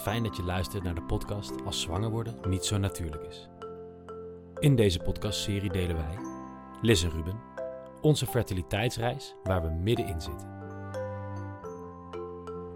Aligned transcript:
Fijn 0.00 0.22
dat 0.22 0.36
je 0.36 0.42
luistert 0.42 0.82
naar 0.82 0.94
de 0.94 1.02
podcast 1.02 1.52
Als 1.64 1.80
zwanger 1.80 2.10
worden 2.10 2.36
niet 2.48 2.64
zo 2.64 2.78
natuurlijk 2.78 3.22
is. 3.22 3.48
In 4.58 4.76
deze 4.76 4.98
podcastserie 4.98 5.70
delen 5.70 5.96
wij, 5.96 6.18
Liz 6.80 7.04
en 7.04 7.10
Ruben, 7.10 7.40
onze 8.00 8.26
fertiliteitsreis 8.26 9.34
waar 9.42 9.62
we 9.62 9.68
middenin 9.68 10.20
zitten. 10.20 10.48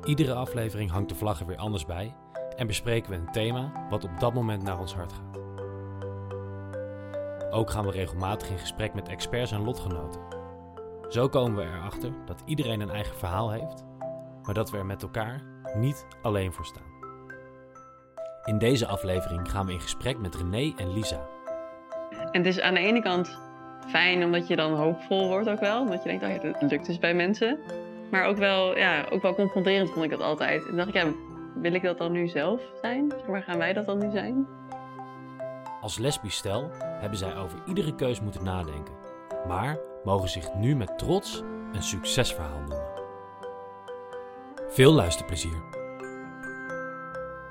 Iedere 0.05 0.35
aflevering 0.35 0.91
hangt 0.91 1.09
de 1.09 1.15
vlag 1.15 1.41
er 1.41 1.47
weer 1.47 1.57
anders 1.57 1.87
bij 1.87 2.17
en 2.57 2.67
bespreken 2.67 3.11
we 3.11 3.17
een 3.17 3.33
thema 3.33 3.87
wat 3.91 4.05
op 4.05 4.21
dat 4.21 4.35
moment 4.35 4.63
naar 4.63 4.79
ons 4.79 4.95
hart 4.95 5.13
gaat. 5.13 5.41
Ook 7.51 7.71
gaan 7.71 7.85
we 7.85 7.91
regelmatig 7.91 8.51
in 8.51 8.59
gesprek 8.59 8.95
met 8.95 9.09
experts 9.09 9.53
en 9.53 9.65
lotgenoten. 9.65 10.21
Zo 11.09 11.29
komen 11.29 11.57
we 11.57 11.63
erachter 11.63 12.13
dat 12.27 12.43
iedereen 12.45 12.81
een 12.81 12.91
eigen 12.91 13.17
verhaal 13.17 13.51
heeft, 13.51 13.85
maar 14.43 14.55
dat 14.55 14.71
we 14.71 14.77
er 14.77 14.87
met 14.87 15.03
elkaar 15.03 15.43
niet 15.75 16.07
alleen 16.23 16.53
voor 16.53 16.65
staan. 16.65 16.88
In 18.49 18.59
deze 18.59 18.87
aflevering 18.87 19.51
gaan 19.51 19.67
we 19.67 19.73
in 19.73 19.81
gesprek 19.81 20.19
met 20.19 20.35
René 20.35 20.73
en 20.77 20.93
Lisa. 20.93 21.29
En 22.11 22.45
het 22.45 22.47
is 22.47 22.61
aan 22.61 22.75
de 22.75 22.81
ene 22.81 23.03
kant 23.03 23.39
fijn 23.89 24.25
omdat 24.25 24.47
je 24.49 24.57
dan 24.57 24.75
hoopvol 24.75 25.29
wordt 25.29 25.49
ook 25.49 25.61
wel. 25.61 25.81
Omdat 25.81 26.03
je 26.03 26.09
denkt, 26.09 26.25
oh 26.25 26.31
ja, 26.31 26.53
dat 26.53 26.71
lukt 26.71 26.87
dus 26.87 26.99
bij 26.99 27.15
mensen. 27.15 27.59
Maar 28.11 28.25
ook 28.25 28.37
wel, 28.37 28.79
ja, 28.79 29.07
ook 29.11 29.23
wel 29.23 29.35
confronterend 29.35 29.91
vond 29.91 30.05
ik 30.05 30.11
dat 30.11 30.21
altijd. 30.21 30.67
En 30.67 30.77
dacht 30.77 30.89
ik, 30.89 30.95
ja, 30.95 31.13
wil 31.55 31.73
ik 31.73 31.83
dat 31.83 31.99
dan 31.99 32.13
nu 32.13 32.29
zelf 32.29 32.61
zijn? 32.81 33.13
Waar 33.27 33.43
gaan 33.43 33.59
wij 33.59 33.73
dat 33.73 33.87
dan 33.87 33.99
nu 33.99 34.11
zijn? 34.11 34.47
Als 35.81 35.99
lesbisch 35.99 36.37
stel 36.37 36.71
hebben 36.75 37.19
zij 37.19 37.37
over 37.37 37.59
iedere 37.67 37.95
keus 37.95 38.21
moeten 38.21 38.45
nadenken, 38.45 38.95
maar 39.49 39.79
mogen 40.05 40.29
zich 40.29 40.55
nu 40.55 40.77
met 40.77 40.99
trots 40.99 41.43
een 41.73 41.83
succesverhaal 41.83 42.59
noemen. 42.59 42.87
Veel 44.69 44.93
luisterplezier. 44.93 45.78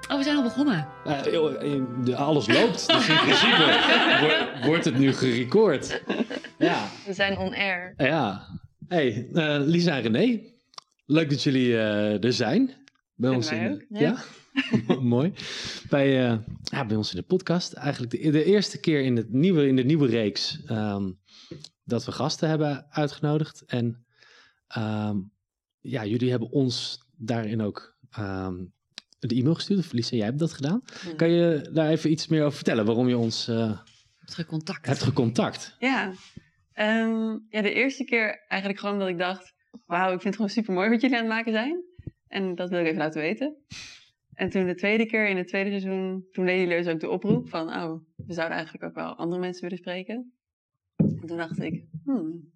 Oh, 0.09 0.17
we 0.17 0.23
zijn 0.23 0.35
al 0.37 0.43
begonnen. 0.43 0.87
Uh, 1.07 1.23
joh, 1.31 1.61
de- 2.05 2.15
alles 2.15 2.47
loopt, 2.47 2.87
dus 2.87 3.09
in 3.09 3.15
principe 3.15 3.79
wordt, 4.21 4.65
wordt 4.65 4.85
het 4.85 4.97
nu 4.97 5.13
gerecord. 5.13 6.01
Ja, 6.57 6.87
We 7.05 7.13
zijn 7.13 7.37
on 7.37 7.53
air. 7.55 7.93
ja. 7.97 8.45
Hey, 8.87 9.29
eh, 9.33 9.57
Lisa 9.59 9.95
en 9.95 10.01
René, 10.01 10.41
leuk 11.05 11.29
dat 11.29 11.43
jullie 11.43 11.73
eh, 11.77 12.23
er 12.23 12.33
zijn. 12.33 12.71
Bij 13.15 13.29
ons 13.29 13.51
in 13.51 13.71
ook, 13.71 13.79
de, 13.89 13.99
ja. 13.99 14.17
Mooi. 15.01 15.33
Bij, 15.89 16.25
eh, 16.29 16.37
ja, 16.63 16.85
bij 16.85 16.95
ons 16.97 17.09
in 17.13 17.17
de 17.19 17.25
podcast. 17.25 17.73
Eigenlijk 17.73 18.11
de, 18.11 18.31
de 18.31 18.43
eerste 18.43 18.79
keer 18.79 19.01
in, 19.01 19.15
het 19.15 19.31
nieuwe, 19.33 19.67
in 19.67 19.75
de 19.75 19.83
nieuwe 19.83 20.07
reeks 20.07 20.63
ehm, 20.65 21.11
dat 21.83 22.05
we 22.05 22.11
gasten 22.11 22.49
hebben 22.49 22.85
uitgenodigd. 22.89 23.63
En 23.65 24.05
ehm, 24.67 25.17
ja, 25.79 26.05
jullie 26.05 26.29
hebben 26.29 26.49
ons 26.51 26.99
daarin 27.17 27.61
ook 27.61 27.97
ehm, 28.11 28.55
de 29.19 29.35
e-mail 29.35 29.55
gestuurd. 29.55 29.79
Of 29.79 29.91
Lisa, 29.91 30.15
jij 30.15 30.25
hebt 30.25 30.39
dat 30.39 30.53
gedaan. 30.53 30.81
Kan 31.15 31.29
je 31.29 31.69
daar 31.73 31.89
even 31.89 32.11
iets 32.11 32.27
meer 32.27 32.41
over 32.41 32.55
vertellen? 32.55 32.85
Waarom 32.85 33.07
je 33.07 33.17
ons 33.17 33.47
eh, 33.47 33.79
Terug 34.25 34.45
contact. 34.45 34.85
hebt 34.85 35.03
gecontact? 35.03 35.75
Ja. 35.79 36.13
Ehm, 36.73 37.37
ja, 37.49 37.61
de 37.61 37.73
eerste 37.73 38.03
keer 38.03 38.45
eigenlijk 38.47 38.79
gewoon 38.79 38.99
dat 38.99 39.07
ik 39.07 39.17
dacht... 39.17 39.55
Wauw, 39.85 40.05
ik 40.05 40.11
vind 40.11 40.23
het 40.23 40.35
gewoon 40.35 40.49
super 40.49 40.73
mooi 40.73 40.89
wat 40.89 41.01
jullie 41.01 41.17
aan 41.17 41.23
het 41.23 41.33
maken 41.33 41.51
zijn. 41.51 41.83
En 42.27 42.55
dat 42.55 42.69
wil 42.69 42.79
ik 42.79 42.85
even 42.85 42.97
laten 42.97 43.21
weten. 43.21 43.57
En 44.33 44.49
toen 44.49 44.65
de 44.65 44.75
tweede 44.75 45.05
keer, 45.05 45.27
in 45.29 45.37
het 45.37 45.47
tweede 45.47 45.69
seizoen... 45.69 46.27
Toen 46.31 46.45
deden 46.45 46.61
jullie 46.61 46.83
dus 46.83 46.93
ook 46.93 46.99
de 46.99 47.09
oproep 47.09 47.49
van... 47.49 47.67
Oh, 47.67 48.01
we 48.15 48.33
zouden 48.33 48.57
eigenlijk 48.57 48.85
ook 48.85 48.95
wel 48.95 49.15
andere 49.15 49.41
mensen 49.41 49.61
willen 49.61 49.77
spreken. 49.77 50.33
En 50.95 51.27
toen 51.27 51.37
dacht 51.37 51.61
ik... 51.61 51.85
Hmm, 52.03 52.51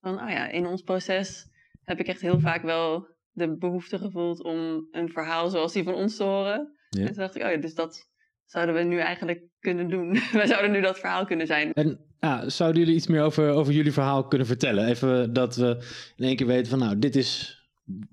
van, 0.00 0.22
oh 0.22 0.30
ja, 0.30 0.48
in 0.48 0.66
ons 0.66 0.82
proces 0.82 1.46
heb 1.82 1.98
ik 1.98 2.06
echt 2.06 2.20
heel 2.20 2.40
vaak 2.40 2.62
wel 2.62 3.13
de 3.34 3.56
behoefte 3.56 3.98
gevoeld... 3.98 4.42
om 4.42 4.88
een 4.90 5.08
verhaal 5.08 5.48
zoals 5.48 5.72
die 5.72 5.82
van 5.84 5.94
ons 5.94 6.16
te 6.16 6.22
horen. 6.22 6.72
Ja. 6.90 7.00
En 7.00 7.06
toen 7.06 7.16
dacht 7.16 7.36
ik, 7.36 7.42
oh 7.42 7.50
ja, 7.50 7.56
dus 7.56 7.74
dat 7.74 8.08
zouden 8.46 8.74
we 8.74 8.82
nu 8.82 8.98
eigenlijk 8.98 9.42
kunnen 9.60 9.88
doen. 9.88 10.18
Wij 10.32 10.46
zouden 10.46 10.70
nu 10.70 10.80
dat 10.80 10.98
verhaal 10.98 11.24
kunnen 11.24 11.46
zijn. 11.46 11.72
En 11.72 12.00
ja, 12.20 12.48
zouden 12.48 12.80
jullie 12.80 12.96
iets 12.96 13.06
meer 13.06 13.22
over, 13.22 13.50
over 13.50 13.72
jullie 13.72 13.92
verhaal 13.92 14.26
kunnen 14.26 14.46
vertellen? 14.46 14.86
Even 14.86 15.32
dat 15.32 15.56
we 15.56 15.84
in 16.16 16.24
één 16.24 16.36
keer 16.36 16.46
weten 16.46 16.66
van 16.70 16.78
nou, 16.78 16.98
dit 16.98 17.16
is 17.16 17.62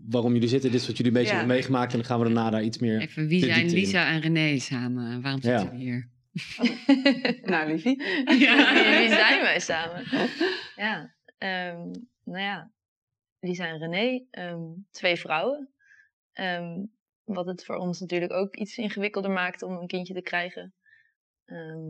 waarom 0.10 0.34
jullie 0.34 0.50
zitten, 0.50 0.72
dit 0.72 0.82
is 0.82 0.88
wat 0.88 0.98
jullie 0.98 1.12
een 1.12 1.18
beetje 1.18 1.34
Ja. 1.34 1.38
hebben 1.40 1.56
meegemaakt. 1.56 1.92
En 1.92 1.98
dan 1.98 2.08
gaan 2.08 2.20
we 2.20 2.26
daarna 2.26 2.50
daar 2.50 2.64
iets 2.64 2.78
meer... 2.78 3.02
Even, 3.02 3.28
wie 3.28 3.46
zijn 3.46 3.66
in. 3.66 3.74
Lisa 3.74 4.08
en 4.08 4.20
René 4.20 4.60
samen? 4.60 5.22
Waarom 5.22 5.40
Ja. 5.44 5.58
zitten 5.60 5.78
we 5.78 5.84
hier? 5.84 6.10
Nou, 7.52 7.72
liefie. 7.72 8.04
Wie, 8.26 8.38
wie 9.00 9.10
zijn 9.10 9.42
wij 9.42 9.60
samen? 9.60 10.04
Ja, 10.76 11.14
ehm, 11.38 11.78
nou 12.24 12.40
ja, 12.44 12.72
Lisa 13.42 13.66
en 13.68 13.78
René, 13.78 14.26
ehm, 14.32 14.62
twee 14.92 15.16
vrouwen. 15.16 15.70
Ehm, 16.32 16.86
wat 17.24 17.46
het 17.46 17.66
voor 17.66 17.76
ons 17.76 18.00
natuurlijk 18.00 18.34
ook 18.34 18.56
iets 18.56 18.78
ingewikkelder 18.78 19.32
maakt 19.32 19.62
om 19.62 19.78
een 19.78 19.88
kindje 19.88 20.14
te 20.14 20.22
krijgen. 20.22 20.74
Ehm, 21.46 21.90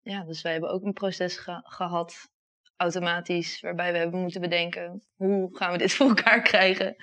ja, 0.00 0.24
dus 0.24 0.42
wij 0.42 0.52
hebben 0.52 0.70
ook 0.70 0.82
een 0.84 0.92
proces 0.92 1.36
ge- 1.38 1.62
gehad, 1.64 2.30
automatisch, 2.76 3.60
waarbij 3.60 3.92
we 3.92 3.98
hebben 3.98 4.20
moeten 4.20 4.40
bedenken, 4.40 5.02
hoe 5.14 5.56
gaan 5.56 5.72
we 5.72 5.78
dit 5.78 5.92
voor 5.92 6.08
elkaar 6.08 6.42
krijgen? 6.42 6.96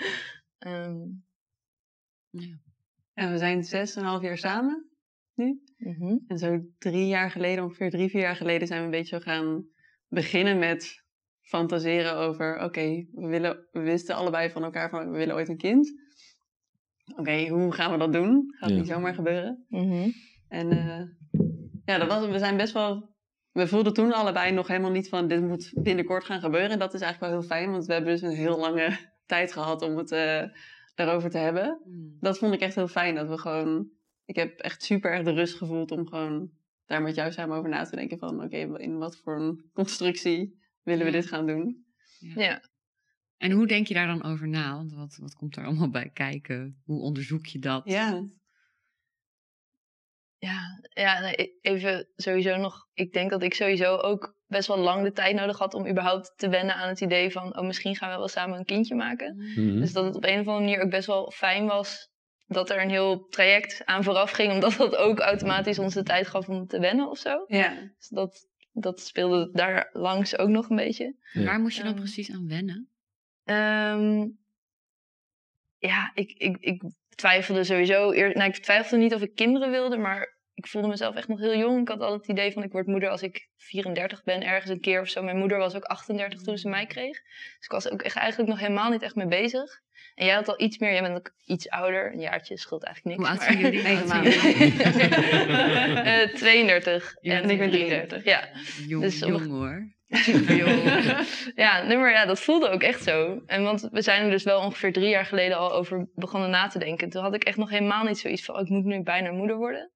Ja. 2.30 2.60
En 3.14 3.32
we 3.32 3.38
zijn 3.38 3.64
zes 3.64 3.96
en 3.96 4.02
een 4.02 4.08
half 4.08 4.22
jaar 4.22 4.38
samen 4.38 4.90
nu. 5.34 5.64
mhm. 5.78 6.18
En 6.28 6.38
zo 6.38 6.60
drie 6.78 7.08
jaar 7.08 7.32
geleden, 7.32 7.64
ongeveer 7.64 7.90
drie, 7.90 8.10
vier 8.10 8.22
jaar 8.22 8.36
geleden, 8.36 8.68
zijn 8.68 8.80
we 8.80 8.86
een 8.86 8.92
beetje 8.92 9.22
gaan 9.22 9.66
beginnen 10.08 10.60
met 10.60 11.01
fantaseren 11.52 12.16
over, 12.16 12.64
oké, 12.64 13.06
we 13.12 13.28
willen, 13.28 13.68
we 13.72 13.80
wisten 13.80 14.16
allebei 14.16 14.50
van 14.50 14.64
elkaar 14.64 14.90
van, 14.90 15.12
we 15.12 15.18
willen 15.18 15.36
ooit 15.36 15.50
een 15.50 15.58
kind. 15.58 15.94
Oké, 17.16 17.48
hoe 17.48 17.72
gaan 17.72 17.92
we 17.92 17.98
dat 17.98 18.14
doen? 18.14 18.56
Gaat 18.60 18.70
Ja. 18.70 18.76
niet 18.76 18.88
zomaar 18.88 19.14
gebeuren. 19.14 19.66
Mhm. 19.70 20.10
En 20.48 20.72
eh, 20.72 21.02
ja, 21.86 21.98
dat 21.98 22.08
was, 22.08 22.28
we 22.28 22.40
zijn 22.40 22.58
best 22.58 22.74
wel. 22.74 23.10
We 23.52 23.68
voelden 23.68 23.94
toen 23.94 24.14
allebei 24.14 24.52
nog 24.52 24.68
helemaal 24.68 24.92
niet 24.92 25.10
van 25.10 25.28
dit 25.28 25.42
moet 25.42 25.72
binnenkort 25.76 26.24
gaan 26.24 26.40
gebeuren. 26.40 26.70
En 26.70 26.80
dat 26.80 26.94
is 26.94 27.02
eigenlijk 27.02 27.32
wel 27.32 27.42
heel 27.42 27.50
fijn, 27.50 27.72
want 27.72 27.86
we 27.86 27.94
hebben 27.94 28.12
dus 28.12 28.22
een 28.22 28.36
heel 28.36 28.58
lange 28.58 28.98
tijd 29.26 29.54
gehad 29.54 29.82
om 29.82 29.98
het 29.98 30.12
eh, 30.12 30.44
daarover 30.96 31.30
te 31.30 31.38
hebben. 31.38 31.80
Hmm. 31.84 32.18
Dat 32.20 32.38
vond 32.38 32.54
ik 32.54 32.60
echt 32.62 32.76
heel 32.76 32.88
fijn. 32.88 33.16
Dat 33.16 33.28
we 33.28 33.38
gewoon. 33.38 33.90
Ik 34.26 34.36
heb 34.36 34.60
echt 34.60 34.84
super 34.84 35.12
erg 35.12 35.24
de 35.24 35.32
rust 35.34 35.58
gevoeld 35.58 35.92
om 35.92 36.08
gewoon 36.08 36.50
daar 36.86 37.02
met 37.02 37.16
jou 37.16 37.32
samen 37.32 37.58
over 37.58 37.70
na 37.70 37.84
te 37.84 37.96
denken. 37.96 38.18
Van 38.18 38.44
oké, 38.44 38.58
in 38.78 38.98
wat 38.98 39.18
voor 39.18 39.40
een 39.40 39.70
constructie 39.74 40.60
willen 40.84 41.06
we 41.06 41.12
dit 41.12 41.28
gaan 41.28 41.48
doen? 41.48 41.86
Ja. 42.20 42.62
En 43.38 43.52
hoe 43.52 43.68
denk 43.68 43.88
je 43.88 43.94
daar 43.94 44.08
dan 44.08 44.24
over 44.24 44.48
na? 44.48 44.76
Want 44.76 44.94
wat, 44.94 45.18
wat 45.22 45.34
komt 45.34 45.56
er 45.56 45.66
allemaal 45.66 45.90
bij 45.90 46.10
kijken? 46.10 46.82
Hoe 46.84 47.02
onderzoek 47.02 47.46
je 47.46 47.60
dat? 47.60 47.82
Ja, 47.86 48.24
Ja, 50.38 50.82
ja 50.94 51.20
nee, 51.20 51.34
e- 51.42 51.52
even 51.62 52.10
sowieso 52.16 52.58
nog. 52.58 52.88
Ik 52.94 53.14
denk 53.14 53.30
dat 53.30 53.44
ik 53.44 53.54
sowieso 53.54 53.96
ook 53.96 54.36
best 54.46 54.68
wel 54.68 54.78
lang 54.78 55.04
de 55.04 55.12
tijd 55.12 55.36
nodig 55.36 55.58
had 55.58 55.74
om 55.74 55.88
überhaupt 55.88 56.34
te 56.36 56.50
wennen 56.50 56.76
aan 56.76 56.88
het 56.90 57.02
idee 57.02 57.32
van, 57.32 57.58
oh, 57.58 57.66
misschien 57.66 57.96
gaan 57.96 58.12
we 58.12 58.18
wel 58.18 58.28
samen 58.28 58.58
een 58.58 58.66
kindje 58.66 58.96
maken. 58.96 59.36
Mhm. 59.36 59.80
Dus 59.80 59.94
dat 59.94 60.06
het 60.06 60.16
op 60.16 60.24
een 60.24 60.40
of 60.40 60.48
andere 60.48 60.60
manier 60.60 60.82
ook 60.82 60.90
best 60.90 61.08
wel 61.08 61.32
fijn 61.32 61.66
was 61.66 62.10
dat 62.46 62.70
er 62.70 62.82
een 62.82 62.90
heel 62.90 63.28
traject 63.28 63.86
aan 63.86 64.04
vooraf 64.04 64.32
ging, 64.32 64.52
omdat 64.52 64.74
dat 64.74 64.96
ook 64.96 65.20
automatisch 65.20 65.80
ons 65.80 65.94
de 65.94 66.04
tijd 66.04 66.28
gaf 66.28 66.50
om 66.50 66.68
te 66.68 66.80
wennen 66.80 67.10
of 67.10 67.18
zo. 67.18 67.44
ja. 67.48 67.92
Dus 67.98 68.08
dat, 68.08 68.48
dat 68.72 69.00
speelde 69.00 69.50
daar 69.52 69.90
langs 69.94 70.38
ook 70.38 70.50
nog 70.50 70.70
een 70.70 70.76
beetje. 70.76 71.16
Waar 71.34 71.60
moest 71.60 71.78
je 71.78 71.84
dan 71.84 71.92
Ehm, 71.92 72.02
precies 72.02 72.32
aan 72.32 72.48
wennen? 72.48 72.90
Ehm, 73.44 74.28
ja, 75.78 76.12
ik, 76.14 76.32
ik, 76.32 76.58
ik 76.60 76.84
twijfelde 77.16 77.64
sowieso. 77.64 78.12
Eer, 78.12 78.36
nou, 78.36 78.50
ik 78.50 78.58
twijfelde 78.58 79.04
niet 79.04 79.14
of 79.14 79.22
ik 79.22 79.36
kinderen 79.36 79.72
wilde, 79.72 79.98
maar 79.98 80.38
ik 80.64 80.70
voelde 80.72 80.88
mezelf 80.88 81.16
echt 81.16 81.28
nog 81.28 81.40
heel 81.40 81.58
jong. 81.58 81.82
Ik 81.82 81.88
had 81.88 82.00
al 82.02 82.14
het 82.14 82.28
idee 82.28 82.52
van 82.52 82.64
ik 82.64 82.72
word 82.72 82.88
moeder 82.88 83.10
als 83.10 83.22
ik 83.22 83.48
34 83.58 84.24
ben, 84.24 84.44
ergens 84.44 84.72
een 84.72 84.80
keer 84.80 85.02
of 85.02 85.08
zo. 85.08 85.24
Mijn 85.24 85.38
moeder 85.38 85.58
was 85.58 85.76
ook 85.76 85.84
38 85.84 86.42
toen 86.42 86.58
ze 86.58 86.70
mij 86.70 86.86
kreeg. 86.86 87.22
Dus 87.22 87.66
ik 87.66 87.72
was 87.72 87.90
ook 87.90 88.02
echt 88.02 88.16
eigenlijk 88.16 88.50
nog 88.50 88.60
helemaal 88.60 88.90
niet 88.90 89.02
echt 89.02 89.16
mee 89.16 89.28
bezig. 89.28 89.80
En 90.16 90.26
jij 90.26 90.36
had 90.36 90.48
al 90.48 90.62
iets 90.62 90.78
meer, 90.78 90.92
jij 90.92 91.02
bent 91.02 91.18
ook 91.18 91.32
iets 91.46 91.70
ouder. 91.70 92.14
Een 92.14 92.20
jaartje 92.20 92.58
scheelt 92.58 92.84
eigenlijk 92.84 93.18
niks. 93.18 93.30
Hoe 93.30 93.40
oud 93.40 93.48
maar- 93.48 93.58
zijn 93.58 93.72
jullie? 93.74 93.84
Negen 93.84 94.04
Hoe 94.04 94.14
oud 94.14 94.34
zijn 94.34 94.44
maanden. 94.44 94.78
jullie? 95.98 96.22
Eh, 96.30 96.36
32. 96.36 97.16
Ja, 97.22 97.42
en 97.42 97.50
ik 97.50 97.58
ben 97.58 97.70
33. 97.72 98.24
Ja, 98.24 98.48
Jong, 98.88 99.04
Dus 99.04 99.20
jong 99.20 99.48
hoor. 99.48 99.90
ja, 101.56 101.84
nee, 101.84 101.98
maar 101.98 102.12
ja, 102.12 102.26
dat 102.26 102.40
voelde 102.40 102.70
ook 102.70 102.82
echt 102.84 103.04
zo. 103.04 103.42
En 103.46 103.64
want 103.64 103.88
we 103.92 104.02
zijn 104.02 104.24
er 104.24 104.30
dus 104.32 104.44
wel 104.44 104.60
ongeveer 104.62 104.94
drie 104.94 105.10
jaar 105.10 105.26
geleden 105.26 105.58
al 105.58 105.74
over 105.74 106.08
begonnen 106.16 106.50
na 106.50 106.68
te 106.68 106.80
denken. 106.80 107.10
Toen 107.10 107.24
had 107.24 107.36
ik 107.36 107.44
echt 107.44 107.58
nog 107.58 107.70
helemaal 107.70 108.04
niet 108.04 108.20
zoiets 108.20 108.46
van, 108.46 108.56
oh, 108.56 108.62
ik 108.62 108.70
moet 108.70 108.84
nu 108.86 109.02
bijna 109.04 109.32
moeder 109.32 109.56
worden. 109.58 109.92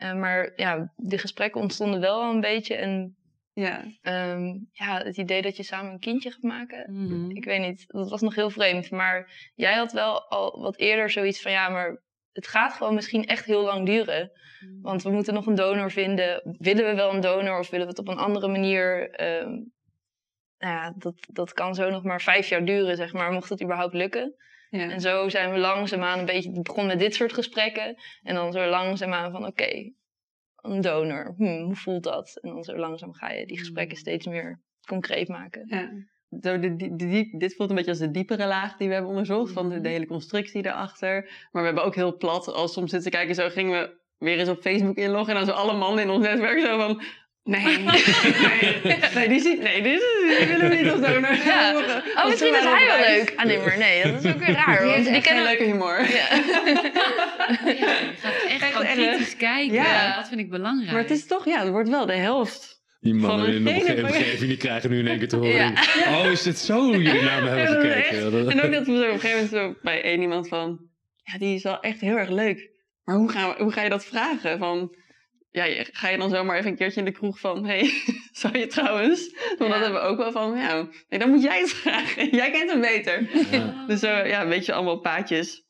Eh, 0.00 0.14
maar 0.14 0.52
ja, 0.56 0.92
de 0.96 1.18
gesprekken 1.18 1.60
ontstonden 1.60 2.00
wel 2.00 2.20
al 2.22 2.30
een 2.30 2.40
beetje. 2.40 2.74
En 2.74 3.16
ja. 3.52 3.84
ehm, 4.02 4.58
ja, 4.72 5.02
het 5.02 5.16
idee 5.16 5.42
dat 5.42 5.56
je 5.56 5.62
samen 5.62 5.92
een 5.92 5.98
kindje 5.98 6.30
gaat 6.30 6.42
maken, 6.42 6.92
Mhm. 6.92 7.30
ik 7.30 7.44
weet 7.44 7.60
niet, 7.60 7.84
dat 7.86 8.10
was 8.10 8.20
nog 8.20 8.34
heel 8.34 8.50
vreemd. 8.50 8.90
Maar 8.90 9.50
jij 9.54 9.74
had 9.74 9.92
wel 9.92 10.28
al 10.28 10.60
wat 10.60 10.76
eerder 10.78 11.10
zoiets 11.10 11.42
van, 11.42 11.52
ja, 11.52 11.68
maar 11.68 12.02
het 12.32 12.46
gaat 12.46 12.72
gewoon 12.72 12.94
misschien 12.94 13.24
echt 13.26 13.44
heel 13.44 13.62
lang 13.62 13.86
duren. 13.86 14.30
Want 14.82 15.02
we 15.02 15.10
moeten 15.10 15.34
nog 15.34 15.46
een 15.46 15.54
donor 15.54 15.90
vinden. 15.90 16.56
Willen 16.58 16.84
we 16.84 16.94
wel 16.94 17.14
een 17.14 17.20
donor 17.20 17.58
of 17.58 17.70
willen 17.70 17.86
we 17.86 17.90
het 17.92 18.00
op 18.00 18.08
een 18.08 18.18
andere 18.24 18.48
manier? 18.48 19.10
Ehm, 19.10 19.50
nou 20.58 20.74
ja, 20.74 20.94
dat, 20.96 21.14
dat 21.32 21.52
kan 21.52 21.74
zo 21.74 21.90
nog 21.90 22.02
maar 22.04 22.20
vijf 22.22 22.48
jaar 22.48 22.64
duren, 22.64 22.96
zeg 22.96 23.12
maar, 23.12 23.32
mocht 23.32 23.48
het 23.48 23.62
überhaupt 23.62 23.94
lukken. 23.94 24.34
Ja. 24.70 24.90
En 24.90 25.00
zo 25.00 25.28
zijn 25.28 25.52
we 25.52 25.58
langzaamaan 25.58 26.18
een 26.18 26.26
beetje, 26.26 26.50
het 26.50 26.62
begon 26.62 26.86
met 26.86 26.98
dit 26.98 27.14
soort 27.14 27.32
gesprekken. 27.32 27.96
En 28.22 28.34
dan 28.34 28.52
zo 28.52 28.66
langzaamaan 28.66 29.32
van, 29.32 29.46
oké, 29.46 29.92
een 30.56 30.80
donor, 30.80 31.34
hm, 31.36 31.62
hoe 31.62 31.76
voelt 31.76 32.02
dat? 32.02 32.38
En 32.42 32.50
dan 32.50 32.64
zo 32.64 32.76
langzaam 32.76 33.12
ga 33.12 33.30
je 33.30 33.46
die 33.46 33.58
gesprekken 33.58 33.96
steeds 33.96 34.26
meer 34.26 34.60
concreet 34.86 35.28
maken. 35.28 35.64
Ja. 35.66 35.90
Zo 36.40 36.58
de, 36.58 36.76
de, 36.76 36.96
de 36.96 37.08
diep, 37.08 37.40
dit 37.40 37.54
voelt 37.54 37.70
een 37.70 37.76
beetje 37.76 37.90
als 37.90 38.00
de 38.00 38.10
diepere 38.10 38.46
laag 38.46 38.76
die 38.76 38.86
we 38.86 38.92
hebben 38.92 39.10
onderzocht, 39.10 39.52
van 39.52 39.68
de, 39.68 39.80
de 39.80 39.88
hele 39.88 40.06
constructie 40.06 40.66
erachter. 40.66 41.22
Maar 41.22 41.62
we 41.62 41.66
hebben 41.68 41.84
ook 41.84 41.94
heel 41.94 42.16
plat, 42.16 42.48
als 42.48 42.72
soms 42.72 42.90
zitten 42.90 43.10
kijken, 43.10 43.34
zo 43.34 43.48
gingen 43.48 43.80
we 43.80 43.98
weer 44.18 44.38
eens 44.38 44.48
op 44.48 44.60
Facebook 44.60 44.96
inloggen 44.96 45.34
en 45.34 45.44
dan 45.44 45.54
zo 45.54 45.60
alle 45.60 45.78
mannen 45.78 46.04
in 46.04 46.10
ons 46.10 46.26
netwerk 46.26 46.60
zo 46.60 46.78
van... 46.78 47.02
Nee, 47.44 47.78
nee, 47.78 47.78
nee, 49.14 49.28
die, 49.28 49.40
ziet, 49.40 49.60
nee 49.62 49.82
die, 49.82 49.98
die 50.38 50.46
willen 50.46 50.68
we 50.68 50.74
niet 50.74 50.90
als 50.90 51.00
donor. 51.00 51.34
Ja. 51.44 51.72
Oh, 52.16 52.26
misschien 52.28 52.54
is 52.54 52.62
hij 52.62 52.86
wel 52.86 52.96
we 52.96 53.04
leuk. 53.16 53.32
Ah 53.36 53.44
nee, 53.44 53.58
maar 53.58 53.78
nee, 53.78 54.02
dat 54.02 54.24
is 54.24 54.32
ook 54.32 54.38
weer 54.38 54.54
raar. 54.54 54.82
Die 54.82 54.90
Want 54.90 55.04
die 55.08 55.20
kennen 55.20 55.44
leuke 55.44 55.64
humor. 55.64 55.98
Ja. 56.00 56.06
Ja, 56.08 57.72
je 57.74 58.16
gaat 58.20 58.34
echt 58.48 58.64
gewoon 58.64 58.86
kritisch 58.86 59.36
kijken. 59.36 59.74
Ja. 59.74 60.16
Dat 60.16 60.28
vind 60.28 60.40
ik 60.40 60.50
belangrijk. 60.50 60.90
Maar 60.92 61.00
het 61.00 61.10
is 61.10 61.26
toch, 61.26 61.44
ja, 61.44 61.60
het 61.60 61.68
wordt 61.68 61.88
wel 61.88 62.06
de 62.06 62.12
helft. 62.12 62.82
Die 63.00 63.14
mannen 63.14 63.48
een 63.48 63.54
in 63.54 63.64
de 63.84 64.00
van- 64.00 64.04
omgeving 64.04 64.48
die 64.48 64.56
krijgen 64.56 64.90
nu 64.90 64.98
in 64.98 65.06
één 65.06 65.18
keer 65.18 65.28
te 65.28 65.36
horen. 65.36 65.52
Ja. 65.52 65.72
Oh, 66.08 66.30
is 66.30 66.44
het 66.44 66.58
zo 66.58 66.82
hoe 66.82 67.02
jullie 67.02 67.22
naar 67.22 67.42
me 67.42 67.48
hebben 67.48 67.80
gekeken? 67.80 68.50
En 68.50 68.62
ook 68.62 68.72
dat 68.72 68.86
we 68.86 68.96
zo 68.96 69.02
op 69.06 69.12
een 69.12 69.20
gegeven 69.20 69.30
moment 69.30 69.50
zo 69.50 69.74
bij 69.82 70.02
één 70.02 70.20
iemand 70.20 70.48
van... 70.48 70.80
Ja, 71.22 71.38
die 71.38 71.54
is 71.54 71.62
wel 71.62 71.80
echt 71.80 72.00
heel 72.00 72.16
erg 72.16 72.28
leuk. 72.30 72.70
Maar 73.04 73.16
hoe, 73.16 73.30
gaan 73.30 73.48
we, 73.48 73.62
hoe 73.62 73.72
ga 73.72 73.82
je 73.82 73.88
dat 73.88 74.04
vragen? 74.04 74.58
Van, 74.58 74.94
ja, 75.50 75.84
ga 75.92 76.08
je 76.08 76.18
dan 76.18 76.30
zomaar 76.30 76.56
even 76.58 76.70
een 76.70 76.76
keertje 76.76 76.98
in 76.98 77.04
de 77.04 77.12
kroeg 77.12 77.38
van... 77.38 77.64
hey, 77.66 77.90
zou 78.32 78.58
je 78.58 78.66
trouwens? 78.66 79.34
Want 79.58 79.58
Ja. 79.58 79.68
dat 79.68 79.78
hebben 79.80 80.00
we 80.00 80.06
ook 80.06 80.16
wel 80.18 80.32
van... 80.32 80.56
Ja, 80.58 80.88
nee, 81.08 81.20
dan 81.20 81.30
moet 81.30 81.42
jij 81.42 81.60
het 81.60 81.70
vragen. 81.82 82.28
Jij 82.30 82.50
kent 82.50 82.70
hem 82.70 82.80
beter. 82.80 83.28
Ja. 83.50 83.84
Dus 83.86 84.00
zo, 84.00 84.08
ja, 84.08 84.42
een 84.42 84.48
beetje 84.48 84.72
allemaal 84.72 85.00
paadjes. 85.00 85.64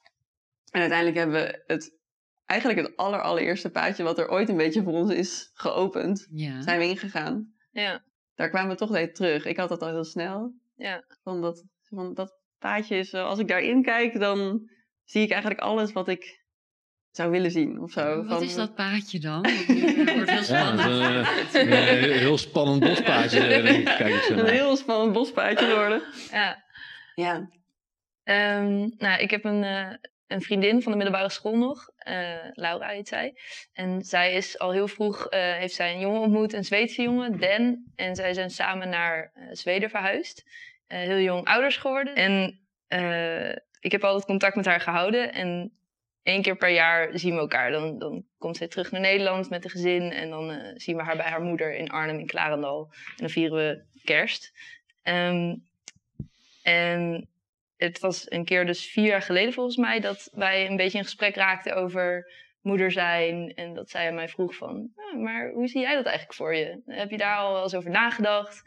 En 0.71 0.81
uiteindelijk 0.81 1.19
hebben 1.19 1.43
we 1.43 1.63
het... 1.67 1.99
Eigenlijk 2.47 2.81
het 2.81 2.97
aller, 2.97 3.21
allereerste 3.21 3.71
paadje 3.71 4.03
wat 4.03 4.19
er 4.19 4.29
ooit 4.31 4.49
een 4.49 4.57
beetje 4.57 4.83
voor 4.83 4.93
ons 4.93 5.13
is 5.13 5.51
geopend. 5.55 6.27
Ja. 6.31 6.63
Zijn 6.63 6.79
we 6.79 6.85
ingegaan. 6.89 7.55
Ja. 7.71 8.05
Daar 8.35 8.49
kwamen 8.51 8.71
we 8.71 8.77
toch 8.77 8.91
weer 8.91 9.13
terug. 9.15 9.45
Ik 9.45 9.57
had 9.57 9.69
dat 9.69 9.83
al 9.83 9.89
heel 9.89 10.05
snel. 10.05 10.53
Ja. 10.77 11.05
Van 11.23 11.41
dat, 11.41 11.65
van 11.83 12.15
dat 12.15 12.39
paadje 12.59 12.97
is, 12.97 13.13
eh, 13.13 13.25
als 13.25 13.39
ik 13.39 13.49
daarin 13.49 13.83
kijk, 13.83 14.19
dan 14.19 14.69
zie 15.05 15.23
ik 15.23 15.31
eigenlijk 15.31 15.61
alles 15.61 15.93
wat 15.93 16.09
ik 16.09 16.40
zou 17.11 17.31
willen 17.31 17.51
zien. 17.51 17.81
Of 17.81 17.91
zo. 17.91 18.17
Wat 18.17 18.27
Van, 18.27 18.43
is 18.43 18.55
dat 18.55 18.75
paadje 18.75 19.19
dan? 19.21 19.41
Wordt 20.15 20.31
heel 20.31 20.39
Ja, 20.39 20.43
spannend. 20.43 21.55
een, 21.55 21.69
eh, 21.71 22.03
een 22.03 22.19
heel 22.19 22.39
spannend 22.39 22.81
bospaadje. 22.81 23.41
Kijk 23.83 24.29
Een 24.29 24.47
heel 24.47 24.77
spannend 24.77 25.13
bospaadje 25.13 25.67
geworden. 25.67 26.03
ja. 26.31 26.65
Ja. 27.15 27.49
Ehm, 28.25 28.89
nou, 28.97 29.21
ik 29.21 29.31
heb 29.31 29.45
een, 29.45 29.65
eh, 29.65 29.89
een 30.27 30.41
vriendin 30.43 30.83
van 30.83 30.93
de 30.93 30.99
middelbare 30.99 31.31
school 31.31 31.57
nog. 31.57 31.89
eh, 31.97 32.35
Laura 32.53 32.89
heet 32.89 33.09
zij. 33.09 33.35
En 33.73 34.03
zij 34.05 34.33
is 34.35 34.59
al 34.59 34.73
heel 34.73 34.89
vroeg, 34.89 35.27
eh, 35.27 35.41
heeft 35.41 35.75
zij 35.75 35.93
een 35.93 36.01
jongen 36.01 36.21
ontmoet, 36.21 36.53
een 36.53 36.65
Zweedse 36.65 37.03
jongen, 37.03 37.41
Dan. 37.41 37.85
En 37.97 38.15
zij 38.17 38.33
zijn 38.35 38.51
samen 38.51 38.89
naar 38.89 39.33
Zweden 39.51 39.91
verhuisd. 39.91 40.45
Eh, 40.87 40.99
heel 40.99 41.19
jong 41.19 41.45
ouders 41.47 41.77
geworden. 41.77 42.15
En 42.15 42.61
eh, 42.87 43.49
ik 43.81 43.93
heb 43.93 44.05
altijd 44.05 44.25
contact 44.25 44.57
met 44.57 44.65
haar 44.65 44.81
gehouden. 44.81 45.33
En 45.33 45.73
één 46.23 46.43
keer 46.43 46.57
per 46.57 46.69
jaar 46.69 47.19
zien 47.19 47.35
we 47.35 47.41
elkaar. 47.41 47.71
Dan, 47.71 47.99
dan 47.99 48.25
komt 48.39 48.57
zij 48.57 48.69
terug 48.69 48.91
naar 48.91 49.01
Nederland 49.01 49.51
met 49.51 49.65
een 49.65 49.71
gezin. 49.71 50.13
En 50.13 50.31
dan 50.31 50.51
eh, 50.51 50.73
zien 50.75 50.97
we 50.97 51.03
haar 51.03 51.17
bij 51.17 51.27
haar 51.27 51.43
moeder 51.43 51.75
in 51.75 51.91
Arnhem 51.91 52.19
in 52.19 52.27
Klarendal. 52.27 52.89
En 52.93 53.17
dan 53.17 53.29
vieren 53.29 53.57
we 53.57 53.83
kerst. 54.05 54.53
Ehm, 55.03 55.57
en 56.63 57.29
het 57.77 57.99
was 57.99 58.31
een 58.31 58.45
keer 58.45 58.67
dus 58.67 58.91
vier 58.91 59.07
jaar 59.07 59.23
geleden 59.23 59.53
volgens 59.53 59.77
mij... 59.77 60.01
dat 60.01 60.31
wij 60.33 60.67
een 60.67 60.77
beetje 60.77 60.99
in 60.99 61.05
gesprek 61.05 61.35
raakten 61.35 61.77
over 61.77 62.33
moeder 62.61 62.93
zijn. 62.93 63.55
En 63.55 63.75
dat 63.75 63.91
zij 63.91 64.09
aan 64.09 64.15
mij 64.15 64.29
vroeg 64.29 64.55
van... 64.55 64.91
"Ja, 64.97 65.19
maar 65.19 65.51
hoe 65.51 65.69
zie 65.69 65.81
jij 65.81 65.95
dat 65.95 66.07
eigenlijk 66.07 66.35
voor 66.35 66.55
je? 66.55 66.81
Heb 66.87 67.11
je 67.11 67.17
daar 67.17 67.37
al 67.37 67.53
wel 67.53 67.63
eens 67.63 67.75
over 67.75 67.91
nagedacht? 67.91 68.63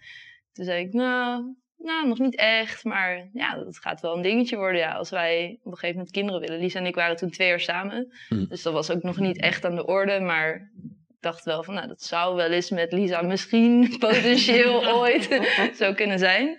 Toen 0.53 0.65
zei 0.65 0.85
ik, 0.85 0.93
nou, 0.93 1.55
nou, 1.83 2.07
nog 2.07 2.19
niet 2.19 2.35
echt. 2.35 2.83
Maar 2.83 3.29
ja, 3.33 3.55
dat 3.55 3.77
gaat 3.77 4.01
wel 4.01 4.15
een 4.15 4.21
dingetje 4.21 4.55
worden 4.55 4.79
ja, 4.79 4.93
als 4.93 5.09
wij 5.09 5.57
op 5.59 5.65
een 5.65 5.77
gegeven 5.77 5.95
moment 5.95 6.11
kinderen 6.11 6.41
willen. 6.41 6.59
Lisa 6.59 6.79
en 6.79 6.85
ik 6.85 6.95
waren 6.95 7.15
toen 7.15 7.29
twee 7.29 7.47
jaar 7.47 7.59
samen. 7.59 8.13
Hm. 8.27 8.45
Dus 8.45 8.61
dat 8.61 8.73
was 8.73 8.91
ook 8.91 9.03
nog 9.03 9.17
niet 9.17 9.39
echt 9.39 9.65
aan 9.65 9.75
de 9.75 9.85
orde. 9.85 10.19
Maar 10.19 10.71
ik 11.07 11.17
dacht 11.19 11.45
wel 11.45 11.63
van, 11.63 11.73
nou, 11.73 11.87
dat 11.87 12.03
zou 12.03 12.35
wel 12.35 12.51
eens 12.51 12.69
met 12.69 12.91
Lisa 12.91 13.21
misschien 13.21 13.89
potentieel 13.99 14.87
ooit 14.99 15.49
zo 15.81 15.93
kunnen 15.93 16.19
zijn. 16.19 16.57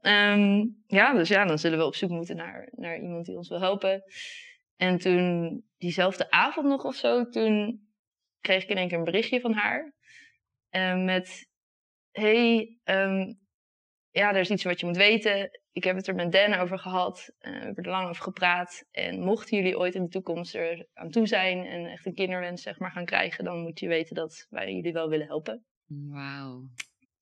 Ehm, 0.00 0.64
ja, 0.86 1.14
dus 1.14 1.28
ja, 1.28 1.44
dan 1.44 1.58
zullen 1.58 1.78
we 1.78 1.84
op 1.84 1.94
zoek 1.94 2.10
moeten 2.10 2.36
naar, 2.36 2.68
naar 2.72 2.98
iemand 3.00 3.26
die 3.26 3.36
ons 3.36 3.48
wil 3.48 3.60
helpen. 3.60 4.02
En 4.76 4.98
toen, 4.98 5.62
diezelfde 5.78 6.30
avond 6.30 6.66
nog 6.66 6.84
of 6.84 6.94
zo, 6.94 7.28
toen 7.28 7.80
kreeg 8.40 8.62
ik 8.62 8.68
in 8.68 8.76
één 8.76 8.88
keer 8.88 8.98
een 8.98 9.04
berichtje 9.04 9.40
van 9.40 9.52
haar. 9.52 9.92
eh, 10.70 11.04
met, 11.04 11.48
hey, 12.10 12.76
ehm, 12.84 13.32
ja, 14.12 14.28
er 14.34 14.40
is 14.40 14.50
iets 14.50 14.64
wat 14.64 14.80
je 14.80 14.86
moet 14.86 14.96
weten. 14.96 15.60
Ik 15.72 15.84
heb 15.84 15.96
het 15.96 16.06
er 16.06 16.14
met 16.14 16.32
Dan 16.32 16.54
over 16.54 16.78
gehad. 16.78 17.30
eh, 17.38 17.52
we 17.52 17.58
hebben 17.58 17.84
er 17.84 17.90
lang 17.90 18.08
over 18.08 18.22
gepraat. 18.22 18.84
En 18.90 19.20
mochten 19.20 19.56
jullie 19.56 19.78
ooit 19.78 19.94
in 19.94 20.02
de 20.02 20.08
toekomst 20.08 20.54
er 20.54 20.86
aan 20.92 21.10
toe 21.10 21.26
zijn 21.26 21.66
en 21.66 21.86
echt 21.86 22.06
een 22.06 22.14
kinderwens 22.14 22.62
zeg 22.62 22.78
maar, 22.78 22.90
gaan 22.90 23.04
krijgen, 23.04 23.44
dan 23.44 23.60
moet 23.60 23.80
je 23.80 23.88
weten 23.88 24.14
dat 24.14 24.46
wij 24.50 24.74
jullie 24.74 24.92
wel 24.92 25.08
willen 25.08 25.26
helpen. 25.26 25.64
Wauw. 25.86 26.62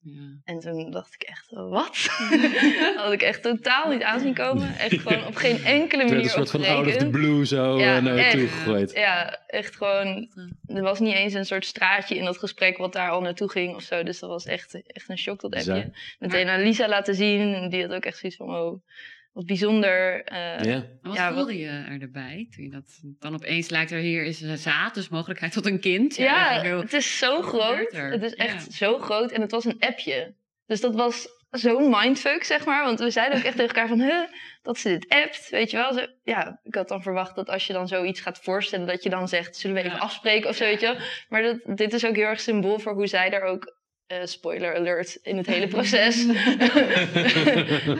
Ja. 0.03 0.39
En 0.43 0.59
toen 0.59 0.91
dacht 0.91 1.13
ik 1.13 1.21
echt, 1.21 1.47
wat? 1.49 2.09
Dat 2.29 2.95
had 3.03 3.11
ik 3.11 3.21
echt 3.21 3.41
totaal 3.41 3.91
niet 3.91 4.03
aan 4.03 4.19
zien 4.19 4.33
komen. 4.33 4.77
Echt 4.77 4.99
gewoon 5.01 5.25
op 5.25 5.35
geen 5.35 5.63
enkele 5.63 6.01
Het 6.01 6.09
werd 6.09 6.09
manier 6.09 6.23
een 6.23 6.29
soort 6.29 6.49
van 6.49 6.65
out 6.65 6.87
of 6.87 6.95
the 6.95 7.09
blue 7.09 7.45
zo 7.45 7.79
Ja, 7.79 7.95
eh, 7.97 8.03
naartoe 8.03 8.41
echt. 8.41 8.53
gegooid. 8.53 8.91
Ja, 8.91 9.39
echt 9.47 9.75
gewoon. 9.75 10.29
Er 10.65 10.81
was 10.81 10.99
niet 10.99 11.13
eens 11.13 11.33
een 11.33 11.45
soort 11.45 11.65
straatje 11.65 12.15
in 12.15 12.25
dat 12.25 12.37
gesprek 12.37 12.77
wat 12.77 12.93
daar 12.93 13.09
al 13.09 13.21
naartoe 13.21 13.49
ging 13.49 13.75
of 13.75 13.81
zo. 13.81 14.03
Dus 14.03 14.19
dat 14.19 14.29
was 14.29 14.45
echt, 14.45 14.81
echt 14.87 15.09
een 15.09 15.17
shock, 15.17 15.41
dat 15.41 15.55
appje. 15.55 15.91
Meteen 16.19 16.47
aan 16.47 16.61
Lisa 16.61 16.87
laten 16.87 17.15
zien. 17.15 17.53
En 17.53 17.69
die 17.69 17.81
had 17.81 17.93
ook 17.93 18.05
echt 18.05 18.17
zoiets 18.17 18.37
van, 18.37 18.55
oh, 18.55 18.83
wat 19.31 19.45
bijzonder. 19.45 20.23
Eh, 20.23 20.63
Ja. 20.63 20.83
Wat 21.01 21.15
Ja, 21.15 21.25
wat- 21.27 21.35
voelde 21.37 21.57
je 21.57 21.67
er 21.67 22.01
erbij? 22.01 22.47
Toen 22.55 22.63
je 22.63 22.69
dat 22.69 22.99
dan 23.19 23.33
opeens 23.33 23.69
lijkt 23.69 23.91
er 23.91 23.99
hier 23.99 24.23
is 24.23 24.41
een 24.41 24.57
zaad, 24.57 24.93
dus 24.93 25.09
mogelijkheid 25.09 25.51
tot 25.53 25.65
een 25.65 25.79
kind. 25.79 26.15
Ja, 26.15 26.61
heel- 26.61 26.79
het 26.81 26.93
is 26.93 27.17
zo 27.17 27.35
Wat 27.35 27.45
groot. 27.45 27.93
er? 27.93 28.11
Het 28.11 28.23
is 28.23 28.33
echt 28.33 28.65
Ja. 28.65 28.71
zo 28.71 28.99
groot. 28.99 29.31
En 29.31 29.41
het 29.41 29.51
was 29.51 29.65
een 29.65 29.79
appje. 29.79 30.33
Dus 30.65 30.81
dat 30.81 30.95
was 30.95 31.27
zo'n 31.49 31.89
mindfuck, 31.89 32.43
zeg 32.43 32.65
maar. 32.65 32.83
Want 32.85 32.99
we 32.99 33.09
zeiden 33.09 33.37
ook 33.37 33.43
echt 33.43 33.55
tegen 33.57 33.75
elkaar 33.75 33.87
van... 33.87 33.99
Huh, 34.09 34.23
dat 34.61 34.77
ze 34.77 34.89
dit 34.89 35.09
appt, 35.09 35.49
weet 35.49 35.71
je 35.71 35.77
wel. 35.77 35.93
Zo, 35.93 36.05
ja, 36.23 36.59
ik 36.63 36.75
had 36.75 36.87
dan 36.87 37.01
verwacht 37.01 37.35
dat 37.35 37.49
als 37.49 37.67
je 37.67 37.73
dan 37.73 37.87
zoiets 37.87 38.19
gaat 38.21 38.39
voorstellen... 38.39 38.87
dat 38.87 39.03
je 39.03 39.09
dan 39.09 39.27
zegt, 39.27 39.55
zullen 39.57 39.75
we 39.75 39.81
even 39.83 39.95
Ja. 39.95 40.01
afspreken 40.03 40.49
of 40.49 40.55
zo, 40.55 40.63
weet 40.63 40.79
je 40.81 40.85
wel. 40.85 40.95
Maar 41.29 41.41
dat, 41.41 41.77
dit 41.77 41.93
is 41.93 42.05
ook 42.05 42.15
heel 42.15 42.25
erg 42.25 42.39
symbool 42.39 42.79
voor 42.79 42.93
hoe 42.93 43.07
zij 43.07 43.29
daar 43.29 43.41
ook... 43.43 43.79
eh, 44.11 44.25
spoiler 44.25 44.75
alert, 44.75 45.15
in 45.15 45.37
het 45.37 45.45
hele 45.45 45.67
proces 45.67 46.27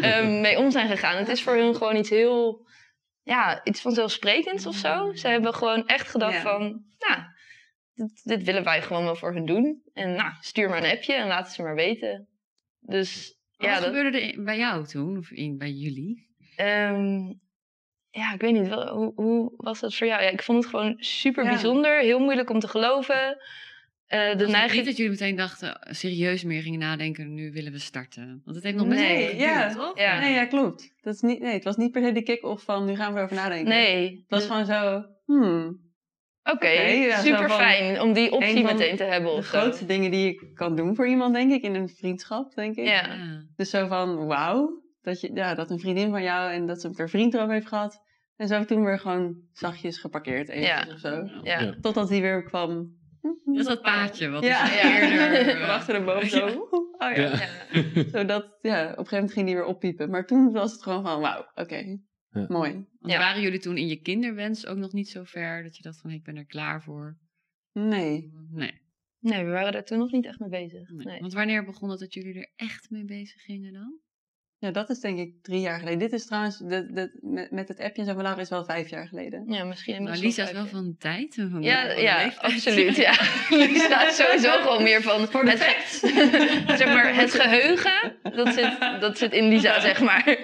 ehm, 0.01 0.41
mee 0.41 0.57
om 0.57 0.71
zijn 0.71 0.87
gegaan. 0.87 1.17
Het 1.17 1.27
is 1.27 1.41
voor 1.43 1.55
hun 1.55 1.75
gewoon 1.75 1.95
iets 1.95 2.09
heel... 2.09 2.69
Ja, 3.23 3.63
iets 3.63 3.81
vanzelfsprekends 3.81 4.65
of 4.65 4.75
zo. 4.75 5.11
Ze 5.13 5.27
hebben 5.27 5.53
gewoon 5.53 5.87
echt 5.87 6.07
gedacht 6.09 6.33
Ja. 6.33 6.41
van... 6.41 6.83
Nou, 6.99 7.21
dit, 7.93 8.21
dit 8.23 8.43
willen 8.43 8.63
wij 8.63 8.81
gewoon 8.81 9.03
wel 9.03 9.15
voor 9.15 9.33
hun 9.33 9.45
doen. 9.45 9.81
En 9.93 10.15
nou, 10.15 10.31
stuur 10.41 10.69
maar 10.69 10.83
een 10.83 10.91
appje 10.91 11.13
en 11.13 11.27
laat 11.27 11.45
het 11.45 11.55
ze 11.55 11.61
maar 11.61 11.75
weten. 11.75 12.27
Dus 12.79 13.37
Wat 13.57 13.67
ja, 13.69 13.75
dat, 13.75 13.83
gebeurde 13.83 14.19
er 14.21 14.43
bij 14.43 14.57
jou 14.57 14.85
toen, 14.85 15.17
of 15.17 15.31
in, 15.31 15.57
bij 15.57 15.71
jullie? 15.71 16.29
ehm, 16.55 17.33
ja, 18.09 18.33
ik 18.33 18.41
weet 18.41 18.53
niet, 18.53 18.67
wel, 18.67 18.95
hoe, 18.95 19.11
hoe 19.15 19.53
was 19.57 19.79
dat 19.79 19.95
voor 19.95 20.07
jou? 20.07 20.21
Ja, 20.21 20.29
ik 20.29 20.43
vond 20.43 20.57
het 20.63 20.71
gewoon 20.71 20.93
super 20.97 21.43
Ja. 21.43 21.49
bijzonder, 21.49 21.99
heel 21.99 22.19
moeilijk 22.19 22.49
om 22.49 22.59
te 22.59 22.67
geloven. 22.67 23.37
Eh, 24.11 24.37
de 24.37 24.47
neiging... 24.47 24.75
niet 24.75 24.85
dat 24.85 24.95
jullie 24.95 25.11
meteen 25.11 25.35
dachten, 25.35 25.81
eh, 25.81 25.93
serieus 25.93 26.43
meer 26.43 26.61
gingen 26.61 26.79
nadenken, 26.79 27.33
nu 27.33 27.51
willen 27.51 27.71
we 27.71 27.79
starten? 27.79 28.41
Want 28.43 28.55
het 28.55 28.65
heeft 28.65 28.77
nog 28.77 28.87
best 28.87 28.99
Nee, 28.99 29.17
wel 29.17 29.25
geduurd, 29.27 29.49
ja. 29.49 29.73
toch? 29.73 29.97
Ja. 29.99 30.19
Nee, 30.19 30.33
ja, 30.33 30.45
klopt. 30.45 30.93
Dat 31.01 31.13
is 31.13 31.21
niet, 31.21 31.39
nee, 31.39 31.53
het 31.53 31.63
was 31.63 31.75
niet 31.75 31.91
per 31.91 32.03
se 32.03 32.11
de 32.11 32.23
kick-off 32.23 32.63
van 32.63 32.85
nu 32.85 32.95
gaan 32.95 33.13
we 33.13 33.17
erover 33.19 33.35
nadenken. 33.35 33.69
Nee, 33.69 34.09
Het 34.09 34.25
was 34.27 34.45
gewoon 34.45 34.65
zo, 34.65 35.03
hmm, 35.25 35.79
oké, 36.43 36.69
ja, 36.69 37.19
super 37.19 37.49
fijn 37.49 38.01
om 38.01 38.13
die 38.13 38.31
optie 38.31 38.55
een 38.57 38.65
van 38.67 38.77
meteen 38.77 38.95
te 38.95 39.03
hebben. 39.03 39.35
de 39.35 39.41
grootste 39.41 39.85
dingen 39.85 40.11
die 40.11 40.25
je 40.25 40.51
kan 40.53 40.75
doen 40.75 40.95
voor 40.95 41.07
iemand, 41.07 41.33
denk 41.33 41.51
ik, 41.51 41.61
in 41.61 41.75
een 41.75 41.89
vriendschap, 41.89 42.53
denk 42.55 42.75
ik. 42.75 42.85
Ja. 42.85 43.17
Dus 43.55 43.69
zo 43.69 43.87
van, 43.87 44.25
wauw, 44.25 44.81
dat, 45.01 45.21
je, 45.21 45.31
ja, 45.33 45.55
dat 45.55 45.69
een 45.71 45.79
vriendin 45.79 46.09
van 46.09 46.23
jou 46.23 46.51
en 46.51 46.65
dat 46.65 46.81
ze 46.81 46.89
haar 46.97 47.09
vriend 47.09 47.33
erover 47.33 47.53
heeft 47.53 47.67
gehad. 47.67 48.01
En 48.35 48.47
zo 48.47 48.65
toen 48.65 48.83
weer 48.85 48.99
gewoon 48.99 49.35
zachtjes 49.51 49.97
geparkeerd 49.97 50.49
even 50.49 50.67
Ja. 50.67 50.85
of 50.93 50.99
zo. 50.99 51.09
Ja. 51.43 51.59
Ja. 51.59 51.75
Totdat 51.81 52.09
hij 52.09 52.21
weer 52.21 52.43
kwam. 52.43 52.99
Dat 53.21 53.55
is 53.55 53.65
dat 53.65 53.81
paadje, 53.81 54.29
wat 54.29 54.43
Ja. 54.43 54.65
Ja. 54.73 55.01
eerder... 55.01 55.45
Van 55.59 55.61
eh, 55.61 55.69
achter 55.69 55.99
de 55.99 56.05
boom 56.05 56.23
zo. 56.23 56.47
Ja. 56.47 56.53
Oh 56.55 57.15
ja. 57.15 57.15
Ja. 57.15 57.49
Ja. 57.93 58.03
Zodat, 58.11 58.57
ja, 58.61 58.81
op 58.83 58.97
een 58.97 59.05
gegeven 59.05 59.15
moment 59.15 59.33
ging 59.33 59.45
die 59.45 59.55
weer 59.55 59.65
oppiepen. 59.65 60.09
Maar 60.09 60.25
toen 60.27 60.51
was 60.51 60.71
het 60.71 60.83
gewoon 60.83 61.03
van, 61.03 61.21
wauw, 61.21 61.51
oké, 61.55 61.99
Ja. 62.29 62.45
mooi. 62.47 62.71
Want 62.73 63.13
Ja. 63.13 63.17
waren 63.17 63.41
jullie 63.41 63.59
toen 63.59 63.77
in 63.77 63.87
je 63.87 64.01
kinderwens 64.01 64.65
ook 64.65 64.77
nog 64.77 64.91
niet 64.91 65.09
zo 65.09 65.23
ver 65.23 65.63
dat 65.63 65.75
je 65.77 65.83
dacht 65.83 66.01
van 66.01 66.11
ik 66.11 66.23
ben 66.23 66.35
er 66.37 66.45
klaar 66.45 66.83
voor? 66.83 67.17
Nee. 67.71 68.31
Nee. 68.51 68.79
Nee, 69.19 69.45
we 69.45 69.51
waren 69.51 69.71
daar 69.71 69.85
toen 69.85 69.97
nog 69.99 70.11
niet 70.11 70.25
echt 70.25 70.39
mee 70.39 70.49
bezig. 70.49 70.89
nee. 70.89 71.05
Nee. 71.05 71.19
Want 71.19 71.33
wanneer 71.33 71.65
begon 71.65 71.89
het 71.89 71.99
dat 71.99 72.13
jullie 72.13 72.33
er 72.33 72.51
echt 72.55 72.89
mee 72.89 73.05
bezig 73.05 73.41
gingen 73.41 73.73
dan? 73.73 73.99
Ja, 74.61 74.71
dat 74.71 74.89
is 74.89 74.99
denk 74.99 75.19
ik 75.19 75.43
drie 75.43 75.59
jaar 75.59 75.79
geleden. 75.79 75.99
Dit 75.99 76.13
is 76.13 76.25
trouwens, 76.25 76.57
de, 76.57 76.91
de, 76.91 77.17
met, 77.21 77.51
met 77.51 77.67
het 77.67 77.79
appje 77.79 78.01
en 78.01 78.07
zo 78.07 78.13
van 78.13 78.21
Laura 78.23 78.41
is 78.41 78.49
wel 78.49 78.65
vijf 78.65 78.89
jaar 78.89 79.07
geleden. 79.07 79.51
Ja, 79.51 79.63
misschien 79.63 79.93
inmiddels 79.93 80.21
Lisa 80.23 80.43
is 80.43 80.51
wel 80.51 80.65
van 80.65 80.95
tijd. 80.99 81.37
en 81.37 81.49
Van 81.49 81.61
Ja, 81.61 81.83
ja 81.91 82.23
leeftijd. 82.23 82.37
absoluut. 82.53 82.95
Ja. 82.95 83.11
Lisa 83.67 84.07
is 84.07 84.15
sowieso 84.15 84.51
gewoon 84.61 84.83
meer 84.83 85.01
van 85.01 85.27
Voor 85.27 85.45
de 85.45 85.51
het, 85.51 85.59
ge- 85.63 86.63
zeg 86.77 86.85
maar, 86.87 87.15
het 87.15 87.33
geheugen. 87.33 88.17
Dat 88.35 88.53
zit, 88.53 88.79
dat 88.99 89.17
zit 89.17 89.33
in 89.33 89.47
Lisa, 89.47 89.79
zeg 89.79 90.01
maar. 90.01 90.37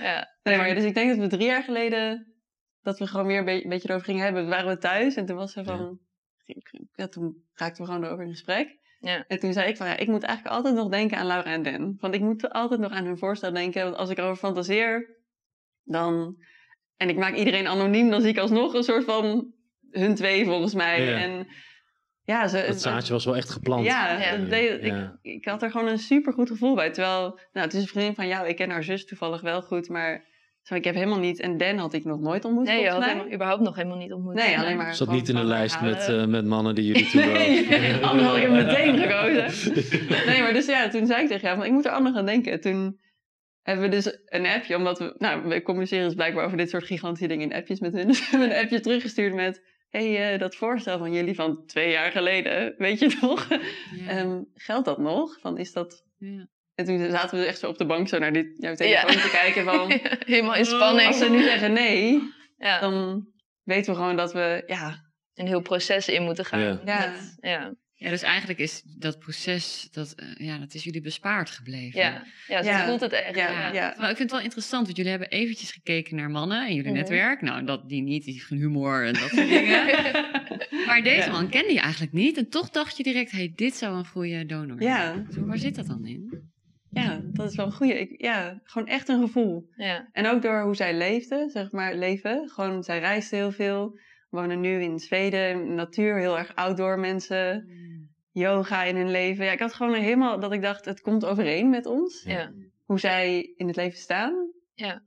Ja. 0.00 0.36
Nee, 0.42 0.56
maar 0.56 0.74
dus 0.74 0.84
ik 0.84 0.94
denk 0.94 1.08
dat 1.08 1.18
we 1.18 1.36
drie 1.36 1.46
jaar 1.46 1.62
geleden, 1.62 2.34
dat 2.82 2.98
we 2.98 3.06
gewoon 3.06 3.26
weer 3.26 3.38
een 3.38 3.44
be- 3.44 3.62
een 3.64 3.68
beetje 3.68 3.88
erover 3.88 4.06
gingen 4.06 4.24
hebben. 4.24 4.42
Toen 4.42 4.50
waren 4.50 4.68
we 4.68 4.78
thuis 4.78 5.14
en 5.14 5.26
toen 5.26 5.36
was 5.36 5.56
er 5.56 5.64
van, 5.64 5.98
ja, 6.94 7.08
toen 7.08 7.44
raakten 7.54 7.84
we 7.84 7.90
gewoon 7.90 8.04
erover 8.06 8.24
in 8.24 8.30
gesprek. 8.30 8.76
Ja. 9.00 9.24
En 9.26 9.38
toen 9.38 9.52
zei 9.52 9.68
ik 9.68 9.76
van, 9.76 9.86
ja, 9.86 9.96
ik 9.96 10.08
moet 10.08 10.22
eigenlijk 10.22 10.56
altijd 10.56 10.74
nog 10.74 10.88
denken 10.88 11.18
aan 11.18 11.26
Laura 11.26 11.50
en 11.50 11.62
Den. 11.62 11.96
Want 12.00 12.14
ik 12.14 12.20
moet 12.20 12.50
altijd 12.50 12.80
nog 12.80 12.92
aan 12.92 13.04
hun 13.04 13.18
voorstel 13.18 13.52
denken. 13.52 13.82
Want 13.82 13.96
als 13.96 14.10
ik 14.10 14.18
erover 14.18 14.36
fantaseer, 14.36 15.16
dan... 15.84 16.36
En 16.96 17.08
ik 17.08 17.16
maak 17.16 17.34
iedereen 17.34 17.66
anoniem, 17.66 18.10
dan 18.10 18.20
zie 18.20 18.30
ik 18.30 18.38
alsnog 18.38 18.74
een 18.74 18.82
soort 18.82 19.04
van 19.04 19.54
hun 19.90 20.14
twee 20.14 20.44
volgens 20.44 20.74
mij. 20.74 21.04
Ja. 21.04 21.18
En 21.18 21.46
ja, 22.22 22.48
ze, 22.48 22.64
Dat 22.66 22.80
zaadje 22.80 23.12
was 23.12 23.24
wel 23.24 23.36
echt 23.36 23.50
geplant. 23.50 23.84
Ja, 23.84 24.36
deed-. 24.36 24.84
Ik, 24.84 24.94
ik 25.22 25.44
had 25.44 25.62
er 25.62 25.70
gewoon 25.70 25.88
een 25.88 25.98
super 25.98 26.32
goed 26.32 26.48
gevoel 26.48 26.74
bij. 26.74 26.90
Terwijl, 26.90 27.40
nou, 27.52 27.66
het 27.66 27.74
is 27.74 27.82
een 27.82 27.88
vriendin 27.88 28.14
van 28.14 28.26
jou. 28.26 28.48
Ik 28.48 28.56
ken 28.56 28.70
haar 28.70 28.84
zus 28.84 29.06
toevallig 29.06 29.40
wel 29.40 29.62
goed, 29.62 29.88
maar 29.88 30.24
ik 30.76 30.84
heb 30.84 30.94
helemaal 30.94 31.18
niet. 31.18 31.40
En 31.40 31.56
Dan 31.56 31.78
had 31.78 31.92
ik 31.92 32.04
nog 32.04 32.20
nooit 32.20 32.44
ontmoet. 32.44 32.64
Nee, 32.66 32.82
je 32.82 32.88
had 32.88 33.32
überhaupt 33.32 33.62
nog 33.62 33.76
helemaal 33.76 33.96
niet 33.98 34.12
ontmoet. 34.12 34.34
Nee, 34.34 34.58
alleen 34.58 34.76
maar. 34.76 34.94
Zat 34.94 35.10
niet 35.10 35.28
in 35.28 35.34
de 35.34 35.44
lijst 35.44 35.80
met, 35.80 36.04
verhalen. 36.04 36.24
eh, 36.24 36.30
met 36.30 36.44
mannen 36.44 36.74
die 36.74 36.84
jullie 36.84 37.06
toen 37.10 37.20
Nee, 37.20 37.94
anders 38.04 38.26
had 38.28 38.36
ik 38.36 38.42
hem 38.42 38.52
meteen 38.52 38.98
gekozen. 38.98 40.26
Nee, 40.26 40.42
maar 40.42 40.52
dus 40.52 40.66
ja, 40.66 40.88
toen 40.88 41.06
zei 41.06 41.22
ik 41.22 41.28
tegen 41.28 41.42
jou 41.42 41.56
van, 41.56 41.66
ik 41.66 41.72
moet 41.72 41.84
er 41.86 41.92
anders 41.92 42.16
aan 42.16 42.26
denken. 42.26 42.60
Toen 42.60 43.00
hebben 43.62 43.84
we 43.84 43.90
dus 43.90 44.18
een 44.24 44.46
appje, 44.46 44.76
omdat 44.76 44.98
we, 44.98 45.14
nou, 45.18 45.48
we 45.48 45.62
communiceren 45.62 46.04
dus 46.04 46.14
blijkbaar 46.14 46.44
over 46.44 46.56
dit 46.56 46.70
soort 46.70 46.84
gigantische 46.84 47.28
dingen 47.28 47.50
in 47.50 47.56
appjes 47.56 47.80
met 47.80 47.92
hun. 47.92 48.06
Dus 48.08 48.18
we 48.18 48.26
hebben 48.30 48.50
een 48.56 48.62
appje 48.62 48.80
teruggestuurd 48.80 49.34
met, 49.34 49.62
hey, 49.88 50.32
eh, 50.32 50.38
dat 50.38 50.54
voorstel 50.56 50.98
van 50.98 51.12
jullie 51.12 51.34
van 51.34 51.66
twee 51.66 51.90
jaar 51.90 52.10
geleden, 52.10 52.74
weet 52.78 52.98
je 52.98 53.16
nog? 53.20 53.48
Ja. 53.48 54.08
Ehm, 54.08 54.42
geldt 54.54 54.84
dat 54.84 54.98
nog? 54.98 55.40
Van, 55.40 55.58
is 55.58 55.72
dat... 55.72 56.04
Ja. 56.18 56.48
En 56.78 56.84
toen 56.84 57.10
zaten 57.10 57.38
we 57.38 57.44
echt 57.44 57.58
zo 57.58 57.68
op 57.68 57.78
de 57.78 57.86
bank 57.86 58.08
zo 58.08 58.18
naar 58.18 58.32
dit, 58.32 58.46
jouw 58.58 58.74
telefoon 58.74 59.12
Ja. 59.14 59.20
te 59.20 59.30
kijken 59.30 59.64
van... 59.64 59.92
helemaal 60.26 60.54
in 60.54 60.64
spanning. 60.64 61.06
Als 61.06 61.18
ze 61.18 61.30
nu 61.30 61.42
zeggen 61.42 61.72
nee, 61.72 62.22
ja, 62.58 62.80
dan 62.80 63.26
weten 63.62 63.92
we 63.92 63.98
gewoon 63.98 64.16
dat 64.16 64.32
we, 64.32 64.62
ja, 64.66 65.04
een 65.34 65.46
heel 65.46 65.60
proces 65.60 66.08
in 66.08 66.22
moeten 66.22 66.44
gaan. 66.44 66.60
Ja. 66.60 66.80
Ja. 66.84 67.12
Ja. 67.40 67.74
Ja, 67.94 68.10
dus 68.10 68.22
eigenlijk 68.22 68.58
is 68.58 68.82
dat 68.98 69.18
proces, 69.18 69.88
dat, 69.90 70.12
eh, 70.16 70.46
ja, 70.46 70.58
dat 70.58 70.74
is 70.74 70.84
jullie 70.84 71.00
bespaard 71.00 71.50
gebleven. 71.50 72.00
Ja. 72.00 72.24
ja, 72.46 72.62
zo 72.62 72.68
Ja. 72.68 72.86
voelt 72.86 73.00
het 73.00 73.12
echt. 73.12 73.34
Ja, 73.36 73.50
Ja. 73.50 73.72
ja. 73.72 73.94
Maar 73.98 74.10
ik 74.10 74.16
vind 74.16 74.18
het 74.18 74.30
wel 74.30 74.40
interessant, 74.40 74.84
want 74.84 74.96
jullie 74.96 75.10
hebben 75.12 75.28
eventjes 75.30 75.72
gekeken 75.72 76.16
naar 76.16 76.30
mannen 76.30 76.68
in 76.68 76.74
jullie 76.74 76.90
Mhm. 76.90 76.98
netwerk. 77.00 77.40
Nou, 77.40 77.64
dat 77.64 77.88
die 77.88 78.02
niet, 78.02 78.24
die 78.24 78.32
heeft 78.32 78.46
geen 78.46 78.58
humor 78.58 79.06
en 79.06 79.12
dat 79.12 79.28
soort 79.28 79.48
dingen. 79.48 79.86
Maar 80.86 81.02
deze 81.02 81.26
Ja. 81.26 81.30
man 81.30 81.48
kende 81.48 81.72
je 81.72 81.80
eigenlijk 81.80 82.12
niet. 82.12 82.36
En 82.36 82.48
toch 82.48 82.70
dacht 82.70 82.96
je 82.96 83.02
direct, 83.02 83.30
hey, 83.30 83.52
dit 83.54 83.74
zou 83.74 83.96
een 83.96 84.06
goede 84.06 84.46
donor 84.46 84.82
Ja. 84.82 84.96
zijn. 84.96 85.26
Zo, 85.34 85.46
waar 85.46 85.58
zit 85.58 85.74
dat 85.74 85.86
dan 85.86 86.06
in? 86.06 86.50
Ja, 86.90 87.20
dat 87.32 87.50
is 87.50 87.56
wel 87.56 87.66
een 87.66 87.72
goeie. 87.72 87.98
Ik, 87.98 88.22
ja, 88.22 88.60
gewoon 88.64 88.88
echt 88.88 89.08
een 89.08 89.20
gevoel. 89.20 89.68
Ja. 89.76 90.08
En 90.12 90.26
ook 90.26 90.42
door 90.42 90.62
hoe 90.62 90.76
zij 90.76 90.96
leefde, 90.96 91.48
zeg 91.48 91.72
maar, 91.72 91.94
leven. 91.94 92.48
Gewoon, 92.48 92.82
zij 92.82 92.98
reisde 92.98 93.36
heel 93.36 93.52
veel. 93.52 93.98
Wonen 94.30 94.60
nu 94.60 94.80
in 94.82 94.98
Zweden, 94.98 95.74
natuur, 95.74 96.18
heel 96.18 96.38
erg 96.38 96.54
outdoor 96.54 96.98
mensen. 96.98 97.68
Yoga 98.32 98.82
in 98.84 98.96
hun 98.96 99.10
leven. 99.10 99.44
Ja, 99.44 99.52
ik 99.52 99.58
had 99.58 99.74
gewoon 99.74 99.94
helemaal 99.94 100.40
dat 100.40 100.52
ik 100.52 100.62
dacht, 100.62 100.84
het 100.84 101.00
komt 101.00 101.24
overeen 101.24 101.70
met 101.70 101.86
ons. 101.86 102.22
Ja. 102.26 102.52
Hoe 102.84 102.98
zij 103.00 103.52
in 103.56 103.66
het 103.66 103.76
leven 103.76 103.98
staan. 103.98 104.50
Ja. 104.74 105.02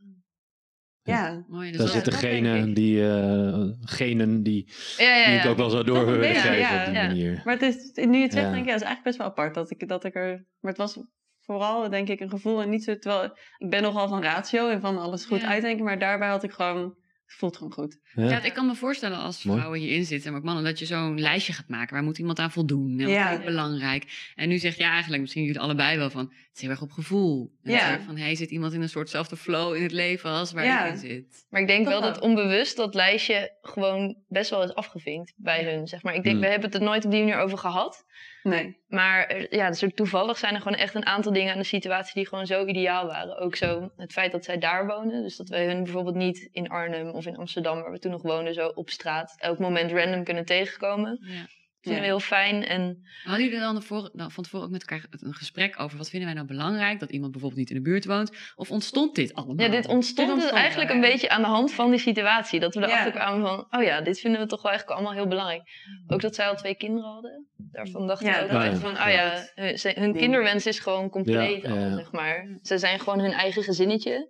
Ja. 1.04 1.46
Mooi, 1.48 1.70
Daar 1.72 1.80
dat- 1.82 1.90
zitten 1.90 2.12
dat 2.12 2.22
genen 2.22 2.74
die, 2.74 3.10
eh, 3.10 3.64
genen 3.82 4.44
die, 4.44 4.72
Ja, 4.98 5.16
ja, 5.16 5.26
die 5.30 5.40
ik 5.40 5.46
ook 5.46 5.58
wel 5.58 5.70
zou 5.70 5.84
Dat 5.84 5.96
ja, 5.96 6.80
op 6.80 6.86
die 6.86 6.94
ja. 6.94 7.08
manier. 7.08 7.42
Maar 7.46 7.54
het 7.60 7.62
is, 7.76 8.06
nu 8.06 8.16
je 8.18 8.24
het 8.24 8.34
zegt, 8.34 8.46
Ja. 8.46 8.52
denk 8.52 8.64
ik, 8.64 8.68
ja, 8.68 8.72
het 8.74 8.82
is 8.82 8.88
eigenlijk 8.88 9.04
best 9.04 9.18
wel 9.18 9.28
apart 9.28 9.54
dat 9.54 9.72
ik, 9.72 9.88
dat 9.88 10.04
ik 10.04 10.16
er... 10.16 10.46
Maar 10.60 10.72
het 10.72 10.78
was 10.78 11.04
vooral, 11.42 11.90
denk 11.90 12.08
ik, 12.10 12.20
een 12.20 12.30
gevoel 12.30 12.62
en 12.62 12.70
niet 12.70 12.84
zo... 12.84 12.98
Terwijl, 12.98 13.24
ik 13.58 13.70
ben 13.70 13.82
nogal 13.82 14.08
van 14.08 14.22
ratio 14.22 14.70
en 14.70 14.82
van 14.82 14.98
alles 14.98 15.26
goed 15.26 15.42
Ja. 15.42 15.48
uitdenken, 15.48 15.86
maar 15.86 16.00
daarbij 16.00 16.30
had 16.30 16.44
ik 16.44 16.52
gewoon... 16.52 17.00
Het 17.26 17.40
voelt 17.40 17.58
gewoon 17.58 17.74
goed. 17.74 17.98
Ja. 18.16 18.30
Ja, 18.30 18.42
ik 18.44 18.54
kan 18.54 18.66
me 18.68 18.76
voorstellen 18.76 19.18
als 19.18 19.44
Mooi. 19.44 19.58
vrouwen 19.60 19.82
hierin 19.82 20.06
zitten, 20.06 20.32
maar 20.32 20.40
ook 20.40 20.46
mannen, 20.46 20.64
dat 20.64 20.80
je 20.80 20.86
zo'n 20.86 21.20
lijstje 21.20 21.54
gaat 21.54 21.68
maken. 21.68 21.94
Waar 21.94 22.04
moet 22.04 22.18
iemand 22.18 22.40
aan 22.40 22.52
voldoen? 22.52 22.92
En 23.00 23.06
wat 23.06 23.14
Ja. 23.14 23.30
ik 23.30 23.46
belangrijk? 23.46 24.32
En 24.36 24.50
nu 24.50 24.58
zeg 24.58 24.78
je 24.78 24.84
eigenlijk, 24.84 25.22
misschien 25.22 25.44
jullie 25.44 25.60
allebei 25.60 25.98
wel 25.98 26.10
van, 26.10 26.22
het 26.26 26.50
is 26.56 26.62
heel 26.62 26.70
erg 26.70 26.82
op 26.82 26.92
gevoel. 26.92 27.52
En 27.64 27.72
Ja. 27.72 27.98
is 27.98 28.04
van, 28.06 28.18
hey, 28.18 28.36
zit 28.36 28.52
iemand 28.52 28.74
in 28.74 28.82
een 28.82 28.90
soortzelfde 28.90 29.36
flow 29.38 29.76
in 29.76 29.84
het 29.84 29.92
leven 29.92 30.30
als 30.30 30.52
waar 30.52 30.66
Ja. 30.66 30.86
ik 30.86 30.92
in 30.94 30.98
zit? 31.00 31.46
Maar 31.50 31.62
ik 31.62 31.68
denk 31.68 31.84
Toch 31.84 31.92
wel 31.94 32.02
wel. 32.02 32.14
dat 32.14 32.22
onbewust 32.22 32.78
dat 32.78 32.94
lijstje 32.96 33.58
gewoon 33.62 34.18
best 34.28 34.50
wel 34.50 34.64
is 34.64 34.74
afgevinkt 34.74 35.34
bij 35.36 35.64
hun. 35.74 35.88
Zeg 35.88 36.04
maar. 36.04 36.14
Ik 36.16 36.24
denk, 36.24 36.36
Hmm. 36.36 36.44
we 36.46 36.52
hebben 36.52 36.70
het 36.72 36.80
er 36.80 36.86
nooit 36.86 37.06
op 37.06 37.12
die 37.12 37.20
manier 37.20 37.38
over 37.40 37.58
gehad. 37.58 38.06
Nee. 38.44 38.78
Maar 38.88 39.46
ja, 39.50 39.68
dus 39.68 39.86
toevallig 39.96 40.38
zijn 40.38 40.56
er 40.56 40.62
gewoon 40.62 40.78
echt 40.78 40.96
een 40.96 41.06
aantal 41.06 41.34
dingen 41.34 41.54
aan 41.54 41.60
de 41.60 41.64
situatie 41.64 42.14
die 42.14 42.28
gewoon 42.28 42.46
zo 42.46 42.66
ideaal 42.66 43.06
waren. 43.06 43.38
Ook 43.38 43.56
zo 43.56 43.92
het 43.96 44.12
feit 44.12 44.32
dat 44.32 44.46
zij 44.46 44.58
daar 44.58 44.88
wonen. 44.88 45.22
Dus 45.22 45.36
dat 45.38 45.50
wij 45.50 45.66
hun 45.66 45.84
bijvoorbeeld 45.84 46.16
niet 46.16 46.50
in 46.52 46.70
Arnhem 46.70 47.10
of 47.10 47.26
in 47.26 47.38
Amsterdam, 47.38 47.82
waar 47.82 47.92
we 47.92 48.00
toen 48.00 48.12
nog 48.12 48.22
woonden, 48.22 48.54
zo 48.54 48.68
op 48.68 48.90
straat 48.90 49.36
elk 49.38 49.60
moment 49.60 49.92
random 49.92 50.24
kunnen 50.24 50.46
tegenkomen. 50.46 51.20
Ja. 51.22 51.46
Vinden 51.82 52.02
we 52.02 52.08
heel 52.08 52.20
fijn. 52.20 52.66
En 52.66 53.04
Hadden 53.24 53.44
jullie 53.46 53.60
dan, 53.60 53.84
voor, 53.84 54.10
dan 54.14 54.32
van 54.32 54.44
tevoren 54.44 54.66
ook 54.66 54.72
met 54.72 54.82
elkaar 54.82 55.06
een 55.10 55.34
gesprek 55.34 55.80
over 55.80 55.98
wat 55.98 56.10
vinden 56.10 56.28
wij 56.28 56.38
nou 56.38 56.48
belangrijk? 56.48 57.00
Dat 57.00 57.12
iemand 57.12 57.32
bijvoorbeeld 57.32 57.60
niet 57.62 57.70
in 57.70 57.76
de 57.76 57.90
buurt 57.90 58.06
woont? 58.06 58.32
Of 58.56 58.72
ontstond 58.72 59.16
dit 59.16 59.34
allemaal? 59.34 59.60
ja, 59.60 59.68
dit 59.68 59.88
ontstond, 59.88 60.18
Dit 60.28 60.36
ontstond, 60.36 60.54
dus 60.54 60.62
eigenlijk 60.62 60.92
een 60.92 61.02
beetje 61.02 61.30
aan 61.30 61.42
de 61.42 61.48
hand 61.48 61.72
van 61.72 61.90
die 61.90 62.00
situatie. 62.00 62.60
Dat 62.60 62.76
we 62.76 62.82
erachter 62.82 63.12
kwamen 63.12 63.48
van, 63.48 63.68
oh 63.80 63.84
ja, 63.86 64.02
dit 64.02 64.20
vinden 64.20 64.42
we 64.42 64.48
toch 64.48 64.62
wel 64.62 64.72
eigenlijk 64.72 65.00
allemaal 65.00 65.18
heel 65.20 65.30
belangrijk. 65.30 65.62
Ook 66.08 66.22
dat 66.22 66.36
zij 66.36 66.48
al 66.48 66.56
twee 66.56 66.76
kinderen 66.76 67.10
hadden. 67.10 67.48
Daarvan 67.58 68.08
dachten 68.08 68.28
we 68.32 68.42
ook 68.44 68.50
dat 68.52 68.64
echt 68.64 68.80
van, 68.80 68.92
oh 68.92 69.12
ja, 69.12 69.48
hun, 69.56 69.78
ze- 69.78 70.12
kinderwens 70.18 70.66
is 70.66 70.80
gewoon 70.80 71.10
compleet 71.10 71.66
al, 71.66 71.92
zeg 71.96 72.12
maar. 72.12 72.58
Ze 72.62 72.78
zijn 72.78 73.00
gewoon 73.00 73.20
hun 73.20 73.32
eigen 73.32 73.64
gezinnetje. 73.64 74.30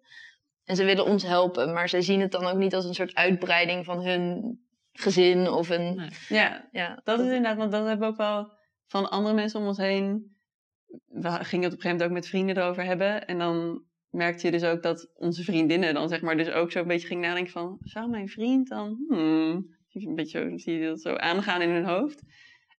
En 0.65 0.75
ze 0.75 0.84
willen 0.84 1.05
ons 1.05 1.24
helpen, 1.24 1.74
maar 1.74 1.89
zij 1.89 2.01
zien 2.01 2.22
het 2.22 2.31
dan 2.31 2.46
ook 2.46 2.58
niet 2.58 2.75
als 2.75 2.86
een 2.86 2.93
soort 2.93 3.15
uitbreiding 3.15 3.86
van 3.86 4.05
hun 4.05 4.60
gezin 4.91 5.50
of 5.50 5.69
een... 5.69 5.95
Nee. 5.95 6.10
Ja, 6.29 6.69
Ja, 6.71 7.01
dat 7.03 7.19
is 7.19 7.25
inderdaad, 7.25 7.57
want 7.57 7.71
dat 7.71 7.88
hebben 7.88 8.07
we 8.07 8.13
ook 8.13 8.19
wel 8.19 8.51
van 8.88 9.10
andere 9.10 9.36
mensen 9.36 9.60
om 9.60 9.67
ons 9.67 9.77
heen. 9.77 10.36
We 11.05 11.29
gingen 11.29 11.65
het 11.65 11.74
op 11.74 11.77
een 11.77 11.81
gegeven 11.81 11.89
moment 11.89 12.03
ook 12.03 12.12
met 12.12 12.27
vrienden 12.27 12.57
erover 12.57 12.83
hebben. 12.83 13.27
En 13.27 13.38
dan 13.38 13.83
merkte 14.10 14.45
je 14.45 14.51
dus 14.51 14.63
ook 14.63 14.83
dat 14.83 15.12
onze 15.13 15.43
vriendinnen 15.43 15.93
dan 15.93 16.10
zeg 16.10 16.21
maar 16.21 16.38
dus 16.38 16.50
ook 16.50 16.71
zo'n 16.71 16.88
beetje 16.88 17.07
gingen 17.07 17.27
nadenken 17.27 17.51
van... 17.51 17.77
Zou 17.79 18.10
mijn 18.10 18.27
vriend 18.27 18.67
dan... 18.67 19.05
Hmm, 19.07 19.75
een 19.93 20.15
beetje 20.15 20.39
zo, 20.39 20.57
zie 20.57 20.79
je 20.79 20.88
dat 20.88 21.01
zo 21.01 21.15
aangaan 21.15 21.62
in 21.62 21.69
hun 21.69 21.86
hoofd. 21.86 22.24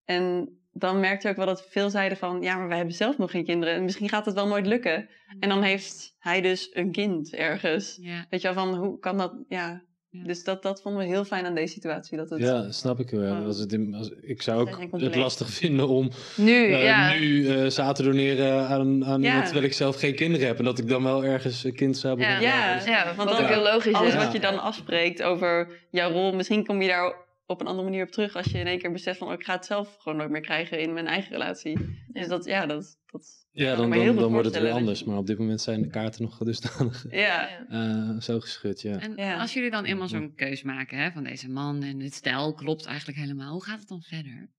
En 0.05 0.57
dan 0.71 0.99
merkte 0.99 1.27
je 1.27 1.33
ook 1.33 1.39
wel 1.39 1.55
dat 1.55 1.67
veel 1.69 1.89
zeiden 1.89 2.17
van... 2.17 2.41
Ja, 2.41 2.57
maar 2.57 2.67
wij 2.67 2.77
hebben 2.77 2.95
zelf 2.95 3.17
nog 3.17 3.31
geen 3.31 3.45
kinderen. 3.45 3.73
En 3.73 3.83
misschien 3.83 4.09
gaat 4.09 4.25
het 4.25 4.35
wel 4.35 4.47
nooit 4.47 4.65
lukken. 4.65 5.09
En 5.39 5.49
dan 5.49 5.61
heeft 5.61 6.15
hij 6.19 6.41
dus 6.41 6.75
een 6.75 6.91
kind 6.91 7.33
ergens. 7.33 7.97
Ja. 8.01 8.25
Weet 8.29 8.41
je 8.41 8.53
wel, 8.53 8.65
van 8.65 8.75
hoe 8.75 8.99
kan 8.99 9.17
dat... 9.17 9.43
Ja, 9.47 9.83
Ja. 10.15 10.23
dus 10.23 10.43
dat, 10.43 10.61
dat 10.63 10.81
vonden 10.81 11.01
we 11.01 11.07
heel 11.07 11.25
fijn 11.25 11.45
aan 11.45 11.55
deze 11.55 11.73
situatie. 11.73 12.17
Dat 12.17 12.29
het, 12.29 12.39
Ja, 12.39 12.71
snap 12.71 12.99
ik 12.99 13.09
wel. 13.09 13.35
Oh. 13.39 13.45
Als 13.45 13.57
het 13.59 13.73
in, 13.73 13.95
als, 13.95 14.11
ik 14.21 14.41
zou 14.41 14.59
ook 14.61 14.69
het 14.79 14.89
compleet. 14.89 15.15
lastig 15.15 15.49
vinden 15.59 15.87
om 15.87 16.09
Nu, 16.35 16.71
eh, 16.73 16.83
ja. 16.83 17.13
nu 17.13 17.47
eh 17.47 17.69
zaten 17.69 18.03
doneren 18.05 18.67
aan, 18.67 19.05
aan 19.05 19.21
Ja. 19.21 19.27
iemand 19.27 19.43
terwijl 19.45 19.65
ik 19.65 19.73
zelf 19.73 19.95
geen 19.99 20.15
kinderen 20.15 20.47
heb. 20.47 20.57
En 20.57 20.65
dat 20.65 20.79
ik 20.79 20.87
dan 20.87 21.03
wel 21.03 21.25
ergens 21.25 21.63
een 21.63 21.75
kind 21.75 21.97
zou 21.97 22.19
Ja. 22.19 22.25
hebben. 22.25 22.47
Ja, 22.47 22.81
Ja, 22.85 23.13
want 23.15 23.29
dan- 23.29 23.41
ook 23.41 23.47
heel 23.47 23.63
logisch 23.63 23.93
alles 23.93 24.07
is. 24.07 24.13
Ja. 24.13 24.23
wat 24.23 24.31
je 24.33 24.39
dan 24.39 24.61
afspreekt 24.61 25.23
over 25.23 25.67
jouw 25.89 26.11
rol, 26.11 26.33
misschien 26.33 26.65
kom 26.65 26.81
je 26.81 26.87
daar 26.87 27.15
op 27.45 27.61
een 27.61 27.67
andere 27.67 27.89
manier 27.89 28.03
op 28.03 28.11
terug 28.11 28.35
als 28.35 28.45
je 28.45 28.57
in 28.57 28.67
één 28.67 28.79
keer 28.79 28.91
beseft 28.91 29.17
van 29.17 29.27
oh, 29.27 29.33
ik 29.33 29.43
ga 29.43 29.53
het 29.55 29.65
zelf 29.65 29.95
gewoon 29.97 30.17
nooit 30.17 30.29
meer 30.29 30.41
krijgen 30.41 30.79
in 30.79 30.93
mijn 30.93 31.07
eigen 31.07 31.31
relatie. 31.31 32.05
Dus 32.07 32.27
dat, 32.27 32.45
ja, 32.45 32.65
dat, 32.65 32.97
dat 33.05 33.47
Ja, 33.51 33.75
dan, 33.75 33.89
dan, 33.89 34.31
wordt 34.31 34.45
het 34.45 34.59
weer 34.61 34.71
anders. 34.71 35.03
Maar 35.03 35.17
op 35.17 35.27
dit 35.27 35.37
moment 35.37 35.61
zijn 35.61 35.81
de 35.81 35.87
kaarten 35.87 36.21
nog 36.21 36.37
dusdanig 36.37 37.05
ja, 37.09 37.65
eh, 37.67 38.19
zo 38.19 38.39
geschud. 38.39 38.81
Ja. 38.81 38.99
En 38.99 39.15
Ja. 39.15 39.39
als 39.39 39.53
jullie 39.53 39.71
dan 39.71 39.85
eenmaal 39.85 40.07
zo'n 40.07 40.35
keus 40.35 40.63
maken 40.63 40.97
hè, 40.97 41.11
van 41.11 41.23
deze 41.23 41.49
man 41.49 41.83
en 41.83 41.97
dit 41.97 42.13
stijl 42.13 42.53
klopt 42.53 42.85
eigenlijk 42.85 43.17
helemaal, 43.17 43.51
hoe 43.51 43.63
gaat 43.63 43.79
het 43.79 43.87
dan 43.87 44.01
verder? 44.01 44.51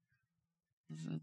Dat, 0.86 1.20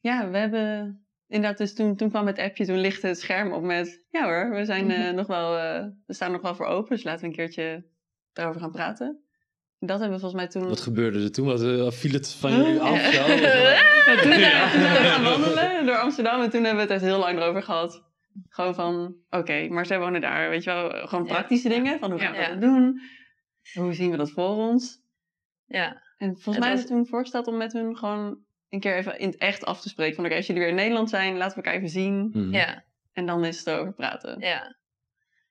ja, 0.00 0.30
we 0.30 0.36
hebben 0.36 0.98
inderdaad, 1.26 1.58
dus 1.58 1.74
toen, 1.74 1.96
toen 1.96 2.08
kwam 2.10 2.26
het 2.26 2.38
appje, 2.38 2.66
toen 2.66 2.78
lichtte 2.78 3.06
het 3.06 3.18
scherm 3.18 3.52
op 3.52 3.62
met 3.62 4.06
ja 4.10 4.24
hoor, 4.24 4.50
we 4.50 4.64
zijn 4.64 4.90
eh, 4.90 5.12
nog 5.12 5.26
wel, 5.26 5.58
eh, 5.58 5.86
we 6.06 6.14
staan 6.14 6.32
nog 6.32 6.42
wel 6.42 6.54
voor 6.54 6.66
open, 6.66 6.94
dus 6.96 7.04
laten 7.04 7.20
we 7.20 7.26
een 7.26 7.32
keertje 7.32 7.86
daarover 8.32 8.60
gaan 8.60 8.72
praten. 8.72 9.23
Dat 9.86 9.98
hebben 10.00 10.16
we 10.18 10.20
volgens 10.20 10.40
mij 10.42 10.48
toen... 10.50 10.68
Wat 10.68 10.80
gebeurde 10.80 11.22
er 11.22 11.32
toen? 11.32 11.46
Wat, 11.46 11.62
eh, 11.62 11.90
viel 11.90 12.12
het 12.12 12.34
van 12.34 12.52
jullie 12.56 12.80
af? 12.80 13.12
Ja. 13.12 13.26
Ja, 13.26 14.22
toen, 14.22 14.32
zijn- 14.32 14.70
toen 14.70 14.80
zijn 14.80 14.92
we 15.02 15.08
gaan 15.08 15.22
wandelen 15.22 15.86
door 15.86 15.96
Amsterdam 15.96 16.40
en 16.42 16.50
toen 16.50 16.64
hebben 16.64 16.86
we 16.86 16.92
het 16.92 17.02
echt 17.02 17.10
heel 17.10 17.18
lang 17.18 17.38
erover 17.38 17.62
gehad. 17.62 18.02
Gewoon 18.48 18.74
van, 18.74 19.14
oké, 19.30 19.68
maar 19.68 19.86
zij 19.86 19.98
wonen 19.98 20.20
daar, 20.20 20.50
weet 20.50 20.64
je 20.64 20.70
wel, 20.70 20.90
gewoon 21.06 21.24
Ja. 21.26 21.32
praktische 21.32 21.68
dingen. 21.68 21.98
Van 21.98 22.10
hoe 22.10 22.20
gaan 22.20 22.32
we 22.32 22.38
Ja. 22.38 22.48
dat 22.48 22.60
doen? 22.60 23.00
Hoe 23.72 23.92
zien 23.92 24.10
we 24.10 24.16
dat 24.16 24.30
voor 24.30 24.48
ons? 24.56 24.98
Ja. 25.66 26.02
En 26.16 26.28
volgens 26.32 26.44
Het 26.54 26.58
mij 26.58 26.68
was- 26.70 26.78
hebben 26.78 26.96
we 26.96 27.02
toen 27.02 27.06
voorgesteld 27.06 27.46
om 27.46 27.56
met 27.56 27.72
hun 27.72 27.96
gewoon 27.96 28.38
een 28.68 28.80
keer 28.80 28.96
even 28.96 29.18
in 29.18 29.26
het 29.28 29.36
echt 29.38 29.64
af 29.64 29.80
te 29.80 29.88
spreken. 29.88 30.14
Van 30.14 30.24
oké, 30.24 30.34
als 30.34 30.46
jullie 30.46 30.62
weer 30.62 30.70
in 30.70 30.76
Nederland 30.76 31.10
zijn, 31.10 31.36
laten 31.36 31.56
we 31.58 31.62
elkaar 31.62 31.74
even 31.74 31.88
zien. 31.88 32.28
Mhm. 32.32 32.52
Ja. 32.52 32.84
En 33.12 33.26
dan 33.26 33.44
is 33.44 33.58
het 33.58 33.66
erover 33.66 33.92
praten. 33.94 34.40
Ja. 34.40 34.76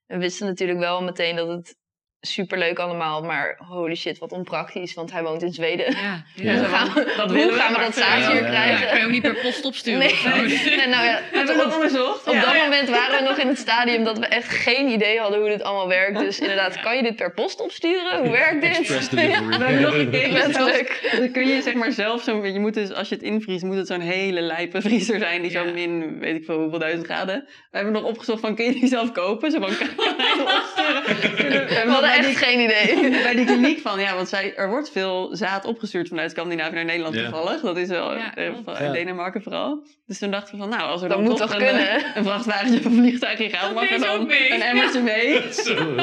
We 0.05 0.17
wisten 0.17 0.47
natuurlijk 0.47 0.79
wel 0.79 1.03
meteen 1.03 1.35
dat 1.35 1.47
het 1.47 1.77
superleuk 2.27 2.79
allemaal, 2.79 3.23
maar 3.23 3.55
holy 3.67 3.95
shit, 3.95 4.17
wat 4.19 4.31
onpraktisch, 4.31 4.93
want 4.93 5.11
hij 5.11 5.23
woont 5.23 5.41
in 5.41 5.53
Zweden. 5.53 5.91
Ja, 5.91 5.97
Ja. 6.35 6.53
Hoe 6.53 6.61
ja. 6.61 6.67
gaan 6.67 6.93
we 6.93 7.13
Dat 7.17 7.25
hoe 7.25 7.33
willen 7.37 7.53
we 7.53 7.59
gaan 7.59 7.71
we 7.71 7.77
maar 7.77 7.85
dat 7.85 7.95
zaadje 7.95 8.21
Ja, 8.23 8.31
hier 8.31 8.41
ja, 8.43 8.47
ja. 8.51 8.63
Ja, 8.63 8.65
krijgen? 8.65 8.87
kan 8.87 8.97
je 8.99 9.03
ook 9.05 9.11
niet 9.11 9.21
per 9.21 9.35
post 9.41 9.65
opsturen 9.65 9.99
Nee. 9.99 10.87
nou 10.87 11.05
ja, 11.05 11.19
Hebben 11.31 11.55
we 11.57 11.63
dat 11.63 11.73
onderzocht? 11.75 12.27
op 12.27 12.33
Ja. 12.33 12.41
dat 12.41 12.53
moment 12.63 12.89
waren 12.89 13.23
we 13.23 13.29
nog 13.29 13.37
in 13.37 13.47
het 13.47 13.57
stadium 13.57 14.03
dat 14.03 14.17
we 14.19 14.25
echt 14.25 14.47
geen 14.49 14.87
idee 14.87 15.19
hadden 15.19 15.39
hoe 15.39 15.49
dit 15.49 15.63
allemaal 15.63 15.87
werkt. 15.87 16.19
Dus 16.19 16.39
inderdaad, 16.39 16.79
kan 16.79 16.95
je 16.95 17.03
dit 17.03 17.15
per 17.15 17.33
post 17.33 17.61
opsturen? 17.61 18.19
Hoe 18.19 18.29
werkt 18.31 18.61
dit? 18.61 18.77
Express 18.77 19.09
We 19.09 19.15
delivery. 19.15 19.57
hebben 19.57 19.81
nog 19.81 19.93
gekeken. 19.93 20.31
Letterlijk. 20.33 21.15
Dan 21.19 21.31
kun 21.31 21.47
je 21.47 21.61
zeg 21.61 21.73
maar 21.73 21.91
zelf 21.91 22.23
zo'n... 22.23 22.53
Je 22.53 22.59
moet 22.59 22.73
dus, 22.73 22.91
als 22.93 23.09
je 23.09 23.15
het 23.15 23.23
invriest, 23.23 23.63
moet 23.63 23.75
het 23.75 23.87
zo'n 23.87 23.99
hele 23.99 24.41
lijpe 24.41 24.81
vriezer 24.81 25.19
zijn. 25.19 25.41
Die 25.41 25.51
zo 25.51 25.65
min, 25.73 26.19
weet 26.19 26.35
ik 26.35 26.45
veel 26.45 26.59
hoeveel 26.59 26.79
duizend 26.79 27.05
graden. 27.05 27.45
We 27.71 27.77
hebben 27.77 27.93
nog 27.93 28.03
opgezocht 28.03 28.39
van, 28.39 28.55
kun 28.55 28.65
je 28.65 28.71
die 28.73 28.87
zelf 28.87 29.11
kopen? 29.11 29.51
Zo 29.51 29.59
van, 29.59 29.77
kan 29.77 29.87
je 29.87 29.93
hem 30.17 30.45
opsturen? 30.45 32.12
Echt 32.17 32.27
die, 32.27 32.35
geen 32.35 32.59
idee. 32.59 33.09
bij 33.23 33.35
die 33.35 33.45
kliniek 33.45 33.79
van, 33.79 33.99
ja, 33.99 34.15
want 34.15 34.29
zij, 34.29 34.53
er 34.55 34.69
wordt 34.69 34.91
veel 34.91 35.29
zaad 35.31 35.65
opgestuurd 35.65 36.07
vanuit 36.07 36.31
Scandinavië 36.31 36.73
naar 36.75 36.85
Nederland 36.85 37.15
Ja. 37.15 37.21
toevallig. 37.29 37.61
Dat 37.61 37.77
is 37.77 37.87
wel 37.87 38.15
Ja, 38.15 38.35
eh, 38.35 38.51
van 38.65 38.75
Ja. 38.85 38.91
Denemarken 38.91 39.41
vooral. 39.43 39.83
Dus 40.07 40.19
toen 40.19 40.31
dachten 40.31 40.53
we 40.55 40.59
van, 40.61 40.69
nou, 40.69 40.81
als 40.81 41.01
er 41.01 41.07
Dat 41.09 41.17
dan 41.17 41.27
moet 41.27 41.37
toch 41.37 41.51
een, 41.53 41.57
kunnen? 41.65 41.89
eh, 41.89 42.03
een 42.15 42.23
vrachtwagentje 42.23 42.79
of 42.79 42.85
een 42.85 42.91
vliegtuigje 42.95 43.49
gaat, 43.49 43.73
mag 43.73 43.91
er 43.91 43.99
dan 43.99 44.29
een 44.31 44.61
emmertje 44.61 45.01
mee. 45.01 45.41
Zo. 45.65 45.95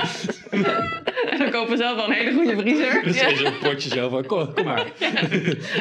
En 1.31 1.39
dan 1.39 1.51
kopen 1.51 1.71
we 1.71 1.77
zelf 1.77 1.95
wel 1.97 2.05
een 2.07 2.13
hele 2.13 2.33
goede 2.33 2.57
vriezer. 2.57 3.03
Dus 3.03 3.23
is 3.23 3.39
zo'n 3.39 3.59
potje 3.59 3.89
zo 3.91 4.09
van, 4.09 4.27
kom, 4.27 4.55
kom 4.55 4.65
maar. 4.65 4.87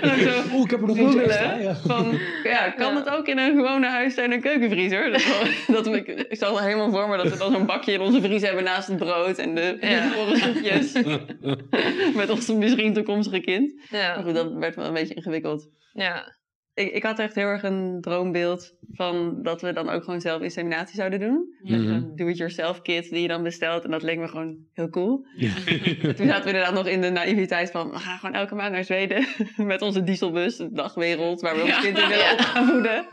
En 0.02 0.08
dan 0.08 0.20
zo 0.20 0.30
Oeh, 0.54 0.64
ik 0.64 0.72
heb 0.72 0.82
er 0.82 0.88
nog 0.88 0.98
googelen 0.98 1.62
Ja. 1.62 1.76
van, 1.88 2.20
ja, 2.44 2.70
kan 2.70 2.94
Ja. 2.94 3.00
het 3.00 3.10
ook 3.10 3.28
in 3.28 3.38
een 3.38 3.56
gewone 3.56 3.88
huistuin 3.88 4.32
en 4.32 4.42
keukenvriezer? 4.42 5.12
Dat, 5.12 5.24
dat, 5.68 5.96
ik, 5.96 6.08
ik 6.08 6.38
zag 6.38 6.50
al 6.50 6.60
helemaal 6.60 6.92
voor 6.92 7.10
me 7.10 7.18
dat 7.18 7.28
we 7.30 7.38
dan 7.38 7.52
zo'n 7.52 7.66
bakje 7.66 7.92
in 7.92 8.02
onze 8.02 8.22
vriezer 8.22 8.48
hebben 8.48 8.66
naast 8.66 8.88
het 8.88 8.98
brood 8.98 9.38
en 9.38 9.56
de 9.56 9.78
Ja. 9.82 10.12
met 12.16 12.30
ons 12.30 12.48
misschien 12.54 12.94
toekomstige 12.94 13.40
kind. 13.40 13.74
Maar 13.92 14.00
Ja, 14.00 14.22
goed, 14.22 14.34
dat 14.36 14.54
werd 14.54 14.76
wel 14.76 14.86
een 14.86 14.94
beetje 14.94 15.14
ingewikkeld. 15.14 15.68
ja. 15.94 16.38
Ik, 16.74 16.92
ik 16.94 17.04
had 17.04 17.20
echt 17.20 17.36
heel 17.36 17.46
erg 17.46 17.64
een 17.64 17.98
droombeeld 18.02 18.74
van 18.92 19.40
dat 19.44 19.62
we 19.62 19.74
dan 19.74 19.90
ook 19.90 20.04
gewoon 20.04 20.22
zelf 20.22 20.42
inseminatie 20.42 20.96
zouden 20.96 21.20
doen. 21.20 21.56
Mhm. 21.62 21.74
Een 21.74 22.16
do-it-yourself 22.16 22.82
kit 22.82 23.10
die 23.10 23.22
je 23.22 23.28
dan 23.28 23.44
bestelt 23.44 23.84
en 23.84 23.92
dat 23.92 24.02
leek 24.02 24.18
me 24.18 24.28
gewoon 24.28 24.58
heel 24.74 24.90
cool. 24.90 25.26
Ja. 25.36 25.52
Toen 26.16 26.28
zaten 26.28 26.44
we 26.44 26.50
inderdaad 26.50 26.74
nog 26.74 26.88
in 26.88 27.02
de 27.02 27.10
naïviteit 27.10 27.72
van... 27.72 27.90
we 27.92 27.98
gaan 27.98 28.18
gewoon 28.20 28.36
elke 28.36 28.56
maand 28.56 28.72
naar 28.72 28.84
Zweden 28.84 29.26
met 29.58 29.82
onze 29.82 30.04
dieselbus, 30.04 30.56
de 30.58 30.72
dagwereld... 30.72 31.42
waar 31.42 31.56
we 31.56 31.62
ons 31.62 31.70
Ja. 31.70 31.82
kind 31.82 31.98
in 31.98 32.08
willen 32.08 32.32
op 32.32 32.40
gaan 32.40 32.68
voeden. 32.68 33.06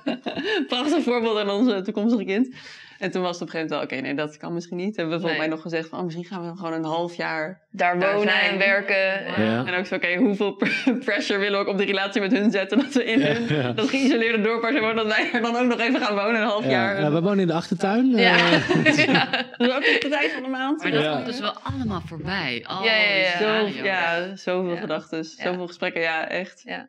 Prachtig 0.66 1.02
voorbeeld 1.02 1.38
aan 1.38 1.50
onze 1.50 1.82
toekomstige 1.82 2.24
kind. 2.24 2.54
En 2.98 3.10
toen 3.10 3.22
was 3.22 3.38
het 3.38 3.42
op 3.42 3.46
een 3.46 3.52
gegeven 3.54 3.76
moment 3.76 3.90
wel... 3.90 3.98
oké, 4.00 4.06
nee, 4.06 4.14
dat 4.14 4.36
kan 4.36 4.54
misschien 4.54 4.76
niet. 4.76 4.96
Hebben 4.96 5.14
we 5.14 5.20
volgens 5.20 5.40
Nee. 5.40 5.48
mij 5.48 5.56
nog 5.56 5.62
gezegd 5.62 5.88
van... 5.88 5.98
oh, 5.98 6.04
misschien 6.04 6.24
gaan 6.24 6.40
we 6.40 6.46
dan 6.46 6.56
gewoon 6.56 6.72
een 6.72 6.84
half 6.84 7.14
jaar... 7.14 7.64
Daar 7.70 7.98
Daar 7.98 8.14
wonen 8.14 8.32
zijn. 8.32 8.50
en 8.52 8.58
werken. 8.58 8.96
Ja. 9.44 9.64
En 9.66 9.74
ook 9.74 9.86
zo, 9.86 9.94
oké, 9.94 10.14
hoeveel 10.16 10.52
pr- 10.52 10.90
pressure 11.04 11.38
willen 11.38 11.58
we 11.58 11.64
ook 11.66 11.72
op 11.72 11.78
de 11.78 11.84
relatie 11.84 12.20
met 12.20 12.32
hun 12.32 12.50
zetten... 12.50 12.78
dat 12.78 12.92
we 12.92 13.04
in 13.04 13.18
Ja, 13.18 13.26
hun, 13.26 13.56
ja. 13.56 13.72
dat 13.72 13.88
geïsoleerde 13.88 14.40
dorp 14.40 14.62
waar 14.62 14.72
ze 14.72 14.80
wonen... 14.80 14.96
dat 14.96 15.06
wij 15.06 15.30
er 15.32 15.42
dan 15.42 15.56
ook 15.56 15.66
nog 15.66 15.80
even 15.80 16.00
gaan 16.00 16.14
wonen, 16.14 16.40
een 16.40 16.46
half 16.46 16.64
Ja. 16.64 16.70
jaar. 16.70 17.00
Ja, 17.00 17.10
we 17.12 17.20
wonen 17.20 17.38
in 17.38 17.46
de 17.46 17.52
achtertuin. 17.52 18.10
Ja. 18.10 18.36
eh, 18.36 18.96
Ja. 19.06 19.26
Dat 19.56 19.68
is 19.68 19.74
ook 19.74 19.76
op 19.94 20.00
de 20.00 20.08
tijd 20.10 20.32
van 20.32 20.42
de 20.42 20.48
maand. 20.48 20.82
Maar 20.82 20.92
dat 20.92 21.02
Ja. 21.02 21.12
komt 21.14 21.26
dus 21.26 21.40
wel 21.40 21.54
allemaal 21.62 22.02
voorbij. 22.06 22.64
Al 22.66 22.84
Ja, 22.84 22.94
ja, 22.96 23.64
die 23.64 23.82
ja. 23.82 24.26
Zo, 24.26 24.34
zoveel 24.36 24.74
Ja. 24.74 24.80
gedachten, 24.80 25.18
Ja. 25.18 25.24
zoveel 25.44 25.66
gesprekken, 25.66 26.00
ja, 26.00 26.28
echt. 26.28 26.62
Ja. 26.64 26.86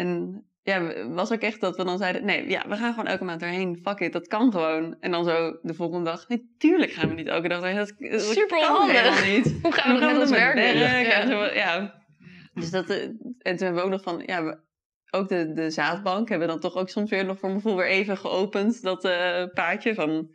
En 0.00 0.44
ja, 0.62 1.08
was 1.08 1.32
ook 1.32 1.40
echt 1.40 1.60
dat 1.60 1.76
we 1.76 1.84
dan 1.84 1.98
zeiden, 1.98 2.24
nee, 2.24 2.48
ja, 2.48 2.68
we 2.68 2.76
gaan 2.76 2.90
gewoon 2.90 3.06
elke 3.06 3.24
maand 3.24 3.42
erheen, 3.42 3.80
fuck 3.82 4.00
it, 4.00 4.12
dat 4.12 4.26
kan 4.26 4.52
gewoon. 4.52 4.96
En 5.00 5.10
dan 5.10 5.24
zo 5.24 5.58
de 5.62 5.74
volgende 5.74 6.10
dag, 6.10 6.28
nee, 6.28 6.54
tuurlijk 6.58 6.92
gaan 6.92 7.08
we 7.08 7.14
niet 7.14 7.26
elke 7.26 7.48
dag 7.48 7.60
erheen. 7.62 7.76
Dat, 7.76 7.94
dat 7.98 8.20
Super 8.20 8.58
helemaal 8.58 9.24
niet. 9.24 9.56
Hoe 9.62 9.72
gaan 9.72 9.94
we 9.94 10.00
dan 10.00 10.08
dat 10.08 10.18
met 10.18 10.20
ons 10.20 10.38
werk 10.38 10.54
doen? 10.54 10.80
werk 10.80 11.06
Ja. 11.06 11.26
zo, 11.26 11.44
ja. 11.44 12.04
Dus 12.54 12.70
dat, 12.70 12.90
eh, 12.90 13.02
en 13.02 13.16
toen 13.56 13.66
hebben 13.66 13.74
we 13.74 13.82
ook 13.82 13.90
nog 13.90 14.02
van, 14.02 14.22
ja, 14.26 14.44
we, 14.44 14.58
ook 15.10 15.28
de, 15.28 15.52
de 15.52 15.70
zaadbank 15.70 16.28
hebben 16.28 16.46
we 16.46 16.52
dan 16.52 16.62
toch 16.62 16.76
ook 16.76 16.88
soms 16.88 17.10
weer 17.10 17.24
nog 17.24 17.38
voor 17.38 17.48
mijn 17.48 17.60
gevoel 17.60 17.76
weer 17.76 17.88
even 17.88 18.16
geopend, 18.16 18.82
dat 18.82 19.04
eh 19.04 19.44
paadje 19.54 19.94
van, 19.94 20.30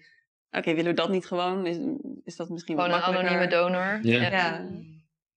oké, 0.52 0.74
willen 0.74 0.92
we 0.92 1.02
dat 1.02 1.10
niet 1.10 1.26
gewoon? 1.26 1.66
Is, 1.66 1.78
is 2.24 2.36
dat 2.36 2.50
misschien 2.50 2.76
Gewoon 2.76 2.92
een 2.92 3.02
anonieme 3.02 3.48
donor. 3.48 4.00
Ja. 4.02 4.22
Ja. 4.22 4.58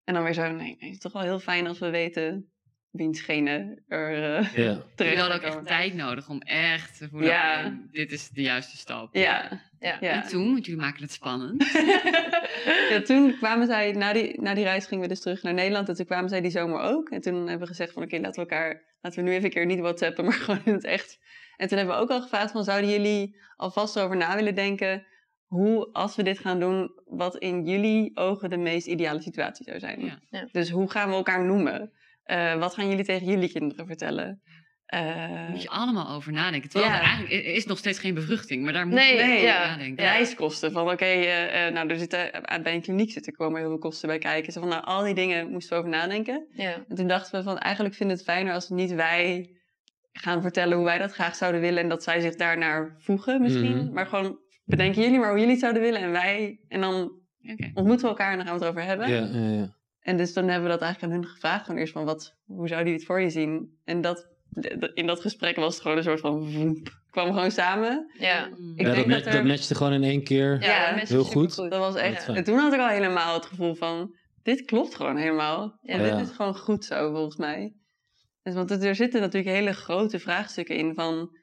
En 0.05 0.15
dan 0.15 0.23
weer 0.23 0.35
zo, 0.35 0.43
nee, 0.43 0.53
nee, 0.53 0.77
het 0.79 0.91
is 0.91 0.99
toch 0.99 1.13
wel 1.13 1.23
heel 1.23 1.41
fijn 1.41 1.67
als 1.67 1.79
we 1.79 1.91
weten 1.91 2.53
wiens 2.99 3.21
genen 3.21 3.85
er 3.89 4.37
eh 4.39 4.55
ja. 4.55 4.83
Je 5.11 5.19
had 5.19 5.33
ook 5.33 5.41
echt 5.43 5.67
tijd 5.67 5.95
nodig 5.95 6.29
om 6.29 6.41
echt 6.41 6.99
te 6.99 7.09
voelen, 7.09 7.29
Ja. 7.29 7.59
oké, 7.67 7.77
dit 7.91 8.13
is 8.13 8.29
de 8.29 8.43
juiste 8.43 8.77
stap. 8.77 9.15
Ja, 9.15 9.61
Ja. 9.81 9.97
ja. 10.01 10.23
En 10.23 10.29
toen, 10.29 10.53
want 10.53 10.67
jullie 10.67 10.81
maken 10.81 11.03
het 11.03 11.13
spannend. 11.13 11.71
ja, 12.91 13.01
toen 13.05 13.37
kwamen 13.37 13.67
zij, 13.67 13.93
na 13.93 14.13
die, 14.13 14.41
na 14.41 14.55
die 14.55 14.65
reis 14.65 14.87
gingen 14.87 15.03
we 15.03 15.09
dus 15.09 15.21
terug 15.21 15.43
naar 15.43 15.55
Nederland. 15.55 15.89
En 15.89 15.95
toen 15.95 16.07
kwamen 16.07 16.29
zij 16.29 16.41
die 16.41 16.51
zomer 16.51 16.81
ook. 16.81 17.09
En 17.11 17.21
toen 17.21 17.35
hebben 17.35 17.59
we 17.59 17.67
gezegd 17.67 17.93
van, 17.93 18.03
oké, 18.03 18.17
laten 18.19 18.45
we 18.45 18.51
elkaar, 18.51 18.83
laten 19.01 19.23
we 19.23 19.29
nu 19.29 19.35
even 19.35 19.45
een 19.45 19.51
keer 19.51 19.67
niet 19.67 19.81
whatsappen, 19.81 20.25
maar 20.25 20.33
gewoon 20.33 20.61
in 20.65 20.73
het 20.73 20.85
echt. 20.85 21.19
En 21.57 21.69
toen 21.69 21.79
hebben 21.79 21.97
we 21.97 22.03
ook 22.03 22.11
al 22.11 22.23
gevraagd 22.23 22.53
van, 22.53 22.65
zouden 22.65 22.91
jullie 22.91 23.37
alvast 23.57 23.99
over 24.01 24.17
na 24.17 24.35
willen 24.37 24.55
denken, 24.55 25.07
hoe, 25.47 25.89
als 25.93 26.17
we 26.17 26.23
dit 26.23 26.39
gaan 26.39 26.61
doen, 26.61 26.91
wat 27.05 27.37
in 27.37 27.65
jullie 27.65 28.11
ogen 28.17 28.51
de 28.51 28.57
meest 28.57 28.87
ideale 28.87 29.21
situatie 29.21 29.65
zou 29.65 29.79
zijn? 29.79 30.05
Ja. 30.05 30.19
Ja. 30.31 30.49
Dus 30.53 30.71
hoe 30.71 30.91
gaan 30.91 31.09
we 31.09 31.15
elkaar 31.15 31.45
noemen? 31.45 31.93
Eh, 32.29 32.55
wat 32.59 32.75
gaan 32.75 32.89
jullie 32.89 33.05
tegen 33.05 33.27
jullie 33.27 33.53
kinderen 33.53 33.87
vertellen? 33.87 34.43
Eh, 34.87 35.01
Daar 35.01 35.51
moet 35.51 35.63
je 35.63 35.69
allemaal 35.69 36.15
over 36.17 36.33
nadenken. 36.33 36.71
Terwijl 36.71 36.93
Ja. 36.93 36.99
er 36.99 37.05
eigenlijk 37.05 37.33
er 37.47 37.55
is 37.55 37.67
nog 37.67 37.79
steeds 37.79 37.99
geen 37.99 38.15
bevruchting, 38.15 38.65
maar 38.65 38.73
daar 38.73 38.87
moet 38.87 38.95
Nee, 38.95 39.17
je 39.17 39.23
nee, 39.23 39.33
over 39.37 39.47
ja. 39.47 39.67
nadenken. 39.69 40.05
reiskosten. 40.05 40.73
Van 40.73 40.91
oké, 40.91 41.05
eh, 41.05 41.73
nou, 41.73 41.89
er 41.89 41.99
zitten, 41.99 42.31
bij 42.63 42.75
een 42.75 42.83
kliniek 42.83 43.11
zitten 43.13 43.33
komen 43.33 43.61
heel 43.61 43.69
veel 43.69 43.79
kosten 43.79 44.09
bij 44.09 44.19
kijken. 44.19 44.53
Zo 44.53 44.61
van, 44.61 44.69
nou, 44.69 44.85
al 44.85 45.03
die 45.05 45.15
dingen 45.15 45.51
moesten 45.51 45.73
we 45.73 45.79
over 45.85 45.99
nadenken. 45.99 46.47
Ja. 46.53 46.85
En 46.89 46.97
toen 46.97 47.07
dachten 47.07 47.39
we 47.39 47.45
van, 47.45 47.59
eigenlijk 47.59 47.95
vinden 47.95 48.17
we 48.17 48.23
het 48.23 48.33
fijner 48.33 48.55
als 48.55 48.69
niet 48.69 48.93
wij 48.93 49.51
gaan 50.13 50.43
vertellen 50.43 50.77
hoe 50.77 50.87
wij 50.87 50.99
dat 50.99 51.13
graag 51.13 51.35
zouden 51.35 51.61
willen. 51.61 51.83
En 51.83 51.89
dat 51.89 52.03
zij 52.03 52.21
zich 52.21 52.35
daarnaar 52.35 52.95
voegen 52.99 53.43
misschien. 53.43 53.77
Mhm. 53.77 53.93
Maar 53.93 54.07
gewoon, 54.07 54.39
bedenken 54.65 55.03
jullie 55.03 55.19
maar 55.19 55.29
hoe 55.31 55.39
jullie 55.39 55.53
het 55.53 55.61
zouden 55.63 55.83
willen. 55.83 56.01
En 56.01 56.11
wij, 56.11 56.61
en 56.69 56.81
dan 56.81 56.95
Oké. 57.53 57.71
ontmoeten 57.75 58.03
we 58.05 58.09
elkaar 58.11 58.31
en 58.31 58.37
dan 58.37 58.47
gaan 58.47 58.59
we 58.59 58.65
het 58.65 58.71
over 58.75 58.85
hebben. 58.89 59.09
Ja, 59.09 59.29
ja, 59.41 59.51
ja. 59.59 59.77
En 60.01 60.17
dus 60.17 60.33
dan 60.33 60.45
hebben 60.49 60.63
we 60.65 60.75
dat 60.77 60.83
eigenlijk 60.83 61.13
aan 61.13 61.21
hun 61.21 61.29
gevraagd. 61.31 61.65
Gewoon 61.65 61.81
eerst 61.81 61.93
van, 61.93 62.05
wat, 62.05 62.35
hoe 62.47 62.69
zouden 62.69 62.79
jullie 62.79 62.93
het 62.93 63.05
voor 63.05 63.21
je 63.21 63.31
zien? 63.31 63.79
En 63.85 64.01
dat, 64.01 64.29
in 64.95 65.07
dat 65.07 65.21
gesprek 65.21 65.57
was 65.57 65.73
het 65.75 65.83
gewoon 65.83 65.97
een 65.97 66.03
soort 66.03 66.21
van, 66.21 66.51
voep, 66.51 66.99
kwam 67.11 67.27
gewoon 67.33 67.51
samen. 67.51 68.11
Ja. 68.19 68.47
Ik 68.47 68.53
Ja, 68.77 68.85
dat, 68.85 68.95
denk 68.95 69.11
dat 69.11 69.27
er- 69.27 69.33
dat 69.33 69.45
matchte 69.45 69.75
gewoon 69.75 69.93
in 69.93 70.03
één 70.03 70.25
keer. 70.25 70.63
Ja, 70.63 70.95
heel 70.95 71.07
supergoed. 71.07 71.55
goed. 71.55 71.71
Dat 71.71 71.79
was 71.81 71.95
echt. 71.95 72.29
En 72.29 72.45
toen 72.45 72.59
had 72.59 72.73
ik 72.73 72.81
al 72.81 72.89
helemaal 72.89 73.35
het 73.35 73.47
gevoel 73.47 73.75
van: 73.75 74.15
dit 74.43 74.65
klopt 74.65 74.95
gewoon 74.95 75.17
helemaal. 75.17 75.79
Ja. 75.83 75.93
En 75.95 76.05
Ja. 76.05 76.17
dit 76.17 76.29
is 76.29 76.37
gewoon 76.37 76.57
goed 76.57 76.85
zo, 76.85 77.11
volgens 77.13 77.37
mij. 77.37 77.73
Dus, 78.43 78.55
want 78.55 78.71
het- 78.71 78.85
er 78.85 78.95
zitten 78.95 79.21
natuurlijk 79.21 79.55
hele 79.57 79.73
grote 79.73 80.19
vraagstukken 80.19 80.77
in. 80.77 80.95
Van 80.95 81.37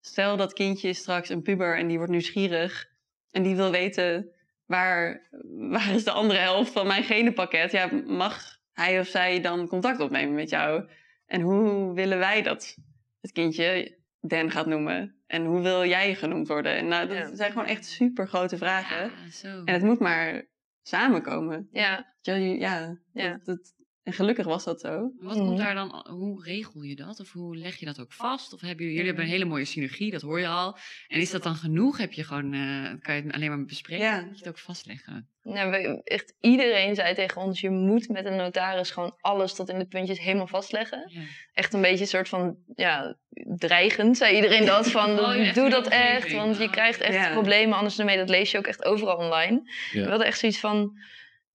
stel 0.00 0.36
dat 0.36 0.52
kindje 0.52 0.88
is 0.88 0.98
straks 0.98 1.28
een 1.28 1.42
puber 1.42 1.78
en 1.78 1.86
die 1.86 1.96
wordt 1.96 2.12
nieuwsgierig. 2.12 2.86
En 3.30 3.42
die 3.42 3.56
wil 3.56 3.70
weten 3.70 4.30
waar, 4.66 5.28
waar 5.70 5.94
is 5.94 6.04
de 6.04 6.10
andere 6.10 6.38
helft 6.38 6.72
van 6.72 6.86
mijn 6.86 7.02
genenpakket. 7.04 7.72
Ja, 7.72 7.90
mag 8.06 8.58
hij 8.72 9.00
of 9.00 9.06
zij 9.06 9.40
dan 9.40 9.68
contact 9.68 10.00
opnemen 10.00 10.34
met 10.34 10.50
jou? 10.50 10.88
En 11.26 11.40
hoe 11.40 11.94
willen 11.94 12.18
wij 12.18 12.42
dat 12.42 12.76
het 13.20 13.32
kindje 13.32 13.98
Dan 14.20 14.50
gaat 14.50 14.66
noemen? 14.66 15.14
En 15.26 15.44
hoe 15.44 15.60
wil 15.60 15.84
jij 15.84 16.14
genoemd 16.14 16.48
worden? 16.48 16.76
En 16.76 16.88
nou, 16.88 17.08
dat 17.08 17.16
Ja. 17.16 17.34
zijn 17.34 17.52
gewoon 17.52 17.66
echt 17.66 17.84
super 17.84 18.28
grote 18.28 18.56
vragen. 18.56 18.96
Ja, 19.24 19.30
zo. 19.30 19.62
En 19.64 19.74
het 19.74 19.82
moet 19.82 19.98
maar 19.98 20.46
samenkomen. 20.82 21.68
Ja. 21.70 22.14
Ja, 22.20 22.34
ja, 22.34 22.98
Ja. 23.12 23.30
Dat, 23.30 23.44
dat- 23.44 23.74
en 24.06 24.12
gelukkig 24.12 24.46
was 24.46 24.64
dat 24.64 24.80
zo. 24.80 25.12
Wat 25.18 25.36
komt 25.36 25.48
Mhm. 25.48 25.56
daar 25.56 25.74
dan, 25.74 26.06
hoe 26.08 26.42
regel 26.44 26.82
je 26.82 26.96
dat? 26.96 27.20
Of 27.20 27.32
hoe 27.32 27.56
leg 27.56 27.76
je 27.76 27.86
dat 27.86 28.00
ook 28.00 28.12
vast? 28.12 28.52
Of 28.52 28.60
hebben 28.60 28.78
jullie, 28.78 28.92
jullie 28.92 29.06
hebben 29.06 29.24
een 29.24 29.30
hele 29.30 29.44
mooie 29.44 29.64
synergie, 29.64 30.10
dat 30.10 30.22
hoor 30.22 30.40
je 30.40 30.46
al. 30.48 30.76
En 31.08 31.20
is 31.20 31.30
dat 31.30 31.42
dan 31.42 31.54
genoeg? 31.54 31.98
Heb 31.98 32.12
je 32.12 32.24
gewoon, 32.24 32.52
eh, 32.52 32.92
kan 33.02 33.14
je 33.14 33.22
het 33.22 33.32
alleen 33.32 33.48
maar 33.48 33.64
bespreken? 33.64 34.04
Ja. 34.04 34.18
Of 34.18 34.24
Moet 34.24 34.32
je 34.38 34.44
het 34.44 34.48
ook 34.48 34.58
vastleggen? 34.58 35.28
Nou, 35.42 35.70
we- 35.70 36.00
echt 36.04 36.34
iedereen 36.40 36.94
zei 36.94 37.14
tegen 37.14 37.40
ons, 37.42 37.60
je 37.60 37.70
moet 37.70 38.08
met 38.08 38.24
een 38.26 38.36
notaris 38.36 38.90
gewoon 38.90 39.16
alles 39.20 39.54
tot 39.54 39.68
in 39.68 39.78
de 39.78 39.86
puntjes 39.86 40.20
helemaal 40.20 40.46
vastleggen. 40.46 41.10
Ja. 41.12 41.20
Echt 41.52 41.72
een 41.74 41.80
beetje 41.80 42.00
een 42.00 42.06
soort 42.06 42.28
van, 42.28 42.56
ja, 42.74 43.16
dreigend 43.56 44.16
zei 44.16 44.34
iedereen 44.36 44.64
dat. 44.66 44.90
Van, 44.96 45.10
Oh, 45.18 45.54
doe 45.54 45.70
dat 45.70 45.88
echt, 45.88 46.32
want 46.32 46.58
je 46.58 46.70
krijgt 46.70 47.00
echt 47.00 47.14
ja. 47.14 47.32
problemen. 47.32 47.76
Anders 47.76 47.96
dan 47.96 48.06
mee, 48.06 48.16
dat 48.16 48.28
lees 48.28 48.50
je 48.50 48.58
ook 48.58 48.66
echt 48.66 48.84
overal 48.84 49.16
online. 49.16 49.70
Ja. 49.92 50.02
We 50.02 50.08
hadden 50.08 50.26
echt 50.26 50.38
zoiets 50.38 50.60
van, 50.60 50.98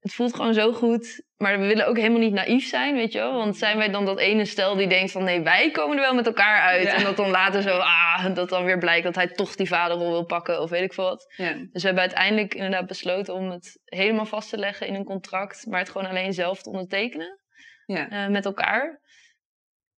het 0.01 0.13
voelt 0.13 0.35
gewoon 0.35 0.53
zo 0.53 0.71
goed. 0.73 1.23
Maar 1.37 1.59
we 1.59 1.65
willen 1.65 1.87
ook 1.87 1.97
helemaal 1.97 2.19
niet 2.19 2.33
naïef 2.33 2.67
zijn, 2.67 2.95
weet 2.95 3.11
je 3.11 3.19
wel. 3.19 3.33
Want 3.33 3.57
zijn 3.57 3.77
wij 3.77 3.89
dan 3.89 4.05
dat 4.05 4.19
ene 4.19 4.45
stel 4.45 4.75
die 4.75 4.87
denkt 4.87 5.11
van... 5.11 5.23
nee, 5.23 5.41
wij 5.41 5.71
komen 5.71 5.95
er 5.97 6.03
wel 6.03 6.13
met 6.13 6.25
elkaar 6.25 6.61
uit. 6.61 6.83
Ja. 6.83 6.93
En 6.93 7.03
dat 7.03 7.17
dan 7.17 7.29
later 7.29 7.61
zo, 7.61 7.77
ah, 7.77 8.35
dat 8.35 8.49
dan 8.49 8.65
weer 8.65 8.77
blijkt... 8.77 9.03
dat 9.03 9.15
hij 9.15 9.27
toch 9.27 9.55
die 9.55 9.67
vaderrol 9.67 10.09
wil 10.11 10.25
pakken 10.25 10.61
of 10.61 10.69
weet 10.69 10.83
ik 10.83 10.93
veel 10.93 11.03
wat. 11.03 11.33
Ja. 11.37 11.53
Dus 11.53 11.69
we 11.81 11.85
hebben 11.87 12.01
uiteindelijk 12.01 12.53
inderdaad 12.53 12.87
besloten 12.87 13.33
om 13.33 13.49
het 13.49 13.79
helemaal 13.85 14.25
vast 14.25 14.49
te 14.49 14.57
leggen 14.57 14.87
in 14.87 14.95
een 14.95 15.03
contract. 15.03 15.65
Maar 15.65 15.79
het 15.79 15.89
gewoon 15.89 16.07
alleen 16.07 16.33
zelf 16.33 16.61
te 16.61 16.69
ondertekenen 16.69 17.39
Ja. 17.85 18.09
eh, 18.09 18.27
met 18.27 18.45
elkaar. 18.45 19.01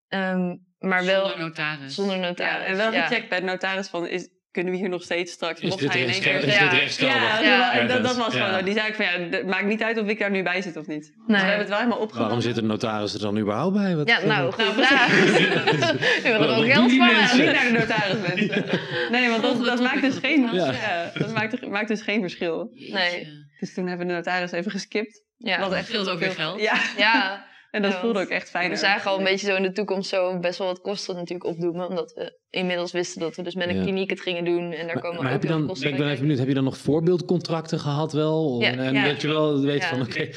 Ehm, 0.07 0.55
maar 0.79 1.05
wel 1.05 1.25
Zonder 1.27 1.45
notaris. 1.45 1.95
zonder 1.95 2.17
notaris. 2.17 2.65
ja, 2.65 2.71
en 2.71 2.77
wel 2.77 2.93
ja. 2.93 3.05
gecheckt 3.05 3.29
bij 3.29 3.39
de 3.39 3.45
notaris 3.45 3.87
van, 3.87 4.07
is, 4.07 4.29
kunnen 4.53 4.71
we 4.73 4.79
hier 4.79 4.89
nog 4.89 5.03
steeds 5.03 5.31
straks... 5.31 5.59
Is 5.59 5.69
mocht 5.69 5.81
dit 5.81 5.91
hij 5.93 6.01
in 6.01 6.09
één 6.09 6.21
rechtstel- 6.21 6.39
keer 6.39 6.47
is 6.49 6.53
zeggen- 6.53 6.69
dit 6.69 6.79
rechtsgeldig? 6.79 7.41
Ja, 7.45 7.71
Ja, 7.73 7.79
dat- 7.79 7.89
dat, 7.89 8.03
dat 8.03 8.15
was 8.25 8.33
Ja. 8.33 8.39
gewoon 8.45 8.59
zo. 8.59 8.65
Die 8.65 8.73
zei 8.73 8.87
ik 8.87 8.95
van, 8.95 9.05
ja, 9.05 9.11
het 9.37 9.45
maakt 9.47 9.65
niet 9.65 9.83
uit 9.83 9.97
of 9.97 10.07
ik 10.07 10.19
daar 10.19 10.31
nu 10.31 10.43
bij 10.43 10.61
zit 10.61 10.77
of 10.77 10.87
niet. 10.87 11.01
Dus 11.01 11.11
we 11.27 11.33
hebben 11.37 11.57
het 11.57 11.67
wel 11.67 11.77
helemaal 11.77 11.97
opgenomen. 11.97 12.27
Waarom 12.27 12.41
zit 12.41 12.55
de 12.55 12.61
notaris 12.61 13.13
er 13.13 13.19
dan 13.19 13.37
überhaupt 13.37 13.73
bij? 13.75 13.95
Wat, 13.95 14.07
Ja, 14.07 14.19
nou, 14.25 14.53
Nou, 14.57 14.73
vraag. 14.73 15.07
We 15.23 16.19
willen 16.23 16.49
er 16.49 16.57
ook 16.57 16.65
geld 16.71 16.89
die 16.89 16.97
van. 16.99 17.37
niet 17.39 17.51
naar 17.51 17.63
de 17.65 17.71
notaris 17.71 18.17
mensen. 18.35 18.79
Nee, 19.11 19.29
want 19.29 19.41
dat, 19.41 19.65
dat 19.65 19.79
maakt 19.81 20.01
dus 20.01 20.17
geen, 20.17 20.49
ja. 20.53 21.11
dat 21.13 21.33
maakt, 21.33 21.67
maakt 21.69 21.87
dus 21.87 22.01
geen 22.01 22.21
verschil. 22.21 22.71
Nee. 22.73 23.27
Dus 23.59 23.73
toen 23.73 23.87
hebben 23.87 24.07
we 24.07 24.11
de 24.13 24.17
notaris 24.19 24.51
even 24.51 24.71
geskipt. 24.71 25.23
Ja. 25.37 25.71
Echt 25.71 25.85
scheelt 25.87 26.09
ook 26.09 26.19
weer 26.19 26.31
geld. 26.31 26.59
Ja, 26.61 26.75
ja, 26.97 27.45
en 27.73 27.81
dat 27.81 27.91
Ja, 27.91 27.99
voelde 27.99 28.19
ook 28.19 28.27
echt 28.29 28.49
fijn. 28.49 28.69
we 28.69 28.75
zagen 28.75 29.11
al 29.11 29.17
een 29.17 29.23
beetje 29.23 29.47
zo 29.47 29.55
in 29.55 29.63
de 29.63 29.71
toekomst 29.71 30.09
zo 30.09 30.39
best 30.39 30.57
wel 30.57 30.67
wat 30.67 30.81
kosten 30.81 31.15
natuurlijk 31.15 31.49
opdoemen. 31.49 31.87
Omdat 31.89 32.13
we 32.13 32.37
inmiddels 32.49 32.91
wisten 32.91 33.19
dat 33.21 33.35
we 33.35 33.43
dus 33.43 33.55
met 33.55 33.67
een 33.69 33.75
Ja. 33.75 33.81
kliniek 33.81 34.09
het 34.09 34.21
gingen 34.21 34.45
doen. 34.45 34.71
En 34.71 34.85
daar 34.85 34.85
Maar, 34.85 35.03
komen 35.03 35.21
maar 35.23 35.31
heb 35.31 35.35
ook 35.35 35.41
je 35.41 35.47
veel 35.47 35.57
dan, 35.57 35.67
kosten 35.67 35.89
ik 35.89 35.97
ben 35.97 36.07
even 36.07 36.19
benieuwd, 36.19 36.37
heb 36.39 36.47
je 36.47 36.53
dan 36.53 36.63
nog 36.63 36.77
voorbeeldcontracten 36.77 37.79
gehad 37.79 38.13
wel? 38.13 38.57
Ja, 38.61 38.71
en 38.77 39.03
dat 39.03 39.21
je 39.21 39.27
wel 39.27 39.61
weet 39.61 39.81
Ja. 39.81 39.87
van, 39.87 40.01
oké, 40.01 40.29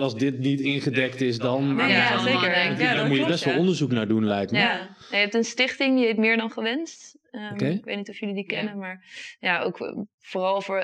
als 0.00 0.14
dit 0.16 0.38
niet 0.38 0.60
ingedekt 0.60 1.20
is, 1.20 1.38
dan... 1.38 1.74
Nee, 1.74 1.88
ja, 1.88 1.96
ja, 1.96 2.18
zeker. 2.18 2.78
daar 2.78 2.96
dat 2.96 3.08
moet 3.08 3.16
je 3.18 3.26
best 3.26 3.44
wel 3.44 3.54
ja. 3.54 3.60
onderzoek 3.60 3.90
naar 3.90 4.08
doen, 4.08 4.24
lijkt 4.26 4.52
me. 4.52 4.58
Ja. 4.58 4.96
Je 5.10 5.16
hebt 5.16 5.34
een 5.34 5.44
stichting 5.44 5.96
die 5.96 6.06
heet 6.06 6.16
Meer 6.16 6.36
dan 6.36 6.50
Gewenst. 6.50 7.18
Ehm. 7.30 7.64
Ik 7.64 7.84
weet 7.84 7.96
niet 7.96 8.08
of 8.08 8.18
jullie 8.18 8.34
die 8.34 8.44
Ja. 8.52 8.56
kennen, 8.56 8.78
maar 8.78 9.04
ja, 9.40 9.62
ook 9.62 9.94
vooral 10.20 10.60
voor 10.60 10.80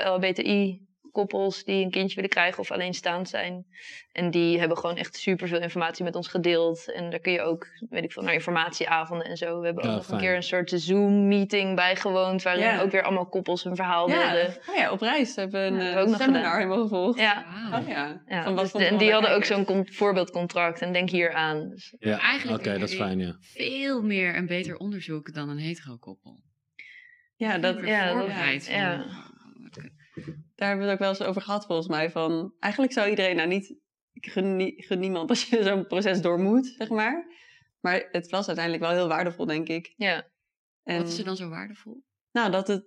LHBTI-koppels 1.12 1.64
die 1.64 1.84
een 1.84 1.90
kindje 1.90 2.14
willen 2.14 2.30
krijgen 2.30 2.58
of 2.60 2.70
alleenstaand 2.70 3.28
zijn. 3.28 3.66
En 4.12 4.30
die 4.30 4.58
hebben 4.58 4.76
gewoon 4.78 4.96
echt 4.96 5.16
superveel 5.16 5.60
informatie 5.60 6.04
met 6.04 6.14
ons 6.14 6.28
gedeeld. 6.28 6.92
En 6.92 7.10
daar 7.10 7.18
kun 7.20 7.32
je 7.32 7.40
ook, 7.40 7.66
weet 7.90 8.04
ik 8.04 8.12
veel, 8.12 8.22
naar 8.22 8.34
informatieavonden 8.34 9.26
en 9.26 9.36
zo. 9.36 9.58
We 9.60 9.64
hebben 9.66 9.84
ook 9.84 9.90
nog 9.90 10.04
fijn. 10.04 10.16
een 10.16 10.24
keer 10.24 10.34
een 10.36 10.42
soort 10.42 10.70
Zoom-meeting 10.70 11.74
bijgewoond, 11.76 12.42
waarin 12.42 12.62
Ja. 12.64 12.80
ook 12.80 12.90
weer 12.90 13.02
allemaal 13.02 13.28
koppels 13.28 13.64
hun 13.64 13.76
verhaal 13.76 14.08
Ja. 14.08 14.32
deelden. 14.32 14.56
Oh 14.68 14.74
ja, 14.76 14.90
op 14.92 15.00
reis 15.00 15.36
hebben 15.36 15.60
we 15.60 15.66
een 15.80 15.84
Ja, 15.86 15.90
eh, 16.00 16.06
nog 16.06 16.16
seminar 16.16 16.34
gedaan. 16.42 16.56
helemaal 16.56 16.82
gevolgd. 16.82 17.18
Ja, 17.18 17.44
Wauw. 17.70 17.82
Oh 17.82 17.88
ja. 17.88 18.22
ja. 18.26 18.42
Van 18.42 18.54
wat 18.54 18.62
dus 18.62 18.70
vond 18.70 18.82
de- 18.82 18.88
je 18.88 18.94
en 18.94 18.98
die 18.98 19.12
hadden 19.12 19.34
ook 19.34 19.44
zo'n 19.44 19.64
con- 19.64 19.86
voorbeeldcontract 19.92 20.80
en 20.80 20.92
denk 20.92 21.10
hier 21.10 21.32
aan. 21.32 21.68
Dus, 21.68 21.94
Ja, 21.98 22.18
Eigenlijk 22.18 22.64
dat 22.64 22.80
is 22.82 22.94
fijn, 22.94 23.18
ja. 23.18 23.36
Veel 23.40 24.02
meer 24.02 24.34
en 24.34 24.46
beter 24.46 24.76
onderzoek 24.76 25.34
dan 25.34 25.48
een 25.48 25.58
hetero-koppel. 25.58 26.42
Ja, 27.36 27.58
dat, 27.58 27.76
Ja, 27.86 28.14
dat- 28.14 28.66
ja. 28.66 29.04
Daar 30.60 30.68
hebben 30.68 30.86
we 30.86 30.92
het 30.92 30.92
ook 30.92 31.06
wel 31.08 31.08
eens 31.18 31.28
over 31.28 31.42
gehad 31.42 31.66
volgens 31.66 31.88
mij. 31.88 32.10
Van, 32.10 32.54
eigenlijk 32.58 32.92
zou 32.92 33.08
iedereen 33.08 33.36
nou 33.36 33.48
niet... 33.48 33.74
Ik 34.12 34.26
gun, 34.30 34.56
nie- 34.56 34.74
gun 34.82 34.98
niemand 34.98 35.28
als 35.30 35.44
je 35.48 35.62
zo'n 35.68 35.86
proces 35.86 36.20
door 36.20 36.38
moet, 36.40 36.74
zeg 36.78 36.88
maar. 36.88 37.26
Maar 37.80 38.08
het 38.10 38.30
was 38.30 38.46
uiteindelijk 38.46 38.84
wel 38.86 38.94
heel 38.94 39.08
waardevol, 39.08 39.46
denk 39.46 39.68
ik. 39.68 39.94
ja. 39.96 40.28
En, 40.82 40.98
Wat 40.98 41.08
is 41.08 41.18
er 41.18 41.24
dan 41.24 41.36
zo 41.36 41.48
waardevol? 41.48 42.02
Nou, 42.32 42.50
dat 42.50 42.68
het 42.68 42.84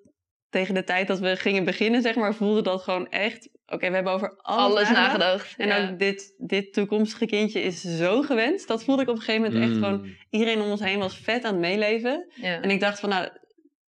tegen 0.49 0.73
de 0.73 0.83
tijd 0.83 1.07
dat 1.07 1.19
we 1.19 1.35
gingen 1.35 1.63
beginnen, 1.63 2.01
zeg 2.01 2.15
maar, 2.15 2.33
voelde 2.33 2.61
dat 2.61 2.81
gewoon 2.81 3.09
echt... 3.09 3.49
Oké, 3.65 3.87
we 3.89 3.95
hebben 3.95 4.13
over 4.13 4.35
alles, 4.41 4.63
Alles 4.75 4.89
nagedacht. 4.89 5.53
En 5.57 5.67
ja. 5.67 5.89
ook 5.91 5.99
dit, 5.99 6.33
dit 6.37 6.73
toekomstige 6.73 7.25
kindje 7.25 7.61
is 7.61 7.81
zo 7.81 8.21
gewenst. 8.21 8.67
Dat 8.67 8.83
voelde 8.83 9.01
ik 9.01 9.09
op 9.09 9.15
een 9.15 9.21
gegeven 9.21 9.51
moment 9.51 9.63
echt 9.63 9.73
Mm. 9.79 9.83
gewoon... 9.83 10.15
Iedereen 10.29 10.61
om 10.61 10.69
ons 10.69 10.79
heen 10.81 10.99
was 10.99 11.17
vet 11.17 11.43
aan 11.43 11.51
het 11.51 11.61
meeleven. 11.61 12.31
ja. 12.35 12.61
En 12.61 12.69
ik 12.69 12.79
dacht 12.79 12.99
van, 12.99 13.09
nou, 13.09 13.29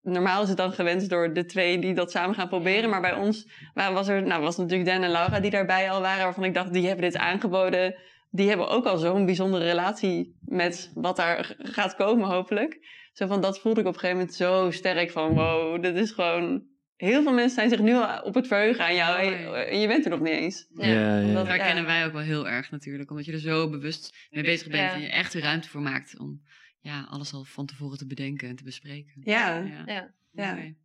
normaal 0.03 0.41
is 0.43 0.47
het 0.47 0.57
dan 0.57 0.71
gewenst 0.73 1.09
door 1.09 1.33
de 1.33 1.45
twee 1.45 1.79
die 1.79 1.93
dat 1.93 2.11
samen 2.11 2.35
gaan 2.35 2.47
proberen. 2.47 2.89
Maar 2.89 3.01
bij 3.01 3.13
ons 3.13 3.47
wa- 3.73 3.93
was 3.93 4.07
er, 4.07 4.23
nou, 4.23 4.41
was 4.41 4.57
natuurlijk 4.57 4.89
Dan 4.89 5.03
en 5.03 5.11
Laura 5.11 5.39
die 5.39 5.51
daarbij 5.51 5.89
al 5.91 6.01
waren. 6.01 6.23
Waarvan 6.23 6.43
ik 6.43 6.53
dacht, 6.53 6.73
die 6.73 6.85
hebben 6.87 7.05
dit 7.05 7.17
aangeboden. 7.17 7.95
Die 8.29 8.47
hebben 8.47 8.67
ook 8.67 8.85
al 8.85 8.97
zo'n 8.97 9.25
bijzondere 9.25 9.65
relatie 9.65 10.35
met 10.45 10.91
wat 10.93 11.15
daar 11.15 11.55
gaat 11.57 11.95
komen, 11.95 12.27
hopelijk. 12.29 12.79
Zo 13.13 13.27
van, 13.27 13.41
dat 13.41 13.59
voelde 13.59 13.79
ik 13.81 13.87
op 13.87 13.93
een 13.93 13.99
gegeven 13.99 14.19
moment 14.21 14.35
zo 14.37 14.71
sterk 14.71 15.11
van, 15.11 15.33
wow, 15.33 15.81
dit 15.83 15.95
is 15.95 16.11
gewoon... 16.11 16.63
Heel 16.95 17.23
veel 17.23 17.33
mensen 17.33 17.55
zijn 17.55 17.69
zich 17.69 17.79
nu 17.79 17.93
al 17.93 18.21
op 18.21 18.33
het 18.33 18.47
verheugen 18.47 18.85
aan 18.85 18.95
jou. 18.95 19.19
En 19.65 19.79
je, 19.79 19.87
bent 19.87 20.05
er 20.05 20.11
nog 20.11 20.19
niet 20.19 20.33
eens. 20.33 20.67
Ja. 20.73 20.85
Ja, 20.87 21.17
ja. 21.19 21.25
Omdat- 21.27 21.45
Daar 21.45 21.57
kennen 21.57 21.85
wij 21.85 22.05
ook 22.05 22.11
wel 22.11 22.21
heel 22.21 22.47
erg 22.47 22.71
natuurlijk. 22.71 23.09
Omdat 23.09 23.25
je 23.25 23.31
er 23.31 23.39
zo 23.39 23.69
bewust 23.69 24.27
mee 24.29 24.43
bezig 24.43 24.67
bent 24.67 24.81
Ja. 24.83 24.93
en 24.93 25.01
je 25.01 25.09
echt 25.09 25.31
de 25.31 25.39
ruimte 25.39 25.69
voor 25.69 25.81
maakt 25.81 26.19
om 26.19 26.41
ja, 26.83 27.03
alles 27.09 27.33
al 27.33 27.43
van 27.43 27.65
tevoren 27.65 27.97
te 27.97 28.07
bedenken 28.07 28.49
en 28.49 28.55
te 28.55 28.63
bespreken. 28.63 29.21
Ja, 29.23 29.57
Ja. 29.57 29.83
Ja. 29.85 30.13
Ja. 30.31 30.53
Mooi. 30.55 30.77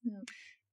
Ja. 0.00 0.22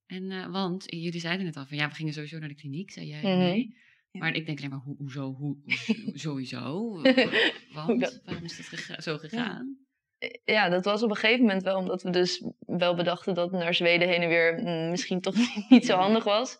En 0.05 0.31
eh, 0.31 0.51
want 0.51 0.83
jullie 0.87 1.19
zeiden 1.19 1.45
net 1.45 1.57
al 1.57 1.65
van 1.65 1.77
ja, 1.77 1.87
we 1.87 1.93
gingen 1.95 2.13
sowieso 2.13 2.39
naar 2.39 2.47
de 2.49 2.55
kliniek, 2.55 2.91
zei 2.91 3.07
jij. 3.07 3.21
Mhm. 3.21 3.37
Nee. 3.37 3.75
Ja. 4.11 4.19
Maar 4.19 4.33
ik 4.35 4.45
denk 4.45 4.57
alleen 4.57 4.69
maar, 4.69 4.79
hoe, 4.79 4.95
hoezo, 4.97 5.33
hoe, 5.33 5.57
hoe- 5.63 6.11
sowieso? 6.27 6.91
Want, 7.73 7.99
dat? 8.01 8.21
waarom 8.25 8.43
is 8.43 8.57
dat 8.57 8.65
gega- 8.65 9.01
zo 9.01 9.17
gegaan? 9.17 9.77
ja, 10.45 10.69
dat 10.69 10.85
was 10.85 11.03
op 11.03 11.09
een 11.09 11.15
gegeven 11.15 11.41
moment 11.45 11.63
wel 11.63 11.77
omdat 11.77 12.03
we 12.03 12.09
dus 12.09 12.43
wel 12.59 12.95
bedachten 12.95 13.33
dat 13.33 13.51
naar 13.51 13.73
Zweden 13.73 14.07
heen 14.07 14.21
en 14.21 14.29
weer 14.29 14.59
mm, 14.63 14.89
misschien 14.89 15.21
toch 15.21 15.35
niet 15.69 15.85
zo 15.85 15.95
handig 15.97 16.23
was. 16.23 16.57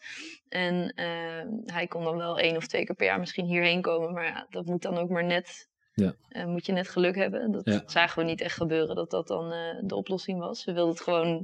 En 0.49 0.93
eh, 0.95 1.45
hij 1.73 1.87
kon 1.87 2.03
dan 2.03 2.17
wel 2.17 2.39
één 2.39 2.55
of 2.57 2.67
twee 2.67 2.85
keer 2.85 2.95
per 2.95 3.05
jaar 3.05 3.19
misschien 3.19 3.45
hierheen 3.45 3.81
komen, 3.81 4.13
maar 4.13 4.25
ja, 4.25 4.47
dat 4.49 4.65
moet 4.65 4.81
dan 4.81 4.97
ook 4.97 5.09
maar 5.09 5.25
net. 5.25 5.66
Ja. 6.03 6.13
eh, 6.29 6.45
moet 6.45 6.65
je 6.65 6.71
net 6.71 6.89
geluk 6.89 7.15
hebben. 7.15 7.51
Dat 7.51 7.65
Ja. 7.65 7.81
zagen 7.85 8.19
we 8.19 8.25
niet 8.29 8.41
echt 8.41 8.55
gebeuren, 8.55 8.95
dat 8.95 9.09
dat 9.11 9.27
dan 9.27 9.51
eh, 9.51 9.59
de 9.81 9.95
oplossing 9.95 10.39
was. 10.39 10.65
We 10.65 10.73
wilden 10.73 10.93
het 10.93 11.03
gewoon 11.03 11.43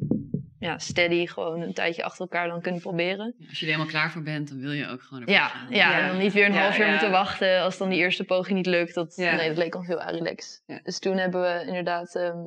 ja, 0.59 0.77
steady, 0.77 1.25
gewoon 1.27 1.61
een 1.61 1.73
tijdje 1.73 2.03
achter 2.03 2.21
elkaar 2.21 2.47
dan 2.47 2.61
kunnen 2.61 2.81
proberen. 2.81 3.35
Ja, 3.37 3.47
als 3.49 3.59
je 3.59 3.65
er 3.65 3.71
helemaal 3.71 3.91
klaar 3.91 4.11
voor 4.11 4.21
bent, 4.23 4.49
dan 4.49 4.59
wil 4.59 4.71
je 4.71 4.87
ook 4.87 5.01
gewoon 5.01 5.19
ervoor 5.19 5.35
Ja, 5.37 5.47
gaan. 5.47 5.69
ja, 5.69 5.75
Ja. 5.91 5.99
en 6.01 6.07
dan 6.07 6.17
niet 6.17 6.33
weer 6.33 6.45
een 6.45 6.53
Ja, 6.53 6.61
half 6.61 6.77
jaar 6.77 6.85
ja. 6.85 6.91
moeten 6.91 7.11
wachten 7.11 7.61
als 7.61 7.77
dan 7.77 7.89
die 7.89 7.97
eerste 7.99 8.23
poging 8.23 8.57
niet 8.57 8.65
lukt. 8.65 8.93
Dat, 8.93 9.15
Ja. 9.15 9.35
Nee, 9.35 9.47
dat 9.47 9.57
leek 9.57 9.75
ons 9.75 9.87
heel 9.87 10.01
relaxed. 10.01 10.63
Ja. 10.65 10.79
Dus 10.83 10.99
toen 10.99 11.17
hebben 11.17 11.41
we 11.41 11.63
inderdaad 11.67 12.15
ehm, 12.15 12.37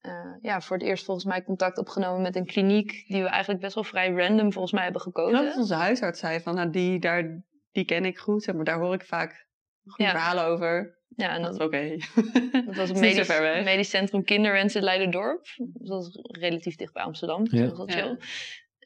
eh, 0.00 0.12
ja, 0.42 0.60
voor 0.60 0.76
het 0.76 0.86
eerst 0.86 1.04
volgens 1.04 1.26
mij 1.26 1.42
contact 1.42 1.78
opgenomen 1.78 2.22
met 2.22 2.36
een 2.36 2.46
kliniek 2.46 3.04
die 3.08 3.22
we 3.22 3.28
eigenlijk 3.28 3.60
best 3.62 3.74
wel 3.74 3.84
vrij 3.84 4.10
random 4.12 4.52
volgens 4.52 4.72
mij 4.72 4.82
hebben 4.82 5.00
gekozen. 5.02 5.44
dat 5.44 5.56
onze 5.56 5.74
huisarts 5.74 6.20
zei 6.20 6.40
van, 6.40 6.54
nou, 6.54 6.70
die, 6.70 6.98
daar, 7.00 7.42
die 7.72 7.84
ken 7.84 8.04
ik 8.04 8.18
goed. 8.18 8.42
Zeg 8.42 8.54
maar 8.54 8.64
daar 8.64 8.78
hoor 8.78 8.94
ik 8.94 9.04
vaak 9.04 9.46
goede 9.86 10.02
Ja. 10.02 10.10
verhalen 10.10 10.44
over. 10.44 11.00
Ja, 11.16 11.34
en 11.34 11.42
Dat 11.42 11.60
oké. 11.60 11.96
dat 12.66 12.74
was 12.76 12.88
zo 12.88 13.00
medisch, 13.64 13.90
centrum 13.90 14.24
Kinderwens 14.24 14.74
in 14.74 14.82
Leiderdorp. 14.82 15.46
Dat 15.72 16.02
is 16.06 16.18
relatief 16.22 16.76
dicht 16.76 16.92
bij 16.92 17.02
Amsterdam. 17.02 17.44
Dus 17.44 17.58
Ja. 17.58 17.66
dat 17.66 17.76
was 17.76 17.94
wel 17.94 17.96
Ja. 17.96 18.02
chill. 18.16 18.18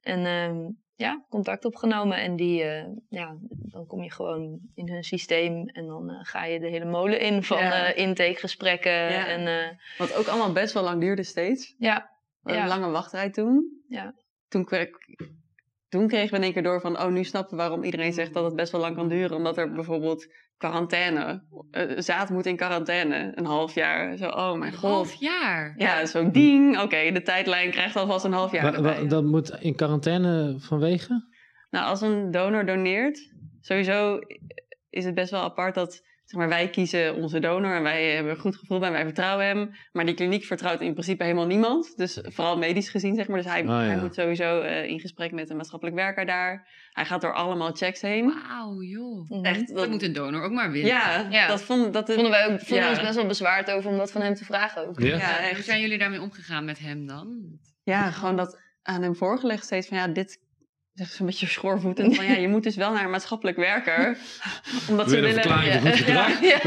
En 0.02 0.26
ehm, 0.26 0.70
ja, 0.94 1.24
contact 1.28 1.64
opgenomen. 1.64 2.18
En 2.18 2.36
die, 2.36 2.62
eh, 2.62 2.86
ja, 3.08 3.36
dan 3.48 3.86
kom 3.86 4.02
je 4.02 4.12
gewoon 4.12 4.60
in 4.74 4.88
hun 4.88 5.02
systeem. 5.04 5.68
En 5.68 5.86
dan 5.86 6.10
eh, 6.10 6.16
ga 6.22 6.44
je 6.44 6.60
de 6.60 6.68
hele 6.68 6.84
molen 6.84 7.20
in 7.20 7.42
van 7.42 7.58
Ja. 7.58 7.86
eh, 7.92 7.98
intakegesprekken. 8.02 8.92
Ja. 8.92 9.26
En 9.26 9.46
eh, 9.46 9.78
Wat 9.98 10.14
ook 10.14 10.26
allemaal 10.26 10.52
best 10.52 10.74
wel 10.74 10.82
lang 10.82 11.00
duurde 11.00 11.22
steeds. 11.22 11.74
ja. 11.78 12.14
Een 12.42 12.66
lange 12.68 12.90
wachtrij 12.90 13.30
toen. 13.30 13.82
Ja. 13.88 14.14
Toen, 14.48 14.64
kreeg, 14.64 14.88
toen 15.98 16.08
kregen 16.08 16.30
we 16.30 16.36
in 16.36 16.42
één 16.42 16.52
keer 16.52 16.62
door 16.62 16.80
van... 16.80 16.98
oh, 17.00 17.06
nu 17.08 17.24
snappen 17.24 17.50
we 17.56 17.62
waarom 17.62 17.82
iedereen 17.84 18.12
zegt 18.12 18.34
dat 18.34 18.44
het 18.44 18.54
best 18.56 18.72
wel 18.72 18.80
lang 18.80 18.96
kan 18.96 19.08
duren. 19.08 19.36
Omdat 19.36 19.58
er 19.58 19.72
bijvoorbeeld 19.72 20.26
quarantaine... 20.56 21.42
eh, 21.70 21.82
zaad 21.96 22.30
moet 22.30 22.46
in 22.46 22.56
quarantaine, 22.56 23.32
een 23.34 23.44
half 23.44 23.74
jaar. 23.74 24.16
Zo, 24.16 24.28
oh 24.28 24.52
mijn 24.58 24.72
Een 24.72 24.78
god. 24.78 24.90
half 24.90 25.14
jaar. 25.14 25.74
Ja, 25.76 26.06
zo 26.06 26.30
ding. 26.30 26.80
Oké, 26.80 27.10
de 27.12 27.22
tijdlijn 27.22 27.70
krijgt 27.70 27.96
alvast 27.96 28.24
een 28.24 28.32
half 28.32 28.52
jaar 28.52 28.82
Wa- 28.82 29.04
dat 29.04 29.24
moet 29.24 29.50
in 29.60 29.74
quarantaine 29.74 30.54
vanwege? 30.58 31.26
Nou, 31.70 31.86
als 31.88 32.00
een 32.00 32.30
donor 32.30 32.66
doneert, 32.66 33.32
sowieso 33.60 34.18
is 34.90 35.04
het 35.04 35.14
best 35.14 35.30
wel 35.30 35.40
apart 35.42 35.74
dat 35.74 36.02
zeg 36.26 36.40
maar, 36.40 36.48
wij 36.48 36.70
kiezen 36.70 37.14
onze 37.14 37.38
donor 37.38 37.74
en 37.74 37.82
wij 37.82 38.10
hebben 38.14 38.32
een 38.32 38.38
goed 38.38 38.56
gevoel 38.56 38.78
bij 38.78 38.88
en 38.88 38.94
wij 38.94 39.04
vertrouwen 39.04 39.46
hem. 39.46 39.70
Maar 39.92 40.04
die 40.06 40.14
kliniek 40.14 40.44
vertrouwt 40.44 40.80
in 40.80 40.92
principe 40.92 41.22
helemaal 41.22 41.46
niemand. 41.46 41.96
Dus 41.96 42.18
vooral 42.22 42.58
medisch 42.58 42.88
gezien, 42.88 43.14
zeg 43.14 43.28
maar. 43.28 43.36
Dus 43.42 43.46
hij, 43.52 43.60
Ah, 43.60 43.66
ja. 43.66 43.76
hij 43.80 43.96
moet 43.96 44.14
sowieso 44.14 44.60
eh, 44.60 44.84
in 44.84 45.00
gesprek 45.00 45.32
met 45.32 45.50
een 45.50 45.56
maatschappelijk 45.56 45.96
werker 45.96 46.26
daar. 46.26 46.68
Hij 46.90 47.04
gaat 47.04 47.20
door 47.20 47.32
allemaal 47.34 47.72
checks 47.72 48.00
heen. 48.00 48.34
Wauw, 48.48 48.82
joh. 48.82 49.28
Echt, 49.46 49.66
Dat 49.68 49.76
dat, 49.76 49.88
moet 49.88 50.02
een 50.02 50.12
donor 50.12 50.42
ook 50.42 50.52
maar 50.52 50.70
willen. 50.70 50.88
ja, 50.88 51.26
Ja. 51.30 51.46
dat 51.48 51.62
vond 51.62 51.92
dat 51.92 52.12
vonden 52.12 52.30
wij 52.30 52.46
ook 52.46 52.60
vonden 52.60 52.84
Ja. 52.86 52.90
ons 52.90 53.00
best 53.02 53.14
wel 53.14 53.26
bezwaard 53.26 53.70
over 53.70 53.90
om 53.90 53.96
dat 53.96 54.12
van 54.12 54.20
hem 54.22 54.34
te 54.34 54.44
vragen 54.44 54.86
ook. 54.88 55.00
Ja. 55.00 55.16
Ja, 55.16 55.54
Hoe 55.54 55.62
zijn 55.62 55.80
jullie 55.80 55.98
daarmee 55.98 56.20
omgegaan 56.20 56.64
met 56.64 56.78
hem 56.78 57.06
dan? 57.06 57.58
Ja, 57.82 58.10
gewoon 58.10 58.36
dat 58.36 58.60
aan 58.82 59.02
hem 59.02 59.16
voorgelegd 59.16 59.64
steeds 59.64 59.88
van 59.88 59.96
ja, 59.96 60.08
dit 60.08 60.38
zeg 60.96 61.08
zo'n 61.08 61.26
beetje 61.26 61.46
schoorvoetend 61.46 62.16
van 62.16 62.24
ja, 62.26 62.32
je 62.34 62.48
moet 62.48 62.62
dus 62.62 62.76
wel 62.76 62.92
naar 62.92 63.04
een 63.04 63.10
maatschappelijk 63.10 63.56
werker 63.56 64.16
omdat 64.90 65.10
ze 65.10 65.20
willen 65.20 65.34
Ja, 65.64 65.80
gedrag? 65.80 66.40
Ja, 66.52 66.58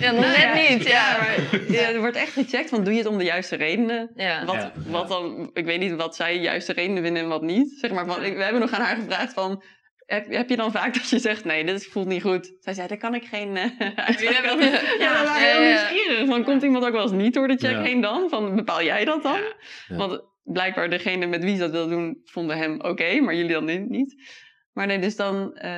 ja 0.00 0.10
nog 0.10 0.36
net 0.36 0.68
niet. 0.68 0.88
Ja, 0.88 1.16
maar 1.18 1.60
ja, 1.72 1.80
er 1.88 2.00
wordt 2.00 2.16
echt 2.16 2.32
gecheckt 2.32 2.68
van 2.70 2.84
doe 2.84 2.92
je 2.92 2.98
het 2.98 3.08
om 3.08 3.18
de 3.18 3.24
juiste 3.24 3.56
redenen. 3.56 4.10
ja. 4.14 4.44
Wat, 4.44 4.54
Ja. 4.54 4.72
wat 4.86 5.08
dan, 5.08 5.50
ik 5.54 5.64
weet 5.64 5.80
niet 5.80 5.94
wat 5.94 6.16
zij 6.16 6.38
juiste 6.38 6.72
redenen 6.72 7.02
vinden 7.02 7.22
en 7.22 7.28
wat 7.28 7.42
niet. 7.42 7.78
Zeg 7.78 7.90
maar 7.90 8.06
van, 8.06 8.20
we 8.20 8.42
hebben 8.42 8.60
nog 8.60 8.72
aan 8.72 8.80
haar 8.82 8.96
gevraagd 8.96 9.32
van, 9.32 9.62
heb, 10.06 10.32
heb 10.32 10.48
je 10.48 10.56
dan 10.56 10.72
vaak 10.72 10.94
dat 10.94 11.08
je 11.10 11.18
zegt, 11.18 11.44
nee, 11.44 11.64
dit 11.64 11.86
voelt 11.86 12.06
niet 12.06 12.22
goed. 12.22 12.52
Zij 12.60 12.74
zei, 12.74 12.88
daar 12.88 12.96
kan 12.98 13.14
ik 13.14 13.24
geen 13.24 13.56
uh, 13.56 13.62
uitspraak 13.94 14.44
Ja, 14.44 14.82
ja. 14.98 15.34
Heel 15.34 15.62
ja. 15.62 15.68
nieuwsgierig. 15.68 16.28
Van, 16.28 16.44
komt 16.44 16.62
iemand 16.62 16.84
ook 16.84 16.92
wel 16.92 17.02
eens 17.02 17.10
niet 17.12 17.34
door 17.34 17.48
de 17.48 17.56
check 17.56 17.70
Ja. 17.70 17.82
heen 17.82 18.00
dan? 18.00 18.28
Van, 18.28 18.54
bepaal 18.56 18.82
jij 18.82 19.04
dat 19.04 19.22
dan? 19.22 19.38
Ja. 19.88 19.96
Want 19.96 20.22
blijkbaar 20.52 20.90
degene 20.90 21.26
met 21.26 21.42
wie 21.44 21.54
ze 21.54 21.58
dat 21.60 21.70
wil 21.70 21.88
doen, 21.88 22.20
vonden 22.24 22.56
hem 22.56 22.80
oké, 22.80 23.20
maar 23.20 23.34
jullie 23.34 23.52
dan 23.52 23.88
niet. 23.90 24.14
Maar 24.72 24.86
nee, 24.86 24.98
dus 24.98 25.16
dan, 25.16 25.54
eh, 25.56 25.70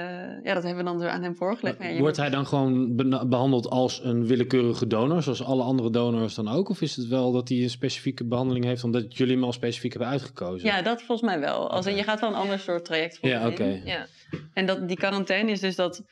ja, 0.43 0.55
dat 0.55 0.63
hebben 0.63 0.77
we 0.85 0.91
dan 0.91 1.03
aan 1.09 1.23
hem 1.23 1.37
voorgelegd. 1.37 1.79
Maar 1.79 1.87
ja, 1.87 1.93
je 1.95 2.01
Wordt 2.01 2.17
moet- 2.17 2.27
hij 2.27 2.35
dan 2.37 2.47
gewoon 2.47 2.97
behandeld 3.29 3.69
als 3.69 4.05
een 4.05 4.27
willekeurige 4.27 4.87
donor, 4.87 5.23
zoals 5.23 5.45
alle 5.45 5.63
andere 5.63 5.91
donors 5.91 6.35
dan 6.35 6.49
ook? 6.49 6.69
Of 6.69 6.81
is 6.81 6.97
het 6.97 7.07
wel 7.07 7.33
dat 7.33 7.49
hij 7.49 7.59
een 7.63 7.71
specifieke 7.71 8.27
behandeling 8.27 8.65
heeft, 8.65 8.85
omdat 8.85 9.17
jullie 9.17 9.35
hem 9.35 9.45
al 9.45 9.53
specifiek 9.53 9.91
hebben 9.93 10.11
uitgekozen? 10.11 10.69
Ja, 10.69 10.83
dat 10.83 11.03
volgens 11.03 11.31
mij 11.31 11.41
wel. 11.41 11.71
Als 11.71 11.87
in, 11.87 11.97
je 11.97 12.03
gaat 12.03 12.21
wel 12.21 12.29
een 12.31 12.37
ander 12.37 12.59
soort 12.59 12.85
traject 12.85 13.19
voor 13.19 13.29
Ja, 13.29 13.47
oké. 13.49 13.81
Ja. 13.85 14.07
En 14.55 14.67
dat, 14.67 14.89
die 14.89 14.97
quarantaine 14.97 15.51
is 15.51 15.61
dus 15.61 15.77
dat 15.77 16.05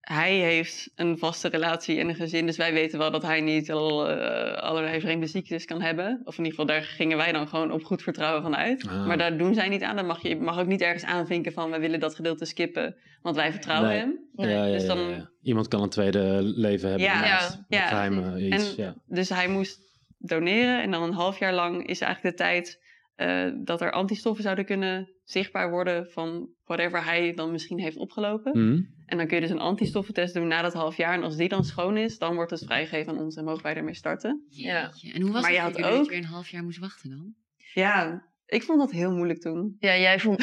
hij 0.00 0.34
heeft 0.38 0.90
een 0.94 1.18
vaste 1.18 1.48
relatie 1.48 1.98
en 1.98 2.08
een 2.08 2.14
gezin. 2.14 2.46
Dus 2.46 2.56
wij 2.56 2.72
weten 2.72 2.98
wel 2.98 3.10
dat 3.10 3.22
hij 3.22 3.40
niet 3.40 3.70
al, 3.70 4.08
eh, 4.08 4.62
allerlei 4.62 5.00
vreemde 5.00 5.26
ziektes 5.26 5.64
kan 5.64 5.82
hebben. 5.82 6.20
Of 6.24 6.38
in 6.38 6.44
ieder 6.44 6.58
geval, 6.60 6.74
daar 6.76 6.82
gingen 6.86 7.16
wij 7.16 7.32
dan 7.32 7.48
gewoon 7.48 7.70
op 7.72 7.84
goed 7.84 8.02
vertrouwen 8.02 8.42
van 8.42 8.56
uit. 8.56 8.86
Ah. 8.88 9.06
Maar 9.06 9.18
daar 9.18 9.38
doen 9.38 9.54
zij 9.54 9.68
niet 9.68 9.82
aan. 9.82 9.96
Dan 9.96 10.06
mag 10.06 10.22
je 10.22 10.36
mag 10.36 10.58
ook 10.58 10.66
niet 10.66 10.80
ergens 10.80 11.04
aanvinken 11.04 11.52
van... 11.52 11.70
we 11.70 11.78
willen 11.78 12.00
dat 12.00 12.14
gedeelte 12.14 12.44
skippen, 12.44 12.96
want 13.22 13.36
wij 13.36 13.50
vertrouwen 13.52 13.88
Nee. 13.90 13.98
hem. 13.98 14.18
Ja, 14.34 14.48
ja, 14.66 14.72
Dus 14.72 14.86
dan- 14.86 15.08
ja. 15.10 15.30
Iemand 15.42 15.68
kan 15.68 15.82
een 15.82 15.88
tweede 15.88 16.40
leven 16.42 16.88
hebben. 16.88 17.06
Ja, 17.06 17.20
naast 17.20 17.62
ja, 17.68 17.86
geheime 17.86 18.40
iets. 18.40 18.76
En 18.76 18.82
ja. 18.84 18.94
Dus 19.06 19.28
hij 19.28 19.48
moest 19.48 19.80
doneren. 20.18 20.82
En 20.82 20.90
dan 20.90 21.02
een 21.02 21.12
half 21.12 21.38
jaar 21.38 21.52
lang 21.54 21.86
is 21.86 22.00
eigenlijk 22.00 22.36
de 22.36 22.42
tijd... 22.42 22.80
eh, 23.16 23.46
dat 23.64 23.80
er 23.80 23.92
antistoffen 23.92 24.42
zouden 24.42 24.64
kunnen 24.64 25.10
zichtbaar 25.24 25.70
worden... 25.70 26.06
van 26.10 26.48
whatever 26.64 27.04
hij 27.04 27.34
dan 27.34 27.50
misschien 27.50 27.80
heeft 27.80 27.96
opgelopen. 27.96 28.66
Mhm. 28.66 28.80
En 29.08 29.16
dan 29.16 29.26
kun 29.26 29.36
je 29.36 29.42
dus 29.42 29.50
een 29.50 29.58
antistoffentest 29.58 30.34
doen 30.34 30.48
na 30.48 30.62
dat 30.62 30.72
half 30.72 30.96
jaar. 30.96 31.14
En 31.14 31.22
als 31.22 31.36
die 31.36 31.48
dan 31.48 31.64
schoon 31.64 31.96
is, 31.96 32.18
dan 32.18 32.34
wordt 32.34 32.50
het 32.50 32.64
vrijgegeven 32.64 33.12
aan 33.12 33.18
ons 33.18 33.36
en 33.36 33.44
mogen 33.44 33.62
wij 33.62 33.74
ermee 33.74 33.94
starten. 33.94 34.46
Ja. 34.48 34.90
En 35.14 35.22
hoe 35.22 35.32
was 35.32 35.40
Maar 35.42 35.50
het 35.50 35.58
je 35.58 35.64
had 35.64 35.76
jullie 35.76 35.90
dat 35.90 35.98
ook- 35.98 36.04
je 36.04 36.10
weer 36.10 36.18
een 36.18 36.24
half 36.24 36.48
jaar 36.48 36.62
moest 36.62 36.78
wachten 36.78 37.10
dan? 37.10 37.34
Ja, 37.74 38.22
ik 38.46 38.62
vond 38.62 38.78
dat 38.78 38.90
heel 38.90 39.12
moeilijk 39.12 39.40
toen. 39.40 39.76
Ja, 39.78 39.96
jij 39.96 40.20
vond... 40.20 40.38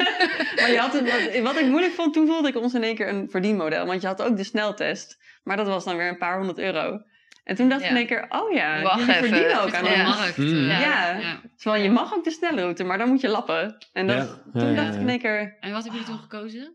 maar 0.60 0.70
je 0.70 0.78
had 0.78 0.92
het, 0.92 1.32
wat, 1.32 1.42
wat 1.42 1.56
ik 1.62 1.66
moeilijk 1.68 1.92
vond, 1.92 2.12
toen 2.14 2.26
voelde 2.26 2.48
ik 2.48 2.56
ons 2.56 2.74
in 2.74 2.82
één 2.82 2.94
keer 2.94 3.08
een 3.08 3.30
verdienmodel. 3.30 3.86
Want 3.86 4.00
je 4.00 4.06
had 4.06 4.22
ook 4.22 4.36
de 4.36 4.44
sneltest. 4.44 5.18
Maar 5.42 5.56
dat 5.56 5.66
was 5.66 5.84
dan 5.84 5.96
weer 5.96 6.08
een 6.08 6.18
paar 6.18 6.36
honderd 6.36 6.58
euro. 6.58 7.00
En 7.44 7.56
toen 7.56 7.68
dacht 7.68 7.82
ik 7.82 7.90
in 7.90 7.96
één 7.96 8.06
keer, 8.06 8.26
oh 8.28 8.52
ja, 8.52 8.82
Wacht 8.82 8.98
jullie 8.98 9.14
even. 9.14 9.28
verdienen 9.28 9.62
ook 9.62 9.74
aan 9.74 9.84
gewoon 9.84 9.98
Ja. 9.98 10.10
de 10.12 10.18
markt. 10.18 10.36
Mm. 10.36 10.46
eh, 10.46 10.80
Ja. 10.80 11.18
ja. 11.18 11.40
Terwijl 11.56 11.82
je 11.82 11.90
mag 11.90 12.14
ook 12.14 12.24
de 12.24 12.30
snelle 12.30 12.60
route, 12.60 12.84
maar 12.84 12.98
dan 12.98 13.08
moet 13.08 13.20
je 13.20 13.28
lappen. 13.28 13.76
En 13.92 14.06
dat, 14.06 14.16
Ja, 14.16 14.22
ja, 14.52 14.60
toen 14.60 14.68
ja, 14.70 14.74
dacht 14.74 14.88
ik 14.88 14.94
ja. 14.94 15.00
in 15.00 15.08
één 15.08 15.18
keer, 15.18 15.56
En 15.60 15.72
wat 15.72 15.82
hebben 15.82 16.00
jullie 16.00 16.06
toen 16.14 16.18
gekozen? 16.22 16.74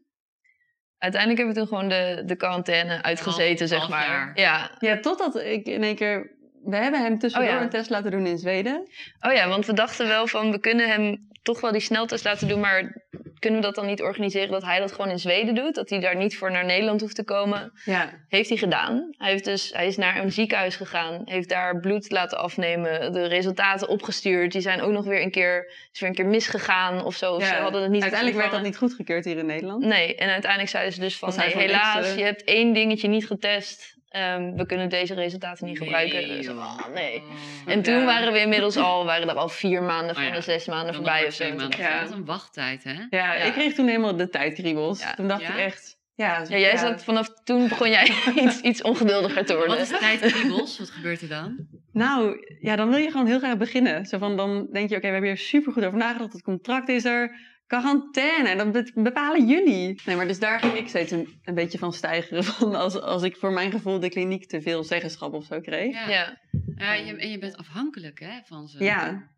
Uiteindelijk 1.06 1.38
hebben 1.42 1.56
we 1.64 1.70
toen 1.70 1.78
gewoon 1.78 1.90
de, 1.90 2.24
de 2.26 2.36
quarantaine 2.36 3.04
uitgezeten, 3.04 3.58
Half- 3.58 3.70
zeg 3.70 3.78
half 3.80 3.90
maar. 3.90 4.08
jaar. 4.08 4.32
Ja. 4.36 4.72
ja, 4.80 5.00
totdat 5.00 5.36
ik 5.36 5.66
in 5.68 5.84
één 5.84 5.96
keer... 5.96 6.34
We 6.64 6.76
hebben 6.76 7.02
hem 7.02 7.20
tussendoor 7.20 7.50
Oh 7.50 7.56
ja. 7.56 7.62
een 7.64 7.70
test 7.70 7.90
laten 7.90 8.12
doen 8.12 8.26
in 8.26 8.38
Zweden. 8.38 8.88
Oh 9.20 9.34
ja, 9.34 9.48
want 9.48 9.66
we 9.66 9.74
dachten 9.74 10.08
wel 10.08 10.28
van, 10.28 10.52
we 10.52 10.60
kunnen 10.60 10.90
hem 10.90 11.28
toch 11.42 11.62
wel 11.62 11.72
die 11.72 11.82
sneltest 11.82 12.24
laten 12.24 12.48
doen, 12.48 12.60
maar 12.60 13.08
kunnen 13.46 13.64
we 13.64 13.66
dat 13.66 13.76
dan 13.76 13.86
niet 13.86 14.02
organiseren 14.02 14.52
dat 14.52 14.64
hij 14.64 14.80
dat 14.80 14.92
gewoon 14.92 15.12
in 15.12 15.20
Zweden 15.20 15.56
doet? 15.56 15.76
Dat 15.76 15.90
hij 15.90 16.00
daar 16.00 16.16
niet 16.16 16.38
voor 16.38 16.52
naar 16.52 16.66
Nederland 16.66 17.02
hoeft 17.02 17.16
te 17.16 17.24
komen? 17.24 17.72
Ja, 17.84 18.10
Heeft 18.30 18.50
hij 18.50 18.58
gedaan. 18.58 19.14
Hij, 19.18 19.32
heeft 19.32 19.44
dus, 19.44 19.72
hij 19.74 19.88
is 19.88 19.98
naar 19.98 20.24
een 20.24 20.32
ziekenhuis 20.32 20.76
gegaan, 20.76 21.22
heeft 21.26 21.50
daar 21.50 21.80
bloed 21.80 22.12
laten 22.12 22.38
afnemen, 22.38 23.14
de 23.14 23.26
resultaten 23.26 23.88
opgestuurd. 23.88 24.52
Die 24.52 24.62
zijn 24.62 24.82
ook 24.82 24.92
nog 24.92 25.06
weer 25.06 25.22
een 25.22 25.32
keer, 25.32 25.72
is 25.92 26.00
weer 26.00 26.10
een 26.10 26.16
keer 26.16 26.26
misgegaan 26.26 27.04
of 27.04 27.16
zo. 27.16 27.34
Of 27.34 27.42
Ja, 27.42 27.48
ze 27.48 27.56
hadden 27.56 27.82
het 27.82 27.92
niet 27.92 28.02
uiteindelijk 28.02 28.42
werd 28.42 28.52
dat 28.52 28.64
niet 28.64 28.78
goedgekeurd 28.78 29.26
hier 29.26 29.38
in 29.38 29.46
Nederland. 29.46 29.84
Nee, 29.84 30.16
en 30.16 30.30
uiteindelijk 30.30 30.72
zeiden 30.72 30.94
ze 30.94 31.00
dus 31.00 31.18
van, 31.18 31.34
nee, 31.38 31.58
helaas, 31.58 31.98
extra? 31.98 32.18
je 32.18 32.24
hebt 32.24 32.44
één 32.44 32.74
dingetje 32.74 33.08
niet 33.08 33.28
getest. 33.28 33.95
Ehm, 34.16 34.56
we 34.56 34.66
kunnen 34.66 34.90
deze 34.90 35.14
resultaten 35.14 35.66
niet 35.66 35.78
gebruiken. 35.78 36.28
Nee, 36.28 36.38
Dus, 36.38 36.48
nee. 36.94 37.18
Oh. 37.18 37.72
En 37.72 37.82
toen 37.82 38.06
waren 38.06 38.34
we 38.34 38.40
inmiddels 38.40 38.78
al, 38.78 39.06
waren 39.06 39.30
er 39.30 39.36
al 39.36 39.50
vier 39.50 39.84
maanden 39.84 40.16
van 40.16 40.24
Oh 40.24 40.30
ja. 40.30 40.36
de 40.36 40.42
zes 40.42 40.66
maanden 40.68 40.86
Dan 40.86 40.96
voorbij 40.96 41.26
of 41.28 41.34
zo. 41.34 41.44
twee 41.44 41.56
maanden. 41.56 41.80
Ja. 41.80 42.00
Dat 42.00 42.10
is 42.10 42.16
een 42.16 42.26
wachttijd, 42.26 42.84
hè? 42.84 42.94
Ja, 42.94 43.08
Ja. 43.10 43.34
ik 43.34 43.52
kreeg 43.52 43.74
toen 43.74 43.88
helemaal 43.88 44.16
de 44.16 44.30
tijdkriebels. 44.30 45.00
Ja. 45.02 45.14
Toen 45.14 45.28
dacht 45.28 45.42
Ja? 45.42 45.50
ik 45.54 45.58
echt... 45.58 45.98
Ja, 46.16 46.46
Ja, 46.48 46.58
jij 46.58 46.78
zat 46.78 47.04
vanaf 47.04 47.30
toen 47.44 47.68
begon 47.68 47.90
jij 47.90 48.12
iets, 48.44 48.62
iets 48.62 48.82
ongeduldiger 48.82 49.46
te 49.46 49.54
Wat 49.56 49.66
worden. 49.66 49.84
is 49.84 50.00
tijdkriebels? 50.00 50.80
Wat 50.80 50.90
gebeurt 50.90 51.22
er 51.22 51.28
dan? 51.30 51.68
Nou, 51.92 52.38
ja, 52.60 52.76
dan 52.76 52.90
wil 52.90 52.98
je 52.98 53.12
gewoon 53.12 53.26
heel 53.28 53.38
graag 53.40 53.58
beginnen. 53.58 54.06
Zo 54.06 54.18
van, 54.18 54.38
dan 54.38 54.68
denk 54.72 54.90
je, 54.90 54.96
oké, 54.96 55.06
we 55.08 55.12
hebben 55.14 55.30
hier 55.30 55.38
super 55.40 55.74
goed 55.74 55.86
over 55.86 55.98
nagedacht. 55.98 56.34
Het 56.34 56.42
contract 56.42 56.90
is 56.90 57.06
er. 57.06 57.36
Quarantaine, 57.68 58.50
en 58.50 58.58
dat 58.58 58.72
be- 58.72 59.02
bepalen 59.02 59.48
jullie. 59.48 60.02
Nee, 60.06 60.16
maar 60.16 60.28
dus 60.28 60.40
daar 60.40 60.60
ging 60.60 60.74
ik 60.74 60.88
steeds 60.88 61.12
een, 61.12 61.40
een 61.44 61.56
beetje 61.56 61.78
van 61.78 61.94
stijgeren. 61.94 62.44
Van 62.54 62.76
als, 62.76 63.02
als 63.02 63.24
ik 63.24 63.36
voor 63.38 63.52
mijn 63.52 63.72
gevoel 63.72 64.00
de 64.00 64.10
kliniek 64.10 64.46
te 64.48 64.62
veel 64.62 64.84
zeggenschap 64.84 65.34
of 65.34 65.46
zo 65.46 65.62
kreeg. 65.62 65.94
Ja. 65.94 66.10
Ja, 66.10 66.38
Ja, 66.78 66.94
je, 66.94 67.16
en 67.16 67.30
je 67.32 67.38
bent 67.38 67.58
afhankelijk 67.58 68.20
hè, 68.20 68.40
van 68.44 68.68
ze. 68.68 68.84
Ja, 68.84 69.30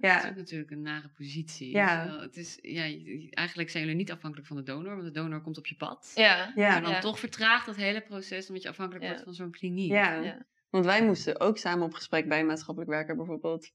Ja. 0.00 0.14
Dat 0.14 0.24
is 0.24 0.30
ook 0.30 0.36
natuurlijk 0.36 0.70
een 0.70 0.82
nare 0.82 1.08
positie. 1.16 1.70
Ja. 1.70 2.02
Terwijl 2.02 2.22
Het 2.22 2.36
is, 2.36 2.58
ja, 2.62 2.82
eigenlijk 3.30 3.70
zijn 3.70 3.82
jullie 3.82 3.98
niet 3.98 4.10
afhankelijk 4.12 4.48
van 4.48 4.56
de 4.56 4.62
donor, 4.62 4.92
want 4.96 5.02
de 5.14 5.20
donor 5.20 5.40
komt 5.40 5.58
op 5.58 5.66
je 5.66 5.74
pad. 5.74 6.12
ja, 6.14 6.52
ja, 6.54 6.68
Maar 6.68 6.82
dan 6.82 6.90
Ja. 6.90 7.00
toch 7.00 7.18
vertraagt 7.18 7.66
dat 7.66 7.76
hele 7.76 8.00
proces 8.00 8.48
omdat 8.48 8.62
je 8.62 8.68
afhankelijk 8.68 9.04
Ja. 9.04 9.10
wordt 9.10 9.24
van 9.24 9.34
zo'n 9.34 9.50
kliniek. 9.50 9.90
ja. 9.90 10.42
Ja. 10.74 10.80
Want 10.80 10.84
wij 10.98 11.06
moesten 11.06 11.40
ook 11.40 11.58
samen 11.58 11.86
op 11.86 11.94
gesprek 11.94 12.28
bij 12.28 12.40
een 12.40 12.46
maatschappelijk 12.46 12.90
werker 12.92 13.16
bijvoorbeeld. 13.16 13.70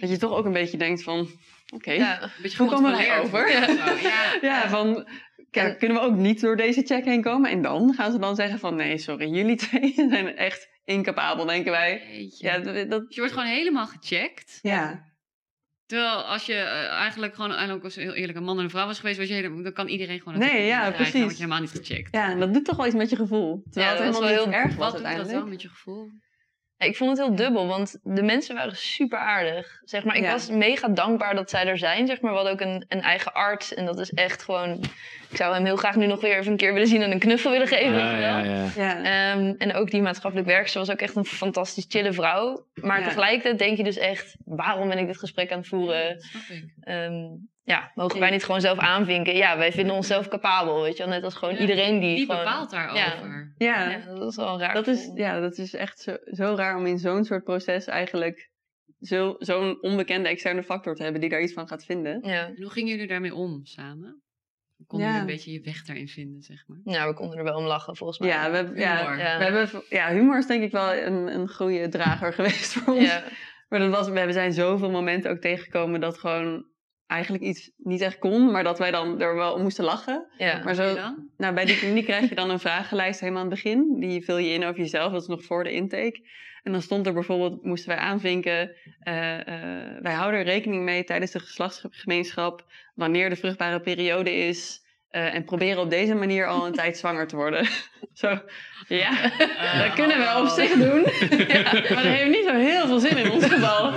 Dat 0.00 0.10
je 0.10 0.16
toch 0.16 0.32
ook 0.32 0.44
een 0.44 0.52
beetje 0.52 0.76
denkt 0.78 1.02
van, 1.02 1.28
oké, 1.74 1.92
ja. 1.92 2.22
Een 2.22 2.30
beetje 2.42 2.58
Hoe 2.58 2.68
komen 2.68 2.96
gecontroleerd 2.96 3.22
over? 3.24 3.50
zo. 3.52 3.94
Ja. 4.08 4.38
Ja, 4.40 4.68
van 4.68 5.06
ja, 5.50 5.64
En- 5.64 5.78
kunnen 5.78 5.96
we 5.96 6.02
ook 6.02 6.14
niet 6.16 6.40
door 6.40 6.56
deze 6.56 6.82
check 6.82 7.04
heen 7.04 7.22
komen? 7.22 7.50
En 7.50 7.62
dan 7.62 7.94
gaan 7.94 8.12
ze 8.12 8.18
dan 8.18 8.34
zeggen 8.34 8.58
van 8.58 8.74
nee, 8.74 8.98
sorry, 8.98 9.28
jullie 9.34 9.56
twee 9.66 9.92
zijn 9.94 10.36
echt 10.36 10.68
incapabel, 10.84 11.44
denken 11.46 11.70
wij. 11.72 12.06
Jeetje. 12.12 12.46
Ja, 12.46 12.58
dat, 12.58 12.74
Dus 12.90 13.14
je 13.14 13.20
wordt 13.20 13.32
gewoon 13.34 13.48
helemaal 13.48 13.86
gecheckt. 13.86 14.58
ja. 14.62 15.08
Terwijl 15.86 16.10
als 16.24 16.46
je 16.46 16.54
eh, 16.54 16.86
eigenlijk 16.88 17.34
gewoon 17.34 17.52
eigenlijk 17.52 17.84
als 17.84 17.94
heel 17.94 18.12
eerlijk 18.14 18.38
een 18.38 18.44
man 18.44 18.58
en 18.58 18.64
een 18.64 18.70
vrouw 18.70 18.86
was 18.86 18.98
geweest, 18.98 19.18
was 19.18 19.28
je 19.28 19.34
helemaal, 19.34 19.62
dan 19.62 19.72
kan 19.72 19.88
iedereen 19.88 20.18
gewoon 20.20 20.38
Nee, 20.38 20.66
ja, 20.66 20.90
precies. 20.90 21.12
Dan 21.12 21.28
je 21.28 21.34
helemaal 21.34 21.60
niet 21.60 21.70
gecheckt. 21.70 22.12
ja, 22.14 22.30
en 22.30 22.38
dat 22.38 22.52
doet 22.54 22.64
toch 22.64 22.76
wel 22.76 22.86
iets 22.86 22.94
met 22.94 23.10
je 23.10 23.16
gevoel. 23.16 23.62
Terwijl 23.70 23.86
Ja, 23.86 23.92
het 23.92 24.14
helemaal 24.14 24.34
wel 24.34 24.44
niet 24.46 24.54
heel- 24.54 24.62
erg 24.62 24.74
was 24.76 24.92
Wat 24.92 25.02
doet 25.02 25.16
dat 25.16 25.30
dan 25.30 25.48
met 25.48 25.62
je 25.62 25.68
gevoel? 25.68 26.10
Ja, 26.80 26.86
Ik 26.86 26.96
vond 26.96 27.10
het 27.18 27.26
heel 27.26 27.36
dubbel, 27.36 27.66
want 27.66 27.98
de 28.02 28.22
mensen 28.22 28.54
waren 28.54 28.76
super 28.76 29.18
aardig. 29.18 29.80
Zeg 29.84 30.04
maar, 30.04 30.16
ik 30.16 30.22
Ja. 30.22 30.30
was 30.32 30.50
mega 30.50 30.88
dankbaar 30.88 31.34
dat 31.34 31.50
zij 31.50 31.66
er 31.66 31.78
zijn. 31.78 32.06
Zeg 32.06 32.20
maar, 32.20 32.30
we 32.30 32.36
hadden 32.36 32.52
ook 32.54 32.60
een, 32.60 32.84
een 32.88 33.00
eigen 33.02 33.32
arts. 33.34 33.74
En 33.74 33.84
dat 33.86 33.98
is 33.98 34.12
echt 34.12 34.42
gewoon... 34.42 34.80
Ik 35.30 35.36
zou 35.36 35.54
hem 35.54 35.64
heel 35.64 35.76
graag 35.76 35.96
nu 35.96 36.06
nog 36.06 36.20
weer 36.20 36.38
even 36.38 36.50
een 36.52 36.56
keer 36.58 36.72
willen 36.72 36.88
zien 36.88 37.02
en 37.02 37.10
een 37.12 37.18
knuffel 37.18 37.50
willen 37.50 37.66
geven. 37.66 37.98
Ja, 37.98 38.16
ja, 38.18 38.38
ja. 38.38 38.66
Ja. 38.76 38.96
Ehm, 39.34 39.54
en 39.58 39.74
ook 39.74 39.90
die 39.90 40.02
maatschappelijk 40.02 40.48
werkster 40.48 40.80
was 40.80 40.90
ook 40.90 41.00
echt 41.00 41.16
een 41.16 41.24
fantastisch 41.24 41.84
chille 41.88 42.12
vrouw. 42.12 42.66
Maar 42.74 42.98
Ja. 43.00 43.06
tegelijkertijd 43.06 43.58
denk 43.58 43.76
je 43.76 43.84
dus 43.84 43.98
echt... 43.98 44.36
Waarom 44.44 44.88
ben 44.88 44.98
ik 44.98 45.06
dit 45.06 45.18
gesprek 45.18 45.52
aan 45.52 45.58
het 45.58 45.68
voeren? 45.68 46.14
Dat 46.14 46.22
snap 46.22 46.42
ik. 46.48 46.64
Ehm, 46.80 47.14
ja, 47.70 47.90
mogen 47.94 48.20
wij 48.20 48.30
niet 48.30 48.44
gewoon 48.44 48.60
zelf 48.60 48.78
aanvinken? 48.78 49.36
Ja, 49.36 49.58
wij 49.58 49.72
vinden 49.72 49.94
onszelf 49.94 50.28
capabel, 50.28 50.82
weet 50.82 50.96
je 50.96 51.02
wel. 51.04 51.12
Net 51.12 51.24
als 51.24 51.34
gewoon 51.34 51.54
Ja, 51.54 51.60
iedereen 51.60 52.00
die 52.00 52.16
Wie 52.16 52.26
gewoon... 52.26 52.44
bepaalt 52.44 52.70
daarover? 52.70 53.54
Ja. 53.56 53.90
Ja, 53.90 54.04
dat 54.14 54.30
is 54.30 54.36
wel 54.36 54.58
raar 54.58 54.74
dat, 54.74 54.86
is, 54.86 55.10
ja, 55.14 55.40
dat 55.40 55.58
is 55.58 55.74
echt 55.74 55.98
zo, 56.00 56.16
zo 56.24 56.54
raar 56.56 56.76
om 56.76 56.86
in 56.86 56.98
zo'n 56.98 57.24
soort 57.24 57.44
proces 57.44 57.86
eigenlijk 57.86 58.50
zo- 59.00 59.34
zo'n 59.38 59.82
onbekende 59.82 60.28
externe 60.28 60.62
factor 60.62 60.94
te 60.94 61.02
hebben 61.02 61.20
die 61.20 61.30
daar 61.30 61.42
iets 61.42 61.52
van 61.52 61.68
gaat 61.68 61.84
vinden. 61.84 62.18
Ja. 62.22 62.46
En 62.46 62.62
hoe 62.62 62.70
gingen 62.70 62.90
jullie 62.90 63.06
daarmee 63.06 63.34
om 63.34 63.60
samen? 63.66 64.22
Hoe 64.76 64.86
Konden 64.86 65.08
Ja. 65.08 65.14
jullie 65.14 65.28
een 65.28 65.34
beetje 65.36 65.52
je 65.52 65.60
weg 65.60 65.82
daarin 65.84 66.08
vinden, 66.08 66.42
zeg 66.42 66.64
maar? 66.66 66.78
Nou, 66.84 67.08
we 67.08 67.14
konden 67.14 67.38
er 67.38 67.44
wel 67.44 67.56
om 67.56 67.64
lachen, 67.64 67.96
volgens 67.96 68.18
mij. 68.18 68.28
Ja, 68.28 68.50
we, 68.50 68.56
hebben- 68.56 68.76
ja, 68.78 68.96
Humor. 68.98 69.18
Ja. 69.18 69.38
we 69.38 69.44
hebben, 69.44 69.82
ja, 69.88 70.10
humor 70.10 70.38
is 70.38 70.46
denk 70.46 70.62
ik 70.62 70.72
wel 70.72 70.94
een, 70.94 71.34
een 71.34 71.48
goede 71.48 71.88
drager 71.88 72.32
geweest 72.38 72.72
voor 72.72 72.94
ons. 72.94 73.04
Ja. 73.06 73.22
Maar 73.68 73.78
dat 73.78 73.90
was, 73.90 74.08
we 74.08 74.32
zijn 74.32 74.52
zoveel 74.52 74.90
momenten 74.90 75.30
ook 75.30 75.38
tegengekomen 75.40 76.00
dat 76.00 76.18
gewoon 76.18 76.64
eigenlijk 77.10 77.44
iets 77.44 77.70
niet 77.76 78.00
echt 78.00 78.18
kon, 78.18 78.50
maar 78.50 78.64
dat 78.64 78.78
wij 78.78 78.90
dan 78.90 79.20
er 79.20 79.34
wel 79.34 79.54
om 79.54 79.62
moesten 79.62 79.84
lachen. 79.84 80.26
Ja. 80.38 80.62
Maar 80.64 80.74
zo, 80.74 80.94
dan? 80.94 81.28
nou, 81.36 81.54
bij 81.54 81.64
die 81.64 81.78
kliniek 81.78 82.04
krijg 82.04 82.28
je 82.28 82.34
dan 82.34 82.50
een 82.50 82.58
vragenlijst 82.58 83.20
helemaal 83.20 83.42
aan 83.42 83.50
het 83.50 83.62
begin. 83.62 83.96
Die 84.00 84.24
vul 84.24 84.38
je 84.38 84.52
in 84.52 84.64
over 84.64 84.80
jezelf, 84.80 85.12
dat 85.12 85.22
is 85.22 85.28
nog 85.28 85.44
voor 85.44 85.64
de 85.64 85.72
intake. 85.72 86.20
En 86.62 86.72
dan 86.72 86.82
stond 86.82 87.06
er 87.06 87.12
bijvoorbeeld, 87.12 87.64
moesten 87.64 87.88
wij 87.88 87.98
aanvinken, 87.98 88.76
eh, 89.00 89.38
eh, 89.40 90.02
wij 90.02 90.12
houden 90.12 90.40
er 90.40 90.46
rekening 90.46 90.82
mee 90.82 91.04
tijdens 91.04 91.30
de 91.30 91.38
geslachtsgemeenschap, 91.38 92.64
wanneer 92.94 93.30
de 93.30 93.36
vruchtbare 93.36 93.80
periode 93.80 94.34
is. 94.34 94.84
Eh, 95.10 95.34
en 95.34 95.44
proberen 95.44 95.82
op 95.82 95.90
deze 95.90 96.14
manier 96.14 96.46
al 96.46 96.66
een 96.66 96.72
tijd 96.82 96.96
zwanger 96.96 97.26
te 97.26 97.36
worden. 97.36 97.66
zo, 98.12 98.38
ja, 98.88 99.10
dat 99.84 99.94
kunnen 99.94 100.18
we 100.18 100.40
op 100.40 100.48
zich 100.48 100.72
doen. 100.72 101.04
ja, 101.48 101.62
maar 101.72 102.02
dat 102.02 102.12
heeft 102.12 102.30
niet 102.30 102.44
zo 102.46 102.54
heel 102.54 102.86
veel 102.86 102.98
zin 102.98 103.16
in 103.16 103.30
ons 103.30 103.44
geval. 103.44 103.92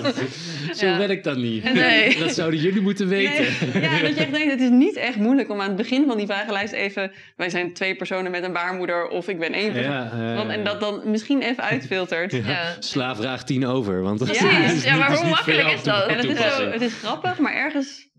Zo 0.73 0.85
Ja. 0.85 0.97
werkt 0.97 1.23
dat 1.23 1.37
niet. 1.37 1.73
Nee. 1.73 2.17
Dat 2.19 2.33
zouden 2.33 2.59
jullie 2.59 2.81
moeten 2.81 3.07
weten. 3.07 3.45
Nee. 3.73 3.83
Ja, 3.83 3.99
dat 3.99 4.15
je 4.15 4.21
echt 4.21 4.33
denkt, 4.33 4.51
het 4.51 4.61
is 4.61 4.69
niet 4.69 4.95
echt 4.95 5.15
moeilijk 5.15 5.49
om 5.49 5.61
aan 5.61 5.67
het 5.67 5.75
begin 5.75 6.05
van 6.07 6.17
die 6.17 6.25
vragenlijst 6.25 6.73
even... 6.73 7.11
Wij 7.35 7.49
zijn 7.49 7.73
twee 7.73 7.95
personen 7.95 8.31
met 8.31 8.43
een 8.43 8.53
baarmoeder 8.53 9.07
of 9.07 9.27
ik 9.27 9.39
ben 9.39 9.53
één 9.53 9.71
persoon. 9.73 9.91
Ja, 9.91 10.35
Want, 10.35 10.49
en 10.49 10.63
dat 10.63 10.79
dan 10.79 11.01
misschien 11.05 11.41
even 11.41 11.63
uitfiltert. 11.63 12.31
Ja. 12.31 12.39
Ja. 12.47 12.75
Slaaf 12.79 13.17
vraagt 13.17 13.47
tien 13.47 13.65
over. 13.65 14.01
Want 14.01 14.19
dat 14.19 14.27
Precies. 14.27 14.73
is 14.73 14.83
Ja, 14.83 14.95
maar 14.95 15.15
hoe 15.17 15.29
makkelijk 15.29 15.71
is 15.71 15.83
dat? 15.83 16.07
En 16.07 16.15
het 16.15 16.25
is, 16.25 16.37
zo, 16.55 16.69
het 16.71 16.81
is 16.81 16.93
grappig, 16.93 17.37
maar 17.39 17.53
ergens 17.53 18.11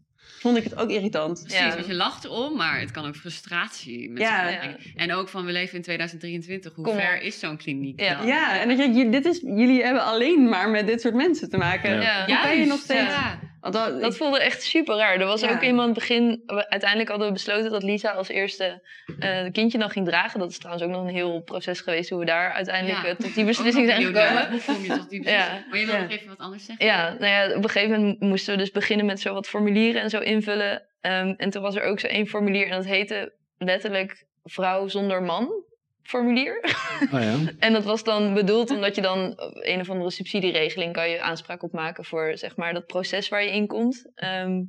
vond 0.44 0.56
ik 0.56 0.64
het 0.64 0.76
ook 0.76 0.90
irritant. 0.90 1.40
Precies, 1.42 1.58
Ja. 1.58 1.74
want 1.74 1.86
je 1.86 1.94
lacht 1.94 2.24
erom, 2.24 2.56
maar 2.56 2.80
het 2.80 2.90
kan 2.90 3.06
ook 3.06 3.16
frustratie 3.16 4.10
met 4.10 4.22
Ja. 4.22 4.60
En 4.96 5.12
ook 5.12 5.28
van, 5.28 5.44
we 5.44 5.52
leven 5.52 5.76
in 5.76 5.82
2023, 5.82 6.74
hoe 6.74 6.84
Kom 6.84 6.94
ver 6.94 7.22
is 7.22 7.38
zo'n 7.38 7.56
kliniek 7.56 8.00
Ja. 8.00 8.14
dan? 8.16 8.26
Ja, 8.26 8.60
en 8.60 8.68
dat 8.68 8.96
je, 8.96 9.08
dit 9.08 9.24
is, 9.26 9.40
jullie 9.40 9.82
hebben 9.82 10.04
alleen 10.04 10.48
maar 10.48 10.70
met 10.70 10.86
dit 10.86 11.00
soort 11.00 11.14
mensen 11.14 11.50
te 11.50 11.56
maken. 11.56 11.90
Ja. 11.90 12.00
Ja. 12.00 12.26
Hoe 12.26 12.38
kan 12.42 12.58
je 12.58 12.66
nog 12.66 12.78
steeds... 12.80 13.14
Want 13.70 13.76
dat, 13.76 14.00
Dat 14.00 14.16
voelde 14.16 14.40
echt 14.40 14.62
super 14.62 14.96
raar. 14.96 15.20
Er 15.20 15.26
was 15.26 15.40
Ja. 15.40 15.50
ook 15.52 15.62
iemand 15.62 15.94
begin. 15.94 16.42
Uiteindelijk 16.46 17.08
hadden 17.08 17.26
we 17.26 17.32
besloten 17.32 17.70
dat 17.70 17.82
Lisa 17.82 18.10
als 18.10 18.28
eerste 18.28 18.82
eh 19.18 19.32
het 19.42 19.52
kindje 19.52 19.78
dan 19.78 19.90
ging 19.90 20.06
dragen. 20.06 20.38
Dat 20.40 20.50
is 20.50 20.58
trouwens 20.58 20.84
ook 20.84 20.90
nog 20.90 21.02
een 21.02 21.14
heel 21.14 21.40
proces 21.40 21.80
geweest 21.80 22.10
hoe 22.10 22.18
we 22.18 22.24
daar 22.24 22.52
uiteindelijk 22.52 23.02
Ja. 23.02 23.08
eh, 23.08 23.14
tot 23.16 23.34
die 23.34 23.44
beslissing 23.44 23.86
zijn 23.88 24.02
gekomen. 24.06 24.50
Hoe 24.50 24.60
kom 24.66 24.82
je 24.82 24.88
tot 24.88 25.10
die 25.10 25.22
beslissing? 25.22 25.54
Ja. 25.58 25.64
Maar 25.70 25.78
je 25.78 25.86
wil 25.86 25.94
Ja. 25.94 26.00
nog 26.00 26.10
even 26.10 26.28
wat 26.28 26.38
anders 26.38 26.64
zeggen? 26.64 26.86
Ja, 26.86 27.12
nou 27.18 27.26
ja, 27.26 27.56
op 27.56 27.64
een 27.64 27.70
gegeven 27.70 28.00
moment 28.00 28.20
moesten 28.20 28.52
we 28.54 28.58
dus 28.60 28.70
beginnen 28.70 29.06
met 29.06 29.20
zo 29.20 29.32
wat 29.34 29.48
formulieren 29.48 30.02
en 30.02 30.10
zo 30.10 30.18
invullen. 30.18 30.82
Ehm, 31.00 31.34
en 31.36 31.50
toen 31.50 31.62
was 31.62 31.74
er 31.74 31.82
ook 31.82 32.00
zo 32.00 32.06
één 32.06 32.26
formulier 32.26 32.64
en 32.66 32.76
dat 32.76 32.84
heette 32.86 33.32
letterlijk 33.58 34.24
vrouw 34.44 34.88
zonder 34.88 35.22
man 35.22 35.62
formulier. 36.04 36.60
Oh 37.12 37.20
ja. 37.22 37.34
En 37.58 37.72
dat 37.72 37.84
was 37.84 38.04
dan 38.04 38.34
bedoeld 38.34 38.70
omdat 38.70 38.94
je 38.94 39.02
dan 39.02 39.40
op 39.40 39.52
een 39.54 39.80
of 39.80 39.90
andere 39.90 40.10
subsidieregeling 40.10 40.92
kan 40.92 41.10
je 41.10 41.20
aanspraak 41.22 41.62
op 41.62 41.72
maken 41.72 42.04
voor 42.04 42.32
zeg 42.38 42.56
maar 42.56 42.72
dat 42.74 42.86
proces 42.86 43.28
waar 43.28 43.42
je 43.44 43.50
in 43.52 43.66
komt. 43.66 44.10
Ehm, 44.14 44.62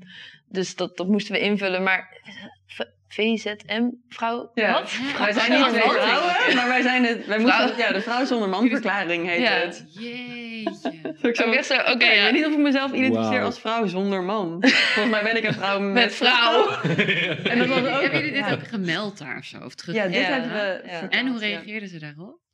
dus 0.50 0.76
dat, 0.76 0.98
dat 0.98 1.08
moesten 1.08 1.34
we 1.34 1.39
invullen. 1.39 1.84
Maar 1.84 2.21
V- 2.67 2.80
VZM, 3.08 3.89
vrouw, 4.10 4.52
Ja. 4.54 4.71
wat? 4.71 4.91
Wij 5.17 5.34
zijn 5.34 5.52
niet 5.52 5.69
twee 5.69 5.82
vrouwen, 5.82 6.56
maar 6.56 6.67
wij 6.67 6.82
zijn 6.82 7.04
het. 7.06 7.26
Wij 7.26 7.39
Vrouw. 7.39 7.62
moesten, 7.62 7.78
ja, 7.78 7.91
de 7.91 8.02
vrouw 8.02 8.26
zonder 8.26 8.50
man 8.50 8.69
verklaring 8.69 9.28
heet 9.28 9.41
Ja. 9.41 9.52
het. 9.52 9.86
Jeetje. 9.93 10.85
Zo, 11.34 11.52
echt 11.52 11.66
zo, 11.66 11.74
oké, 11.76 12.06
ja. 12.06 12.12
ik 12.12 12.22
weet 12.22 12.32
niet 12.34 12.46
of 12.46 12.52
ik 12.52 12.58
mezelf 12.58 12.94
identificeer 12.94 13.44
als 13.44 13.60
vrouw 13.60 13.88
zonder 13.88 14.24
man. 14.24 14.58
Volgens 14.68 15.10
mij 15.16 15.24
ben 15.24 15.38
ik 15.38 15.44
een 15.44 15.54
vrouw 15.54 15.80
met, 15.80 15.94
Met 15.94 16.16
vrouw. 16.16 16.68
En 17.52 17.58
dat 17.58 17.68
was 17.68 17.78
ook, 17.78 18.02
Hebben 18.02 18.20
jullie 18.20 18.32
dit 18.34 18.46
ja. 18.48 18.52
ook 18.54 18.68
gemeld 18.68 19.18
daar 19.18 19.38
of 19.38 19.46
zo? 19.46 19.58
Of 19.66 19.76
terug? 19.76 19.96
Ja, 19.96 20.06
dit 20.06 20.16
Ja. 20.16 20.22
hebben 20.22 20.52
we 20.52 21.08
En 21.10 21.28
hoe 21.28 21.40
reageerden 21.40 21.90
ze 21.90 22.00
daarop? 22.00 22.45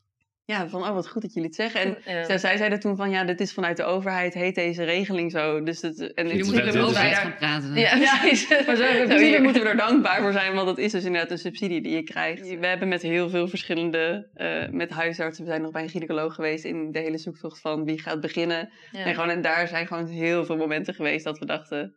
Ja, 0.52 0.68
van 0.70 0.82
oh 0.82 0.94
wat 0.94 1.08
goed 1.08 1.22
dat 1.22 1.34
jullie 1.34 1.48
het 1.48 1.58
zeggen. 1.58 1.82
En 1.82 1.98
Ja. 2.16 2.24
zij, 2.26 2.38
zij 2.38 2.58
zeiden 2.58 2.80
toen 2.80 2.96
van 2.96 3.10
ja, 3.10 3.24
dit 3.24 3.40
is 3.40 3.54
vanuit 3.54 3.78
de 3.78 3.84
overheid, 3.84 4.34
heet 4.34 4.56
deze 4.56 4.84
regeling 4.84 5.32
zo. 5.32 5.64
Dus 5.64 5.82
het, 5.82 6.14
en 6.14 6.28
Jullie 6.28 6.38
het- 6.38 6.46
moeten 6.46 6.66
met 6.66 6.74
de 6.74 6.80
overheid 6.80 7.18
gaan 7.18 7.36
praten. 7.36 7.74
Ja, 7.76 7.98
precies. 8.20 8.50
Maar 8.68 8.76
zo, 8.76 8.84
Zo 9.18 9.42
moeten 9.42 9.62
we 9.64 9.70
er 9.70 9.78
dankbaar 9.78 10.22
voor 10.22 10.32
zijn, 10.32 10.54
want 10.54 10.68
dat 10.68 10.78
is 10.78 10.92
dus 10.92 11.04
inderdaad 11.04 11.32
een 11.32 11.38
subsidie 11.38 11.82
die 11.82 11.96
je 11.96 12.04
krijgt. 12.04 12.48
We 12.60 12.68
hebben 12.68 12.88
met 12.88 13.02
heel 13.02 13.30
veel 13.30 13.48
verschillende, 13.48 14.30
eh, 14.34 14.70
met 14.70 14.90
huisartsen, 14.90 15.44
we 15.44 15.50
zijn 15.50 15.62
nog 15.62 15.72
bij 15.72 15.84
een 15.84 15.90
gynaecoloog 15.90 16.36
geweest 16.36 16.66
in 16.66 16.92
de 16.92 17.00
hele 17.00 17.18
zoektocht 17.18 17.60
van 17.62 17.86
wie 17.86 18.00
gaat 18.00 18.22
beginnen. 18.22 18.70
Ja. 18.92 19.06
En, 19.06 19.14
gewoon, 19.14 19.30
en 19.30 19.42
daar 19.42 19.68
zijn 19.68 19.88
gewoon 19.88 20.08
heel 20.08 20.46
veel 20.46 20.58
momenten 20.58 20.94
geweest 20.94 21.24
dat 21.26 21.40
we 21.40 21.46
dachten, 21.46 21.96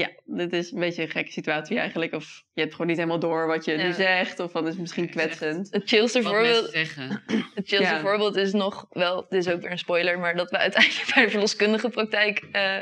ja, 0.00 0.08
dit 0.24 0.52
is 0.52 0.70
een 0.72 0.78
beetje 0.80 1.02
een 1.02 1.10
gekke 1.10 1.30
situatie 1.32 1.78
eigenlijk. 1.78 2.12
Of 2.14 2.42
je 2.52 2.60
hebt 2.60 2.72
gewoon 2.72 2.86
niet 2.86 2.96
helemaal 2.96 3.18
door 3.18 3.46
wat 3.46 3.64
je 3.64 3.76
Ja. 3.76 3.82
nu 3.86 3.92
zegt, 3.92 4.40
of 4.40 4.52
het 4.52 4.66
is 4.66 4.76
misschien 4.76 5.02
Ja, 5.02 5.08
het 5.08 5.18
is 5.18 5.24
echt- 5.26 5.36
kwetsend. 5.38 5.68
Het 5.74 5.82
chillste 5.88 6.22
Wat 6.22 6.32
voorbeeld. 6.32 6.72
Het 7.54 7.68
chillste 7.68 7.94
Ja. 7.94 8.00
voorbeeld 8.00 8.36
is 8.36 8.52
nog 8.52 8.86
wel, 8.90 9.26
dit 9.28 9.46
is 9.46 9.52
ook 9.52 9.60
weer 9.60 9.70
een 9.70 9.78
spoiler, 9.78 10.18
maar 10.18 10.36
dat 10.36 10.50
we 10.50 10.58
uiteindelijk 10.58 11.10
bij 11.14 11.24
de 11.24 11.30
verloskundige 11.30 11.88
praktijk 11.88 12.42
eh, 12.52 12.76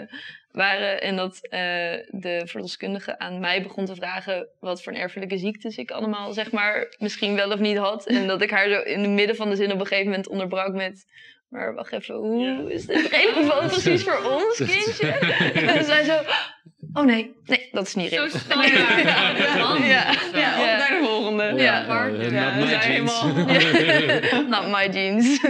waren. 0.53 1.01
En 1.03 1.17
dat 1.17 1.39
eh, 1.43 1.61
de 2.09 2.43
verloskundige 2.45 3.19
aan 3.19 3.41
mij 3.41 3.63
begon 3.63 3.85
te 3.85 3.95
vragen 3.95 4.49
wat 4.61 4.83
voor 4.83 4.93
een 4.93 4.99
erfelijke 4.99 5.39
ziektes 5.39 5.77
ik 5.77 5.91
allemaal, 5.91 6.33
zeg 6.33 6.51
maar, 6.51 6.95
misschien 6.99 7.35
wel 7.35 7.53
of 7.53 7.59
niet 7.59 7.77
had. 7.77 8.07
En 8.07 8.27
dat 8.27 8.43
ik 8.43 8.51
haar 8.51 8.69
zo 8.69 8.81
in 8.81 9.01
het 9.01 9.11
midden 9.11 9.37
van 9.37 9.51
de 9.51 9.57
zin 9.57 9.73
op 9.73 9.81
een 9.81 9.87
gegeven 9.87 10.11
moment 10.11 10.29
onderbrak 10.29 10.73
met. 10.75 11.07
Maar 11.49 11.75
wacht 11.75 11.93
even, 11.93 12.15
hoe 12.15 12.73
is 12.73 12.87
dit 12.87 13.09
relevant 13.11 13.71
precies 13.73 14.03
voor 14.03 14.25
ons, 14.33 14.57
kindje? 14.73 15.07
En 15.53 15.85
zij 15.85 16.05
zo, 16.05 16.21
oh 16.93 17.05
nee, 17.05 17.35
nee, 17.45 17.69
dat 17.73 17.87
is 17.87 17.95
niet 17.95 18.11
Zo 18.11 18.17
relevant. 18.17 18.43
standaard. 18.43 19.05
Ja. 19.05 20.13
Ja. 20.39 20.55
zo. 20.57 20.65
Naar 20.79 20.89
de 20.89 21.01
volgende. 21.05 21.43
Ja. 21.63 21.87
not 21.87 22.13
we 22.13 22.61
my 22.61 22.67
zijn 22.69 22.93
jeans. 23.05 23.21
helemaal- 23.23 24.49
Not 24.49 24.71
my 24.77 24.89
jeans. 24.99 25.41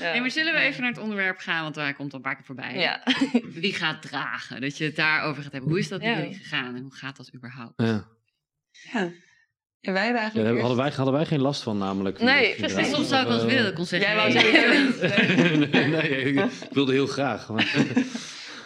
Ja. 0.00 0.10
Nee, 0.12 0.20
maar 0.20 0.30
zullen 0.30 0.52
we 0.52 0.58
even 0.58 0.80
naar 0.82 0.90
het 0.90 1.00
onderwerp 1.00 1.38
gaan, 1.38 1.62
want 1.62 1.74
hij 1.76 1.92
komt 1.94 2.10
al 2.12 2.16
een 2.16 2.24
paar 2.24 2.34
keer 2.36 2.44
voorbij. 2.44 2.74
Ja. 2.78 3.02
Wie 3.60 3.74
gaat 3.74 4.02
dragen? 4.02 4.60
Dat 4.60 4.78
je 4.78 4.84
het 4.84 4.96
daarover 4.96 5.42
gaat 5.42 5.52
hebben. 5.52 5.70
Hoe 5.70 5.78
is 5.78 5.88
dat 5.88 6.00
bij 6.00 6.10
Ja. 6.10 6.16
jullie 6.18 6.34
gegaan 6.34 6.74
en 6.76 6.82
hoe 6.82 6.94
gaat 6.94 7.16
dat 7.16 7.30
überhaupt? 7.34 7.72
Ja. 7.82 8.06
Ja. 8.92 9.10
En 9.80 9.92
wij 9.92 10.02
hebben 10.04 10.20
eigenlijk 10.20 10.34
daar 10.34 10.44
eerst- 10.46 10.60
hadden, 10.66 10.76
wij, 10.84 10.92
hadden 10.96 11.14
wij 11.14 11.24
geen 11.26 11.40
last 11.40 11.62
van 11.62 11.78
namelijk. 11.78 12.20
Nee, 12.20 12.54
precies. 12.54 12.90
Soms 12.90 13.08
zou 13.08 13.22
ik 13.22 13.28
wel 13.28 13.36
eens 13.36 13.46
willen 13.46 13.60
dat 13.62 13.70
ik 13.70 13.74
kon 13.76 13.84
zeggen. 13.86 14.08
Jij 14.08 14.16
wou 14.16 14.32
niet. 14.32 15.70
nee, 15.72 15.86
nee, 15.86 16.32
ik 16.32 16.50
wilde 16.72 16.92
heel 16.92 17.06
graag. 17.06 17.48
maar- 17.48 17.74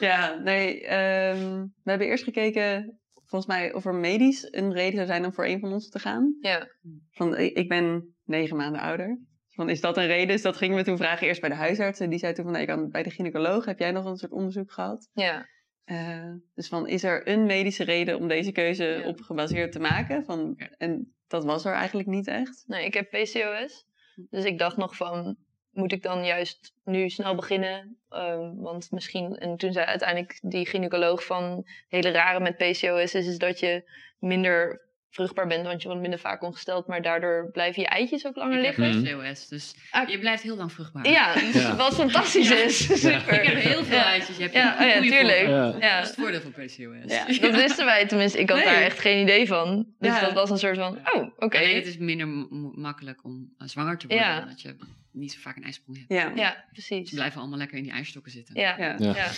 Ja, 0.06 0.34
nee. 0.34 0.86
ehm, 0.86 1.66
we 1.82 1.90
hebben 1.90 2.06
eerst 2.06 2.24
gekeken, 2.24 3.00
volgens 3.14 3.46
mij, 3.46 3.72
of 3.72 3.84
er 3.84 3.94
medisch 3.94 4.52
een 4.52 4.72
reden 4.72 4.94
zou 4.94 5.06
zijn 5.06 5.24
om 5.24 5.32
voor 5.32 5.46
een 5.46 5.60
van 5.60 5.72
ons 5.72 5.88
te 5.88 5.98
gaan. 5.98 6.36
Ja. 6.40 6.68
Van, 7.10 7.36
ik 7.38 7.68
ben 7.68 8.14
negen 8.24 8.56
maanden 8.56 8.80
ouder. 8.80 9.20
Van, 9.48 9.68
is 9.68 9.80
dat 9.80 9.96
een 9.96 10.06
reden? 10.06 10.26
Dus 10.26 10.42
dat 10.42 10.56
gingen 10.56 10.76
we 10.76 10.84
toen 10.84 10.96
vragen 10.96 11.26
eerst 11.26 11.40
bij 11.40 11.50
de 11.50 11.56
huisarts. 11.56 12.00
En 12.00 12.10
die 12.10 12.18
zei 12.18 12.32
toen 12.32 12.44
van, 12.44 12.52
nee, 12.52 12.66
kan 12.66 12.90
bij 12.90 13.02
de 13.02 13.10
gynaecoloog. 13.10 13.64
Heb 13.64 13.78
jij 13.78 13.90
nog 13.90 14.04
een 14.04 14.16
soort 14.16 14.32
onderzoek 14.32 14.72
gehad? 14.72 15.08
Ja. 15.12 15.46
Eh, 15.84 16.32
dus 16.54 16.68
van, 16.68 16.88
is 16.88 17.04
er 17.04 17.28
een 17.28 17.46
medische 17.46 17.84
reden 17.84 18.16
om 18.18 18.28
deze 18.28 18.52
keuze 18.52 18.84
Ja. 18.84 19.06
op 19.08 19.20
gebaseerd 19.20 19.72
te 19.72 19.80
maken? 19.80 20.24
Van. 20.24 20.58
En 20.78 21.14
dat 21.26 21.44
was 21.44 21.64
er 21.64 21.72
eigenlijk 21.72 22.08
niet 22.08 22.26
echt. 22.26 22.64
Nee, 22.66 22.84
ik 22.84 22.94
heb 22.94 23.10
PCOS. 23.10 23.84
Dus 24.30 24.44
ik 24.44 24.58
dacht 24.58 24.76
nog 24.76 24.96
van, 24.96 25.36
moet 25.72 25.92
ik 25.92 26.02
dan 26.02 26.24
juist 26.24 26.72
nu 26.84 27.08
snel 27.08 27.34
beginnen? 27.34 27.96
Ehm, 28.08 28.54
want 28.54 28.90
misschien, 28.90 29.36
en 29.36 29.56
toen 29.56 29.72
zei 29.72 29.86
uiteindelijk 29.86 30.38
die 30.42 30.66
gynaecoloog 30.66 31.24
van, 31.24 31.66
hele 31.88 32.10
rare 32.10 32.40
met 32.40 32.56
PCOS 32.56 33.14
is, 33.14 33.26
is 33.26 33.38
dat 33.38 33.60
je 33.60 33.90
minder 34.18 34.80
vruchtbaar 35.10 35.46
bent, 35.46 35.66
want 35.66 35.80
je 35.82 35.86
wordt 35.86 36.02
minder 36.02 36.18
vaak 36.20 36.42
ongesteld, 36.42 36.86
maar 36.86 37.02
daardoor 37.02 37.50
blijven 37.50 37.82
je 37.82 37.88
eitjes 37.88 38.26
ook 38.26 38.36
langer 38.36 38.58
Ik 38.58 38.64
heb 38.66 38.76
liggen. 38.76 39.02
Mhm. 39.02 39.22
PCOS, 39.28 39.48
dus 39.48 39.74
Ah. 39.90 40.08
je 40.08 40.18
blijft 40.18 40.42
heel 40.42 40.56
lang 40.56 40.72
vruchtbaar. 40.72 41.08
Ja, 41.08 41.34
dus 41.34 41.62
Ja. 41.62 41.76
wat 41.76 41.94
fantastisch 41.94 42.50
is. 42.50 43.00
Super. 43.00 43.32
Ik 43.42 43.48
heb 43.48 43.56
heel 43.62 43.84
veel 43.84 43.96
Ja. 43.96 44.04
eitjes. 44.04 44.36
Je 44.36 44.42
hebt 44.42 44.54
Ja, 44.54 44.76
een 44.76 44.82
oh 44.82 44.88
ja, 44.88 44.96
goede 45.00 45.10
tuurlijk. 45.16 45.46
Ja. 45.46 45.70
Dat 45.72 45.80
Ja, 45.82 46.00
is 46.00 46.06
het 46.06 46.16
voordeel 46.16 46.40
van 46.40 46.50
PCOS. 46.52 47.12
Ja. 47.16 47.26
dat 47.40 47.54
wisten 47.54 47.84
wij 47.84 48.06
tenminste. 48.06 48.38
Ik 48.38 48.48
had 48.48 48.58
Nee. 48.58 48.66
daar 48.66 48.82
echt 48.82 48.98
geen 48.98 49.22
idee 49.22 49.46
van. 49.46 49.86
Dus 49.98 50.12
Ja. 50.14 50.20
dat 50.20 50.32
was 50.32 50.50
een 50.50 50.58
soort 50.58 50.76
van, 50.78 50.98
oh, 51.12 51.28
oké. 51.36 51.58
Alleen 51.58 51.74
het 51.74 51.86
is 51.86 51.96
minder 51.98 52.26
makkelijk 52.74 53.24
om 53.24 53.54
eh, 53.58 53.66
zwanger 53.68 53.98
te 53.98 54.06
worden. 54.06 54.26
Ja. 54.26 54.40
Omdat 54.42 54.60
je 54.60 54.76
niet 55.12 55.32
zo 55.32 55.38
vaak 55.40 55.56
een 55.56 55.64
ijsprong 55.64 55.98
hebt. 55.98 56.12
Ja. 56.12 56.32
Ja, 56.42 56.50
Ze 56.50 56.72
precies. 56.72 57.10
blijven 57.14 57.40
allemaal 57.40 57.58
lekker 57.58 57.76
in 57.76 57.82
die 57.82 57.92
ijsstokken 57.92 58.32
zitten. 58.32 58.60
Ja, 58.60 58.74
Ja. 58.78 58.96
Ja. 58.98 59.14
ja. 59.14 59.28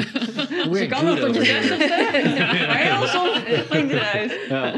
Hoe 0.68 0.78
je 0.78 0.86
kan 0.86 1.04
nog 1.04 1.18
tot 1.18 1.34
je 1.34 1.44
zestigste. 1.44 2.64
Maar 2.66 2.76
heel 2.78 3.06
soms 3.06 3.36
springt 3.64 3.92
het 3.92 4.00
eruit. 4.00 4.38
Ja. 4.48 4.70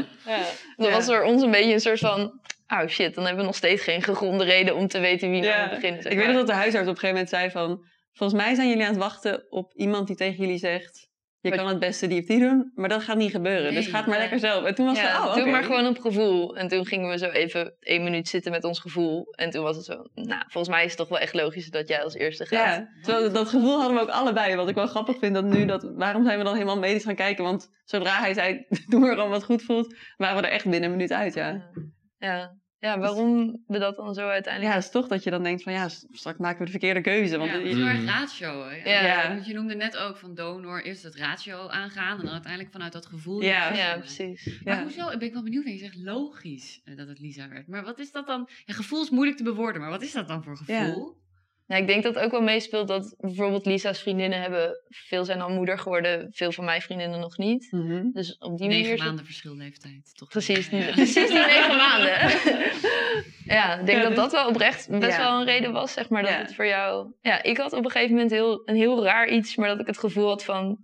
Dan 0.77 0.87
Ja. 0.87 0.91
was 0.91 1.07
er 1.07 1.23
ons 1.23 1.41
een 1.41 1.51
beetje 1.51 1.73
een 1.73 1.79
soort 1.79 1.99
van... 1.99 2.41
Oh 2.67 2.87
shit, 2.87 3.15
dan 3.15 3.23
hebben 3.23 3.41
we 3.41 3.47
nog 3.47 3.55
steeds 3.57 3.83
geen 3.83 4.01
gegronde 4.01 4.43
reden 4.43 4.75
om 4.75 4.87
te 4.87 4.99
weten 4.99 5.29
wie 5.29 5.41
nou 5.41 5.53
Ja. 5.53 5.65
moet 5.65 5.75
beginnen. 5.75 6.01
zeg 6.01 6.11
Ik 6.11 6.17
weet 6.17 6.27
nog 6.27 6.35
dat 6.35 6.47
de 6.47 6.53
huisarts 6.53 6.87
op 6.89 6.93
een 6.93 6.99
gegeven 6.99 7.09
moment 7.15 7.29
zei 7.29 7.49
van... 7.51 7.85
Volgens 8.13 8.41
mij 8.43 8.55
zijn 8.55 8.67
jullie 8.69 8.83
aan 8.83 8.89
het 8.89 8.99
wachten 8.99 9.51
op 9.51 9.73
iemand 9.75 10.07
die 10.07 10.15
tegen 10.15 10.37
jullie 10.43 10.57
zegt... 10.57 11.09
Je 11.43 11.51
kan 11.51 11.67
het 11.67 11.79
beste 11.79 12.07
die 12.07 12.19
of 12.21 12.25
die 12.25 12.39
doen, 12.39 12.71
maar 12.75 12.89
dat 12.89 13.03
gaat 13.03 13.17
niet 13.17 13.31
gebeuren. 13.31 13.73
dus 13.73 13.87
ga 13.87 13.97
het 13.97 14.05
maar 14.05 14.15
Ja. 14.15 14.21
lekker 14.21 14.39
zelf. 14.39 14.65
En 14.65 14.75
toen 14.75 14.85
was 14.85 14.97
ja, 14.97 15.21
het, 15.21 15.29
oh, 15.29 15.35
doe 15.35 15.45
maar 15.51 15.63
gewoon 15.63 15.87
op 15.87 15.99
gevoel. 15.99 16.57
En 16.57 16.67
toen 16.67 16.85
gingen 16.85 17.09
we 17.09 17.17
zo 17.17 17.29
even 17.29 17.73
één 17.79 18.03
minuut 18.03 18.27
zitten 18.27 18.51
met 18.51 18.63
ons 18.63 18.79
gevoel. 18.79 19.25
En 19.31 19.49
toen 19.49 19.63
was 19.63 19.75
het 19.75 19.85
zo, 19.85 20.05
nou, 20.13 20.43
volgens 20.47 20.75
mij 20.75 20.83
is 20.83 20.89
het 20.89 20.97
toch 20.99 21.09
wel 21.09 21.19
echt 21.19 21.33
logisch 21.33 21.69
dat 21.69 21.87
jij 21.87 22.03
als 22.03 22.13
eerste 22.13 22.45
gaat. 22.45 22.75
Ja, 22.75 22.89
terwijl 23.01 23.31
dat 23.31 23.49
gevoel 23.49 23.77
hadden 23.79 23.95
we 23.95 24.01
ook 24.01 24.09
allebei. 24.09 24.55
Wat 24.55 24.69
ik 24.69 24.75
wel 24.75 24.87
grappig 24.87 25.17
vind 25.19 25.33
dat 25.33 25.43
nu, 25.45 25.65
dat, 25.65 25.91
waarom 25.95 26.23
zijn 26.23 26.37
we 26.37 26.43
dan 26.43 26.53
helemaal 26.53 26.79
medisch 26.79 27.03
gaan 27.03 27.15
kijken? 27.15 27.43
Want 27.43 27.69
zodra 27.83 28.19
hij 28.19 28.33
zei, 28.33 28.65
doe 28.89 28.99
maar 28.99 29.13
gewoon 29.15 29.29
wat 29.29 29.43
goed 29.43 29.61
voelt, 29.63 29.95
waren 30.17 30.41
we 30.41 30.47
er 30.47 30.53
echt 30.53 30.63
binnen 30.69 30.83
een 30.83 30.95
minuut 30.95 31.11
uit, 31.11 31.33
ja. 31.33 31.69
Ja. 32.17 32.61
Ja, 32.83 32.99
waarom 32.99 33.63
we 33.67 33.79
dat 33.79 33.95
dan 33.95 34.13
zo 34.13 34.27
uiteindelijk... 34.27 34.73
Ja, 34.73 34.77
het 34.79 34.85
is 34.87 34.91
toch 34.91 35.07
dat 35.07 35.23
je 35.23 35.29
dan 35.29 35.43
denkt 35.43 35.63
van, 35.63 35.73
ja, 35.73 35.89
straks 36.11 36.37
maken 36.37 36.59
we 36.59 36.65
de 36.65 36.71
verkeerde 36.71 37.01
keuze. 37.01 37.37
Want 37.37 37.49
Ja, 37.51 37.57
het 37.57 37.65
is 37.65 37.73
heel 37.75 37.85
erg 37.85 37.97
Mhm. 37.97 38.07
ratio. 38.07 38.63
Hè? 38.67 38.75
Ja. 38.75 39.05
Ja. 39.05 39.27
Want 39.33 39.45
je 39.45 39.53
noemde 39.53 39.75
net 39.75 39.97
ook 39.97 40.17
van 40.17 40.33
donor 40.35 40.83
eerst 40.83 41.03
het 41.03 41.15
ratio 41.15 41.67
aangaan 41.67 42.17
en 42.17 42.23
dan 42.23 42.33
uiteindelijk 42.33 42.71
vanuit 42.71 42.93
dat 42.93 43.05
gevoel. 43.05 43.41
Ja. 43.41 43.73
Ja, 43.73 43.97
precies. 43.97 44.59
Maar 44.63 44.75
Ja. 44.75 44.81
hoezo? 44.83 45.09
Ik 45.09 45.19
ben 45.19 45.33
wel 45.33 45.43
benieuwd. 45.43 45.65
Je 45.65 45.77
zegt 45.77 45.95
logisch 45.95 46.81
eh, 46.85 46.97
dat 46.97 47.07
het 47.07 47.19
Lisa 47.19 47.49
werd. 47.49 47.67
Maar 47.67 47.83
wat 47.83 47.99
is 47.99 48.11
dat 48.11 48.27
dan? 48.27 48.49
Ja, 48.65 48.73
gevoel 48.73 49.01
is 49.03 49.09
moeilijk 49.09 49.37
te 49.37 49.43
bewoorden, 49.43 49.81
maar 49.81 49.89
wat 49.89 50.01
is 50.01 50.11
dat 50.11 50.27
dan 50.27 50.43
voor 50.43 50.57
gevoel? 50.57 51.21
Ja, 51.67 51.75
ik 51.75 51.87
denk 51.87 52.03
dat 52.03 52.15
het 52.15 52.23
ook 52.23 52.31
wel 52.31 52.41
meespeelt 52.41 52.87
dat 52.87 53.15
bijvoorbeeld 53.19 53.65
Lisa's 53.65 53.99
vriendinnen 54.01 54.41
hebben... 54.41 54.81
Veel 54.89 55.25
zijn 55.25 55.41
al 55.41 55.49
moeder 55.49 55.77
geworden, 55.79 56.27
veel 56.31 56.51
van 56.51 56.65
mijn 56.65 56.81
vriendinnen 56.81 57.19
nog 57.19 57.37
niet. 57.37 57.67
Mhm. 57.71 58.09
Dus 58.11 58.37
op 58.37 58.57
die 58.57 58.67
Negen 58.67 58.81
manier... 58.81 58.97
zit- 58.97 59.05
maanden 59.07 59.25
verschil 59.25 59.55
leeftijd, 59.55 60.11
toch? 60.17 60.29
Precies, 60.29 60.69
Ja. 60.69 60.91
precies 60.91 61.27
die 61.27 61.33
negen 61.39 61.75
maanden. 61.77 62.11
ja, 63.57 63.79
ik 63.79 63.85
denk 63.85 63.97
Ja, 63.97 64.03
dat 64.03 64.07
dus- 64.09 64.15
dat 64.15 64.31
wel 64.31 64.47
oprecht 64.47 64.89
best 64.89 65.17
Ja. 65.17 65.23
wel 65.31 65.39
een 65.39 65.45
reden 65.45 65.71
was, 65.71 65.93
zeg 65.93 66.09
maar, 66.09 66.21
dat 66.21 66.31
Ja. 66.31 66.37
het 66.37 66.55
voor 66.55 66.65
jou... 66.67 67.13
Ja, 67.21 67.43
ik 67.43 67.57
had 67.57 67.73
op 67.73 67.85
een 67.85 67.91
gegeven 67.91 68.13
moment 68.13 68.31
heel, 68.31 68.61
een 68.65 68.75
heel 68.75 69.03
raar 69.03 69.29
iets, 69.29 69.55
maar 69.55 69.67
dat 69.67 69.79
ik 69.79 69.87
het 69.87 69.99
gevoel 69.99 70.27
had 70.27 70.43
van... 70.43 70.77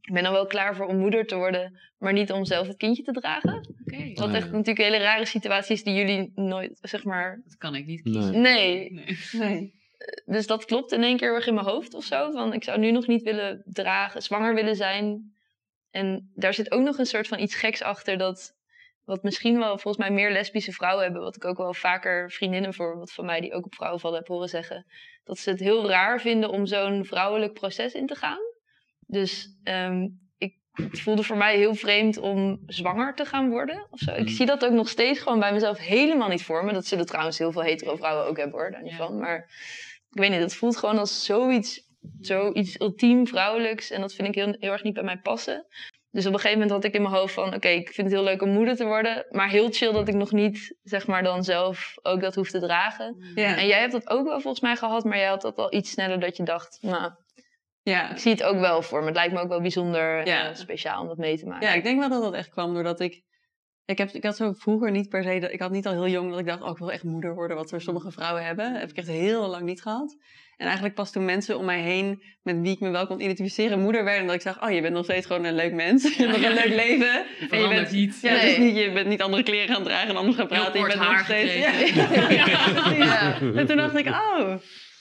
Ik 0.00 0.14
ben 0.14 0.24
al 0.24 0.32
wel 0.32 0.46
klaar 0.46 0.76
voor 0.76 0.86
om 0.86 0.98
moeder 0.98 1.26
te 1.26 1.36
worden, 1.36 1.78
maar 1.98 2.12
niet 2.12 2.32
om 2.32 2.44
zelf 2.44 2.66
het 2.66 2.76
kindje 2.76 3.02
te 3.02 3.12
dragen. 3.12 3.68
Oké, 3.84 4.12
Wat 4.14 4.34
echt 4.34 4.50
natuurlijk 4.50 4.78
hele 4.78 4.98
rare 4.98 5.24
situaties 5.24 5.82
die 5.84 5.94
jullie 5.94 6.32
nooit, 6.34 6.78
zeg 6.80 7.04
maar... 7.04 7.40
dat 7.44 7.56
kan 7.56 7.74
ik 7.74 7.86
niet 7.86 8.04
Nee. 8.04 8.14
kiezen. 8.14 8.40
Nee, 8.40 8.92
Nee. 8.92 9.18
Nee. 9.32 9.76
Dus 10.24 10.46
dat 10.46 10.64
klopt 10.64 10.92
in 10.92 11.02
één 11.02 11.16
keer 11.16 11.32
weer 11.32 11.46
in 11.46 11.54
mijn 11.54 11.66
hoofd 11.66 11.94
of 11.94 12.04
zo. 12.04 12.30
Van 12.30 12.52
ik 12.52 12.64
zou 12.64 12.78
nu 12.78 12.90
nog 12.90 13.06
niet 13.06 13.22
willen 13.22 13.62
dragen, 13.66 14.22
zwanger 14.22 14.54
willen 14.54 14.76
zijn. 14.76 15.32
En 15.90 16.30
daar 16.34 16.54
zit 16.54 16.70
ook 16.70 16.82
nog 16.82 16.98
een 16.98 17.06
soort 17.06 17.28
van 17.28 17.38
iets 17.38 17.54
geks 17.54 17.82
achter 17.82 18.18
dat. 18.18 18.56
Wat 19.04 19.22
misschien 19.22 19.58
wel 19.58 19.78
volgens 19.78 19.96
mij 19.96 20.10
meer 20.10 20.30
lesbische 20.32 20.72
vrouwen 20.72 21.04
hebben. 21.04 21.22
Wat 21.22 21.36
ik 21.36 21.44
ook 21.44 21.56
wel 21.56 21.74
vaker 21.74 22.30
vriendinnen 22.30 22.74
voor 22.74 22.98
wat 22.98 23.12
van 23.12 23.24
mij 23.24 23.40
die 23.40 23.52
ook 23.52 23.64
op 23.64 23.74
vrouwen 23.74 24.00
vallen 24.00 24.18
heb 24.18 24.28
horen 24.28 24.48
zeggen. 24.48 24.86
Dat 25.24 25.38
ze 25.38 25.50
het 25.50 25.60
heel 25.60 25.88
raar 25.88 26.20
vinden 26.20 26.50
om 26.50 26.66
zo'n 26.66 27.04
vrouwelijk 27.04 27.52
proces 27.52 27.92
in 27.92 28.06
te 28.06 28.14
gaan. 28.14 28.38
dus 29.06 29.48
ehm, 29.62 30.08
ik, 30.38 30.56
het 30.72 31.00
voelde 31.00 31.22
voor 31.22 31.36
mij 31.36 31.56
heel 31.56 31.74
vreemd 31.74 32.16
om 32.18 32.62
zwanger 32.66 33.14
te 33.14 33.24
gaan 33.24 33.50
worden. 33.50 33.86
Of 33.90 33.98
zo. 33.98 34.10
Ik 34.12 34.18
Mhm. 34.24 34.28
zie 34.28 34.46
dat 34.46 34.64
ook 34.64 34.72
nog 34.72 34.88
steeds 34.88 35.18
gewoon 35.20 35.38
bij 35.40 35.52
mezelf 35.52 35.78
helemaal 35.78 36.28
niet 36.28 36.42
voor 36.44 36.64
me. 36.64 36.72
Dat 36.72 36.86
zullen 36.86 37.06
trouwens 37.06 37.38
heel 37.38 37.52
veel 37.52 37.62
hetero 37.62 37.96
vrouwen 37.96 38.26
ook 38.26 38.36
hebben 38.36 38.58
hoor, 38.60 38.70
daar 38.70 38.82
niet 38.82 38.90
Ja. 38.90 38.96
van. 38.96 39.18
Maar 39.18 39.50
ik 40.10 40.20
weet 40.20 40.30
niet, 40.30 40.40
het 40.40 40.54
voelt 40.54 40.76
gewoon 40.76 40.98
als 40.98 41.24
zoiets, 41.24 41.80
zoiets 42.20 42.80
ultiem 42.80 43.26
vrouwelijks. 43.26 43.90
En 43.90 44.00
dat 44.00 44.12
vind 44.14 44.28
ik 44.28 44.34
heel, 44.34 44.56
heel 44.58 44.72
erg 44.72 44.82
niet 44.82 44.94
bij 44.94 45.02
mij 45.02 45.18
passen. 45.18 45.66
Dus 46.10 46.26
op 46.26 46.32
een 46.32 46.38
gegeven 46.38 46.60
moment 46.60 46.76
had 46.76 46.84
ik 46.84 46.94
in 46.94 47.02
mijn 47.02 47.14
hoofd 47.14 47.34
van... 47.34 47.54
oké, 47.54 47.68
ik 47.68 47.92
vind 47.92 48.06
het 48.06 48.16
heel 48.16 48.24
leuk 48.26 48.42
om 48.42 48.48
moeder 48.50 48.76
te 48.76 48.84
worden... 48.84 49.26
maar 49.30 49.48
heel 49.48 49.68
chill 49.70 49.92
dat 49.92 50.08
ik 50.08 50.14
nog 50.14 50.32
niet, 50.32 50.76
zeg 50.82 51.06
maar, 51.06 51.22
dan 51.22 51.44
zelf 51.44 51.94
ook 52.02 52.20
dat 52.20 52.34
hoef 52.34 52.50
te 52.50 52.60
dragen. 52.60 53.32
Ja, 53.34 53.56
En 53.56 53.66
jij 53.66 53.78
hebt 53.80 53.92
dat 53.92 54.08
ook 54.08 54.26
wel 54.26 54.40
volgens 54.40 54.62
mij 54.62 54.76
gehad... 54.76 55.04
maar 55.04 55.18
jij 55.18 55.28
had 55.28 55.42
dat 55.42 55.56
al 55.56 55.74
iets 55.74 55.90
sneller 55.90 56.20
dat 56.20 56.36
je 56.36 56.42
dacht... 56.42 56.78
nou, 56.80 57.12
ja. 57.82 58.10
ik 58.10 58.18
zie 58.18 58.30
het 58.32 58.42
ook 58.42 58.58
wel 58.58 58.82
voor 58.82 59.00
me. 59.00 59.06
Het 59.06 59.14
lijkt 59.14 59.32
me 59.32 59.40
ook 59.40 59.48
wel 59.48 59.60
bijzonder 59.60 60.26
Ja. 60.26 60.48
eh, 60.48 60.54
speciaal 60.54 61.00
om 61.02 61.08
dat 61.08 61.16
mee 61.16 61.38
te 61.38 61.46
maken. 61.46 61.68
ja, 61.68 61.74
ik 61.74 61.82
denk 61.82 61.98
wel 61.98 62.08
dat 62.08 62.22
dat 62.22 62.34
echt 62.34 62.48
kwam 62.48 62.74
doordat 62.74 63.00
ik... 63.00 63.22
Ik, 63.88 63.98
heb, 63.98 64.10
ik 64.10 64.24
had 64.24 64.36
zo 64.36 64.52
vroeger 64.52 64.90
niet 64.90 65.08
per 65.08 65.22
se... 65.22 65.38
dat- 65.38 65.52
Ik 65.52 65.60
had 65.60 65.70
niet 65.70 65.86
al 65.86 65.92
heel 65.92 66.08
jong 66.08 66.30
dat 66.30 66.38
ik 66.38 66.46
dacht... 66.46 66.62
Oh, 66.62 66.70
ik 66.70 66.78
wil 66.78 66.92
echt 66.92 67.02
moeder 67.04 67.34
worden, 67.34 67.56
wat 67.56 67.70
er 67.70 67.80
sommige 67.80 68.10
vrouwen 68.10 68.44
hebben. 68.44 68.72
Dat 68.72 68.80
heb 68.80 68.90
ik 68.90 68.96
echt 68.96 69.06
heel 69.06 69.48
lang 69.48 69.64
niet 69.64 69.82
gehad. 69.82 70.16
En 70.56 70.64
eigenlijk 70.66 70.94
pas 70.94 71.12
toen 71.12 71.24
mensen 71.24 71.58
om 71.58 71.64
mij 71.64 71.80
heen... 71.80 72.22
met 72.42 72.60
wie 72.60 72.70
ik 72.72 72.80
me 72.80 72.90
wel 72.90 73.06
kon 73.06 73.20
identificeren, 73.20 73.80
moeder 73.80 74.04
werden... 74.04 74.26
dat 74.26 74.34
ik 74.34 74.40
zag, 74.40 74.62
oh, 74.62 74.70
je 74.70 74.80
bent 74.80 74.94
nog 74.94 75.04
steeds 75.04 75.26
gewoon 75.26 75.44
een 75.44 75.54
leuk 75.54 75.72
mens. 75.72 76.02
Je 76.16 76.26
hebt 76.26 76.40
nog 76.40 76.48
een 76.50 76.54
leuk 76.54 76.74
leven. 76.74 77.24
En 77.50 77.60
je 77.60 77.68
bent, 77.68 77.90
niet. 77.90 78.20
ja, 78.22 78.32
Nee. 78.32 78.58
niet, 78.58 78.76
je 78.76 78.92
bent 78.92 79.06
niet 79.08 79.22
andere 79.22 79.42
kleren 79.42 79.74
gaan 79.74 79.84
dragen 79.84 80.08
en 80.08 80.16
anders 80.16 80.36
gaan 80.36 80.46
Heel 80.48 80.56
praten. 80.58 80.80
Je 80.80 80.86
bent 80.86 81.00
nog 81.00 81.18
steeds... 81.24 81.54
Ja, 81.54 81.70
ja, 82.46 82.72
precies. 82.72 83.04
Ja. 83.04 83.38
En 83.40 83.66
toen 83.66 83.76
dacht 83.76 83.96
ik, 83.96 84.06
oh, 84.06 84.38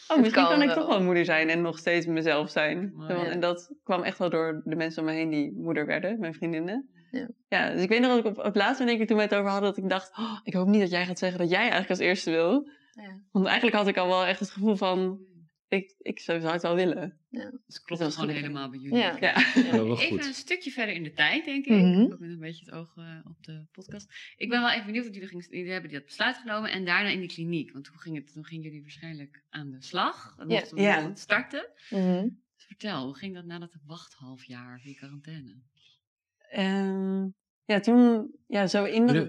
oh 0.08 0.18
misschien 0.18 0.32
kan 0.32 0.48
kan, 0.60 0.62
ik 0.62 0.70
toch 0.70 0.88
wel 0.88 1.02
moeder 1.04 1.26
zijn 1.26 1.50
en 1.50 1.62
nog 1.62 1.78
steeds 1.78 2.06
mezelf 2.06 2.50
zijn. 2.50 2.94
En 3.08 3.40
dat 3.40 3.72
kwam 3.84 4.04
echt 4.04 4.18
wel 4.18 4.30
door 4.30 4.62
de 4.66 4.76
mensen 4.76 5.02
om 5.02 5.08
me 5.10 5.16
heen 5.16 5.30
die 5.30 5.54
moeder 5.56 5.86
werden, 5.86 6.20
mijn 6.20 6.34
vriendinnen. 6.34 6.90
Ja. 7.48 7.72
dus 7.72 7.82
ik 7.82 7.90
weet 7.90 8.00
nog 8.00 8.10
dat 8.10 8.20
ik 8.20 8.26
op, 8.26 8.38
op 8.38 8.44
het 8.44 8.56
laatste 8.56 8.86
denk 8.86 9.02
ik 9.02 9.08
toen 9.08 9.18
we 9.18 9.24
het 9.24 9.36
over 9.36 9.52
hadden, 9.52 9.70
dat 9.70 9.84
ik 9.84 9.90
dacht, 9.90 10.18
oh, 10.18 10.40
ik 10.44 10.54
hoop 10.54 10.68
niet 10.68 10.82
dat 10.82 10.90
jij 10.90 11.06
gaat 11.06 11.20
zeggen 11.20 11.40
dat 11.40 11.50
jij 11.50 11.60
eigenlijk 11.60 11.90
als 11.90 12.00
eerste 12.00 12.32
wil. 12.32 12.70
Ja. 12.92 13.22
Want 13.32 13.46
eigenlijk 13.46 13.76
had 13.76 13.88
ik 13.88 13.98
al 13.98 14.08
wel 14.08 14.26
echt 14.26 14.40
het 14.40 14.50
gevoel 14.50 14.76
van, 14.76 15.20
ik, 15.68 15.96
ik 16.00 16.20
zou 16.20 16.40
zou 16.40 16.54
het 16.54 16.62
wel 16.62 16.76
willen. 16.76 17.20
Dus 17.30 17.44
het 17.44 17.52
Dat 17.68 17.82
klopt 17.84 18.02
was 18.02 18.16
gewoon 18.16 18.36
helemaal 18.36 18.70
bij 18.70 18.80
jullie. 18.80 18.98
Ja. 18.98 19.18
Ja. 19.20 19.36
Even 19.56 20.26
een 20.26 20.34
stukje 20.34 20.72
verder 20.72 20.96
in 20.96 21.04
de 21.04 21.12
tijd, 21.12 21.46
denk 21.46 21.66
ik. 21.66 21.82
Mhm. 21.82 22.02
Ook 22.02 22.20
met 22.20 22.30
een 22.30 22.40
beetje 22.40 22.66
het 22.66 22.74
oog 22.74 22.98
eh, 22.98 23.20
op 23.24 23.44
de 23.44 23.66
podcast. 23.72 24.14
Ik 24.36 24.50
ben 24.50 24.62
wel 24.62 24.72
even 24.72 24.86
benieuwd, 24.86 25.04
want 25.04 25.16
jullie, 25.16 25.30
gingen, 25.30 25.48
jullie 25.50 25.72
hebben 25.72 25.92
dat 25.92 26.06
besluit 26.06 26.38
genomen 26.38 26.72
en 26.72 26.86
daarna 26.86 27.10
in 27.10 27.22
de 27.22 27.28
kliniek. 27.28 27.72
Want 27.72 27.86
toen, 27.86 28.00
ging 28.00 28.16
het, 28.16 28.34
toen 28.34 28.46
gingen 28.46 28.64
jullie 28.64 28.82
waarschijnlijk 28.82 29.44
aan 29.50 29.70
de 29.70 29.82
slag. 29.82 30.36
Dat 30.36 30.52
Ja. 30.52 30.82
Ja. 30.84 31.08
het 31.08 31.20
starten. 31.20 31.70
Dus 31.90 32.66
vertel, 32.66 33.06
hoe 33.06 33.18
ging 33.18 33.34
dat 33.34 33.46
na 33.46 33.60
dat 33.60 33.78
wachthalfjaar 33.86 34.82
in 34.84 34.96
quarantaine? 34.96 35.62
Ehm, 36.50 37.22
ja, 37.66 37.80
toen, 37.80 38.32
ja, 38.48 38.68
zo 38.68 38.84
in 38.84 39.08
de... 39.08 39.28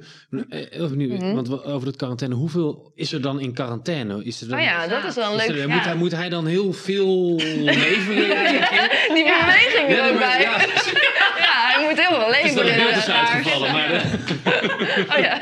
Eh, 0.48 0.80
Even 0.82 0.96
nu, 0.96 1.08
Mhm. 1.08 1.34
want 1.34 1.64
over 1.64 1.86
het 1.86 1.96
quarantaine. 1.96 2.34
Hoeveel 2.36 2.92
is 2.94 3.12
er 3.12 3.20
dan 3.22 3.40
in 3.40 3.52
quarantaine? 3.54 4.24
Is 4.24 4.40
er 4.40 4.48
dan, 4.48 4.58
Oh 4.58 4.64
ja, 4.64 4.86
dat 4.86 5.04
is 5.04 5.14
wel 5.14 5.30
een 5.30 5.36
leuk... 5.36 5.48
er- 5.48 5.56
ja. 5.56 5.66
moet, 5.74 5.84
hij, 5.84 5.94
moet 5.94 6.12
hij 6.12 6.28
dan 6.28 6.46
heel 6.46 6.72
veel 6.72 7.34
leveren? 7.70 8.28
Die 9.14 9.24
beweging 9.24 9.88
er 9.88 9.96
Ja, 9.96 10.06
ook 10.08 10.18
maar- 10.18 10.18
bij. 10.18 10.40
ja, 10.40 10.60
Ja, 11.38 11.74
hij 11.74 11.88
moet 11.88 12.06
heel 12.06 12.18
veel 12.20 12.26
het 12.34 12.44
is 12.44 12.54
dat 12.54 12.64
leven 12.64 12.82
het 12.84 12.92
beeld 12.92 12.96
is 12.96 13.10
uitgevallen. 13.14 13.72
Maar 13.72 13.88
de- 13.88 15.06
Oh 15.16 15.18
ja. 15.18 15.40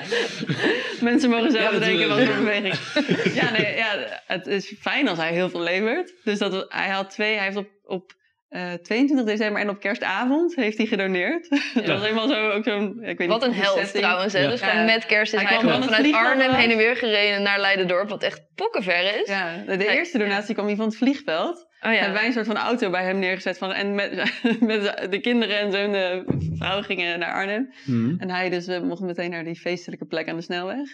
Mensen 1.01 1.31
mogen 1.31 1.51
zelf 1.51 1.71
bedenken 1.71 1.99
wil- 2.09 2.17
wat 2.17 2.27
voor 2.27 2.37
beweging. 2.37 2.75
ja, 3.41 3.51
nee, 3.51 3.77
ja, 3.77 4.21
het 4.27 4.47
is 4.47 4.75
fijn 4.81 5.09
als 5.09 5.19
hij 5.19 5.33
heel 5.33 5.51
veel 5.51 5.61
levert. 5.63 6.13
Dus 6.25 6.39
dat, 6.39 6.67
hij 6.69 6.89
had 6.89 7.11
twee, 7.11 7.35
hij 7.35 7.45
heeft 7.45 7.57
op, 7.57 7.69
op 7.85 8.13
eh, 8.49 8.73
22 8.73 9.27
december 9.27 9.63
en 9.63 9.69
op 9.69 9.81
kerstavond 9.81 10.55
heeft 10.55 10.77
hij 10.77 10.87
gedoneerd. 10.87 11.49
dat 11.75 11.87
was 11.87 12.01
helemaal 12.03 12.29
zo, 12.29 12.51
ook 12.51 12.65
zo'n, 12.65 13.03
ik 13.03 13.19
weet 13.19 13.29
Wat 13.29 13.41
niet, 13.41 13.49
een 13.49 13.63
held 13.63 13.79
setting. 13.79 14.03
trouwens. 14.05 14.33
Hè? 14.33 14.41
Ja. 14.41 14.49
Dus 14.49 14.61
gewoon 14.61 14.85
met 14.85 15.07
kerst 15.07 15.33
is 15.35 15.41
Hij 15.41 15.49
hij, 15.49 15.59
kwam 15.59 15.73
gewoon 15.73 15.89
vanuit 15.95 16.13
Arnhem 16.15 16.53
heen 16.53 16.71
en 16.71 16.77
weer 16.77 16.97
gereden 16.97 17.43
naar 17.43 17.61
Leidendorp. 17.61 18.09
Wat 18.09 18.23
echt 18.23 18.43
pokkenver 18.55 19.21
is. 19.21 19.29
Ja, 19.29 19.57
de, 19.67 19.77
de 19.77 19.85
Hij- 19.85 19.97
eerste 19.97 20.19
donatie 20.19 20.55
kwam 20.55 20.67
hij 20.67 20.77
van 20.77 20.87
het 20.87 20.97
vliegveld. 20.97 21.67
Oh 21.81 21.93
Hebben 21.93 22.13
wij 22.13 22.27
een 22.27 22.33
soort 22.33 22.47
van 22.47 22.57
auto 22.57 22.91
bij 22.91 23.05
hem 23.05 23.19
neergezet. 23.19 23.59
Van, 23.59 23.73
en 23.73 23.95
met, 23.95 24.15
met 24.61 25.07
de 25.11 25.21
kinderen 25.21 25.59
en 25.59 25.71
zijn 25.71 25.93
de 25.93 26.25
vrouw 26.59 26.83
gingen 26.83 27.19
naar 27.19 27.33
Arnhem. 27.33 27.73
Mhm. 27.85 28.15
En 28.19 28.31
hij 28.31 28.51
dus 28.51 28.67
eh, 28.67 28.81
mocht 28.81 29.01
meteen 29.01 29.31
naar 29.31 29.45
die 29.45 29.61
feestelijke 29.61 30.05
plek 30.05 30.29
aan 30.29 30.37
de 30.37 30.43
snelweg. 30.43 30.89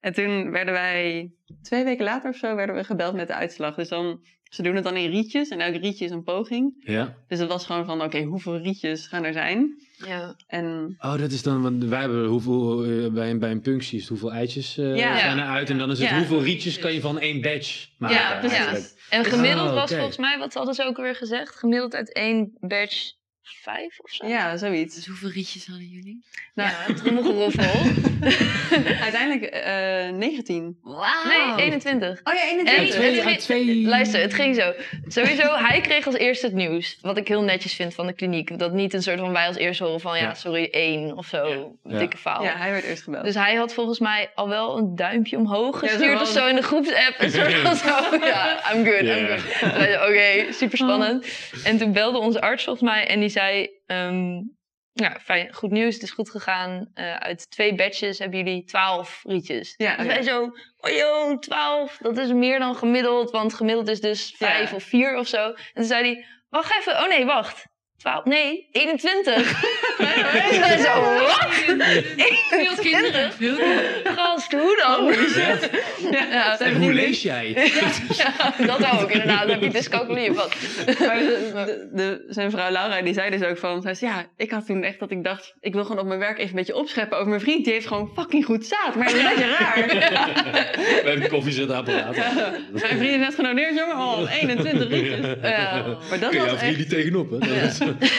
En 0.00 0.12
toen 0.12 0.50
werden 0.50 0.74
wij, 0.74 1.30
twee 1.62 1.84
weken 1.84 2.04
later 2.04 2.30
of 2.30 2.36
zo, 2.36 2.54
werden 2.54 2.74
we 2.74 2.84
gebeld 2.84 3.14
met 3.14 3.26
de 3.26 3.34
uitslag. 3.34 3.74
Dus 3.74 3.88
dan, 3.88 4.20
ze 4.50 4.62
doen 4.62 4.74
het 4.74 4.84
dan 4.84 4.96
in 4.96 5.10
rietjes 5.10 5.48
en 5.48 5.60
elk 5.60 5.74
rietje 5.82 6.04
is 6.04 6.10
een 6.10 6.22
poging. 6.22 6.74
Ja. 6.78 7.14
Dus 7.28 7.38
het 7.38 7.48
was 7.48 7.66
gewoon 7.66 7.84
van, 7.84 8.02
oké, 8.02 8.22
hoeveel 8.22 8.56
rietjes 8.58 9.06
gaan 9.06 9.24
er 9.24 9.32
zijn? 9.32 9.84
ja. 10.06 10.36
En 10.46 10.96
Oh, 10.98 11.18
dat 11.18 11.32
is 11.32 11.42
dan, 11.42 11.62
want 11.62 11.84
wij 11.84 12.00
hebben 12.00 12.26
hoeveel, 12.26 12.84
eh, 12.84 13.06
bij, 13.12 13.30
een, 13.30 13.38
bij 13.38 13.50
een 13.50 13.60
punctie 13.60 13.98
is 13.98 14.08
hoeveel 14.08 14.32
eitjes 14.32 14.78
eh, 14.78 14.96
Ja. 14.96 15.18
zijn 15.18 15.38
er 15.38 15.46
uit. 15.46 15.70
En 15.70 15.78
dan 15.78 15.90
is 15.90 15.98
het 15.98 16.08
Ja. 16.08 16.16
hoeveel 16.16 16.42
rietjes 16.42 16.78
kan 16.78 16.92
je 16.92 17.00
van 17.00 17.18
één 17.18 17.40
badge 17.40 17.86
maken. 17.98 18.16
Ja, 18.16 18.38
precies. 18.38 18.94
En 19.10 19.24
gemiddeld 19.24 19.68
Oh, 19.68 19.74
was 19.74 19.94
volgens 19.94 20.16
mij, 20.16 20.38
wat 20.38 20.54
hadden 20.54 20.74
ze 20.74 20.84
ook 20.84 20.96
weer 20.96 21.14
gezegd? 21.14 21.56
Gemiddeld 21.56 21.94
uit 21.94 22.12
één 22.12 22.52
badge 22.60 23.12
vijf 23.62 23.98
of 24.00 24.10
zo? 24.10 24.26
ja, 24.26 24.56
zoiets. 24.56 24.94
Dus 24.94 25.06
hoeveel 25.06 25.30
rietjes 25.30 25.66
hadden 25.66 25.86
jullie? 25.86 26.24
Nou, 26.54 26.70
Ja, 26.88 26.94
trommelgeroffel. 26.94 27.90
uiteindelijk 29.06 29.42
eh 29.42 30.10
19. 30.10 30.78
Wauw! 30.82 31.54
Nee, 31.56 31.64
21. 31.64 32.20
Oh 32.24 32.34
ja, 32.34 32.40
En 32.42 32.48
21. 32.48 32.76
het, 32.76 32.90
twee- 32.90 33.16
het- 33.16 33.26
uit 33.26 33.38
twee- 33.40 33.86
Luister, 33.86 34.20
het 34.20 34.34
ging 34.34 34.54
zo. 34.54 34.72
Sowieso, 35.08 35.54
hij 35.54 35.80
kreeg 35.80 36.06
als 36.06 36.14
eerste 36.14 36.46
het 36.46 36.54
nieuws. 36.54 36.98
Wat 37.00 37.16
ik 37.16 37.28
heel 37.28 37.42
netjes 37.42 37.72
vind 37.74 37.94
van 37.94 38.06
de 38.06 38.12
kliniek. 38.12 38.58
Dat 38.58 38.72
niet 38.72 38.94
een 38.94 39.02
soort 39.02 39.18
van 39.18 39.32
wij 39.32 39.46
als 39.46 39.56
eerste 39.56 39.84
horen 39.84 40.00
van 40.00 40.16
ja, 40.16 40.22
Ja. 40.22 40.34
sorry, 40.34 40.68
één 40.70 41.16
of 41.16 41.26
zo. 41.26 41.76
Ja. 41.84 41.98
Dikke 41.98 42.16
faal. 42.16 42.42
Ja, 42.42 42.56
hij 42.56 42.70
werd 42.70 42.84
eerst 42.84 43.02
gebeld. 43.02 43.24
Dus 43.24 43.34
hij 43.34 43.54
had 43.54 43.74
volgens 43.74 43.98
mij 43.98 44.30
al 44.34 44.48
wel 44.48 44.76
een 44.78 44.96
duimpje 44.96 45.36
omhoog 45.36 45.78
gestuurd 45.78 46.20
of 46.20 46.28
zo 46.28 46.46
in 46.46 46.54
de 46.56 46.62
groepsapp. 46.62 47.14
Een 47.26 47.30
soort 47.30 47.54
van 47.54 47.76
zo, 47.76 47.86
ja, 48.26 48.72
I'm 48.74 48.84
good, 48.84 49.00
I'm 49.00 49.26
good. 49.26 49.72
En 49.72 50.02
Oké, 50.02 50.52
super 50.52 50.78
spannend. 50.78 51.26
En 51.64 51.78
toen 51.78 51.92
belde 51.92 52.18
onze 52.18 52.40
arts 52.40 52.64
volgens 52.64 52.90
mij 52.90 53.06
en 53.06 53.20
die 53.20 53.28
zei... 53.36 53.68
ehm, 53.86 54.40
ja, 54.92 55.18
fijn, 55.20 55.54
goed 55.54 55.70
nieuws, 55.70 55.94
het 55.94 56.02
is 56.02 56.10
goed 56.10 56.30
gegaan. 56.30 56.90
Eh, 56.94 57.16
uit 57.16 57.50
twee 57.50 57.74
batches 57.74 58.18
hebben 58.18 58.38
jullie 58.38 58.64
twaalf 58.64 59.22
rietjes. 59.26 59.74
Ja, 59.76 59.96
dus 59.96 60.06
ja. 60.06 60.12
wij 60.12 60.22
zo, 60.22 60.42
oh 60.76 60.90
joh, 60.90 61.38
twaalf, 61.38 61.96
dat 61.96 62.18
is 62.18 62.32
meer 62.32 62.58
dan 62.58 62.74
gemiddeld. 62.76 63.30
Want 63.30 63.54
gemiddeld 63.54 63.88
is 63.88 64.00
dus 64.00 64.34
Ja. 64.38 64.46
vijf 64.46 64.72
of 64.72 64.82
vier 64.82 65.16
of 65.18 65.26
zo. 65.26 65.44
En 65.48 65.56
toen 65.74 65.84
zei 65.84 66.02
hij, 66.04 66.26
wacht 66.48 66.76
even, 66.78 66.92
oh 67.02 67.08
nee, 67.08 67.24
wacht. 67.24 67.64
12, 67.98 68.24
nee, 68.24 68.68
21. 68.72 69.34
en 69.98 70.60
wij 70.60 70.78
zo, 70.78 71.00
wat? 71.00 71.48
Veel 72.48 72.74
kinderen. 72.80 73.32
Veel 73.32 73.56
kinderen. 73.56 74.16
Gast, 74.16 74.52
hoe 74.52 74.76
dan? 74.76 75.14
Ja, 76.30 76.58
En 76.58 76.76
hoe 76.76 76.92
lees 76.92 77.22
jij? 77.22 77.70
ja, 78.16 78.66
dat 78.66 79.02
ook 79.02 79.10
inderdaad. 79.10 79.48
Heb 79.50 79.62
je 79.62 79.68
dyscalculie 79.70 80.30
of 80.30 80.36
wat? 80.36 80.54
Maar 81.00 81.18
de, 81.18 81.50
de- 81.54 81.88
de- 81.92 82.24
zijn 82.28 82.50
vrouw 82.50 82.70
Laura, 82.70 83.02
die 83.02 83.14
zei 83.14 83.30
dus 83.30 83.42
ook 83.48 83.58
van... 83.58 83.82
Zei 83.82 83.94
ze, 83.94 84.06
ja, 84.06 84.26
ik 84.36 84.50
had 84.50 84.66
toen 84.66 84.82
echt 84.82 84.98
dat 84.98 85.10
ik 85.10 85.24
dacht... 85.24 85.54
Ik 85.60 85.72
wil 85.72 85.82
gewoon 85.84 86.00
op 86.00 86.06
mijn 86.06 86.18
werk 86.20 86.36
even 86.38 86.50
een 86.50 86.54
beetje 86.56 86.74
opscheppen 86.76 87.16
over 87.18 87.28
mijn 87.30 87.40
vriend. 87.40 87.64
Die 87.64 87.72
heeft 87.72 87.86
gewoon 87.86 88.10
fucking 88.16 88.44
goed 88.44 88.66
zaad. 88.66 88.94
Maar 88.94 89.04
dat 89.06 89.14
is 89.14 89.22
een 89.22 89.28
beetje 89.28 89.56
raar. 89.58 89.86
Bij 91.04 91.14
een 91.16 91.28
koffiezetapparaat. 91.28 92.16
Mijn 92.16 92.98
vriend 92.98 93.02
is 93.02 93.16
net 93.16 93.34
genoneerd, 93.34 93.74
jongen. 93.76 93.96
Oh, 93.96 94.34
21 94.40 94.88
rietjes. 94.88 95.20
Maar 95.20 96.18
dat 96.20 96.30
Kun 96.30 96.40
je 96.44 96.50
was 96.50 96.60
echt... 96.60 96.76
niet 96.76 96.88
tegenop, 96.88 97.30
hè? 97.30 97.38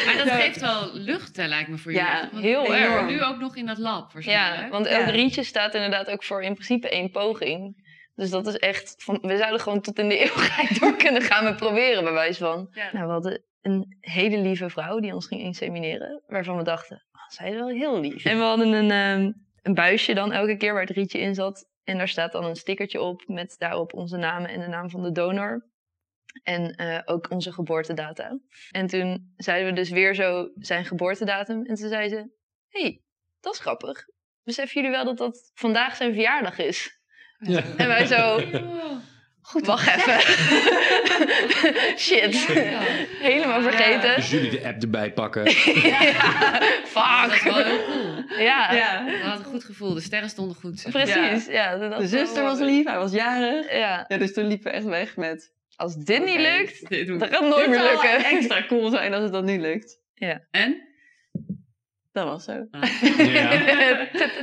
Maar 0.05 0.15
dat 0.17 0.25
Ja. 0.27 0.35
geeft 0.39 0.59
wel 0.59 0.89
lucht, 0.93 1.37
hè, 1.37 1.47
lijkt 1.47 1.69
me, 1.69 1.77
voor 1.77 1.91
Ja, 1.91 2.15
jullie. 2.15 2.29
Want 2.31 2.43
heel 2.43 2.75
erg. 2.75 3.05
Nu 3.07 3.23
ook 3.23 3.39
nog 3.39 3.55
in 3.55 3.65
dat 3.65 3.77
lab, 3.77 4.13
waarschijnlijk. 4.13 4.61
Ja, 4.61 4.69
want 4.69 4.85
elk 4.85 5.05
Ja. 5.05 5.11
rietje 5.11 5.43
staat 5.43 5.73
inderdaad 5.73 6.09
ook 6.09 6.23
voor 6.23 6.43
in 6.43 6.53
principe 6.53 6.89
één 6.89 7.11
poging. 7.11 7.85
Dus 8.15 8.29
dat 8.29 8.47
is 8.47 8.57
echt, 8.57 8.93
van, 8.97 9.19
we 9.21 9.37
zouden 9.37 9.59
gewoon 9.59 9.81
tot 9.81 9.99
in 9.99 10.09
de 10.09 10.17
eeuwigheid 10.17 10.69
door 10.79 10.95
kunnen 10.95 11.21
gaan 11.21 11.43
met 11.43 11.55
proberen, 11.57 12.03
bij 12.03 12.13
wijze 12.13 12.39
van. 12.39 12.67
Ja. 12.71 12.89
Nou, 12.91 13.05
we 13.05 13.11
hadden 13.11 13.43
een 13.61 13.97
hele 13.99 14.37
lieve 14.37 14.69
vrouw 14.69 14.99
die 14.99 15.13
ons 15.13 15.27
ging 15.27 15.41
insemineren, 15.41 16.23
waarvan 16.27 16.57
we 16.57 16.63
dachten, 16.63 17.03
oh, 17.11 17.21
zij 17.27 17.49
is 17.49 17.55
wel 17.55 17.67
heel 17.69 17.99
lief. 17.99 18.25
En 18.25 18.37
we 18.37 18.43
hadden 18.43 18.71
een, 18.71 18.91
ehm, 18.91 19.31
een 19.61 19.73
buisje 19.73 20.13
dan 20.13 20.31
elke 20.31 20.57
keer 20.57 20.73
waar 20.73 20.81
het 20.81 20.95
rietje 20.95 21.19
in 21.19 21.35
zat. 21.35 21.65
En 21.83 21.97
daar 21.97 22.07
staat 22.07 22.31
dan 22.31 22.43
een 22.45 22.55
stickertje 22.55 23.01
op 23.01 23.23
met 23.27 23.55
daarop 23.57 23.93
onze 23.93 24.17
namen 24.17 24.49
en 24.49 24.59
de 24.59 24.67
naam 24.67 24.89
van 24.89 25.03
de 25.03 25.11
donor. 25.11 25.65
En 26.43 26.75
eh, 26.75 26.99
ook 27.05 27.31
onze 27.31 27.51
geboortedata. 27.51 28.39
En 28.71 28.87
toen 28.87 29.33
zeiden 29.37 29.69
we 29.69 29.75
dus 29.79 29.89
weer 29.89 30.15
zo 30.15 30.49
zijn 30.55 30.85
geboortedatum. 30.85 31.65
En 31.65 31.75
toen 31.75 31.89
zei 31.89 32.09
ze, 32.09 32.15
hé, 32.69 32.81
hey, 32.81 33.01
dat 33.41 33.53
is 33.53 33.59
grappig. 33.59 34.05
Beseffen 34.43 34.81
jullie 34.81 34.95
wel 34.95 35.05
dat 35.05 35.17
dat 35.17 35.51
vandaag 35.53 35.95
zijn 35.95 36.13
verjaardag 36.13 36.57
is? 36.57 36.99
Ja. 37.39 37.63
En 37.77 37.87
wij 37.87 38.05
zo, 38.05 38.39
Goed, 39.47 39.65
wacht 39.65 39.87
even. 39.87 40.19
Shit. 42.05 42.45
Ja. 42.47 42.79
Helemaal 43.19 43.61
vergeten. 43.61 44.15
Dus 44.15 44.29
jullie 44.29 44.49
de 44.49 44.67
app 44.67 44.81
erbij 44.81 45.13
pakken. 45.13 45.43
Ja, 45.89 46.59
Dat 46.59 46.71
is 46.83 46.93
wel 46.93 47.53
Fuck. 47.53 47.63
heel 47.63 47.85
cool. 47.85 48.39
Ja, 48.39 48.73
Ja. 48.73 49.05
We 49.05 49.17
hadden 49.21 49.45
een 49.45 49.51
goed 49.51 49.63
gevoel. 49.63 49.93
De 49.93 50.01
sterren 50.01 50.29
stonden 50.29 50.55
goed. 50.55 50.85
precies. 50.91 51.45
Ja. 51.45 51.77
dat 51.77 51.99
De 51.99 52.07
zuster 52.07 52.43
was 52.43 52.59
lief, 52.59 52.85
hij 52.85 52.97
was 52.97 53.11
jarig. 53.11 53.71
Ja, 53.71 54.05
Ja, 54.07 54.17
dus 54.17 54.33
toen 54.33 54.47
liepen 54.47 54.71
we 54.71 54.77
echt 54.77 54.85
weg 54.85 55.15
met... 55.15 55.53
Als 55.77 55.95
dit 55.95 56.25
niet 56.25 56.39
lukt, 56.39 56.89
Dit 56.89 57.07
ik. 57.09 57.19
gaat 57.19 57.29
het 57.29 57.49
nooit 57.49 57.69
meer 57.69 57.79
zou 57.79 57.91
lukken. 57.91 58.25
extra 58.25 58.65
cool 58.67 58.89
zijn 58.89 59.13
als 59.13 59.23
het 59.23 59.31
dan 59.31 59.45
nu 59.45 59.59
lukt. 59.59 59.99
En? 60.51 60.87
Dat 62.11 62.25
was 62.25 62.43
zo. 62.43 62.67
Ah. 62.71 63.01
Ja. 63.17 63.51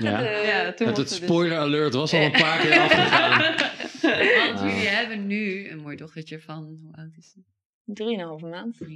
Ja. 0.00 0.20
Ja, 0.20 0.72
toen 0.72 0.86
Het, 0.86 0.96
dus- 0.96 1.14
spoiler 1.16 1.58
alert 1.58 1.94
was 1.94 2.12
al 2.12 2.20
een 2.20 2.30
paar 2.32 2.60
keer 2.60 2.80
afgegaan. 2.80 3.38
Want 3.40 4.60
Ah. 4.60 4.68
jullie 4.68 4.88
hebben 4.88 5.26
nu 5.26 5.68
een 5.68 5.78
mooi 5.78 5.96
dochtertje 5.96 6.40
van, 6.40 6.78
hoe 6.82 6.94
oud 6.94 7.16
is 7.16 7.30
ze? 7.30 7.40
Drieënhalve 7.84 8.46
maand. 8.46 8.76
3,5 8.78 8.88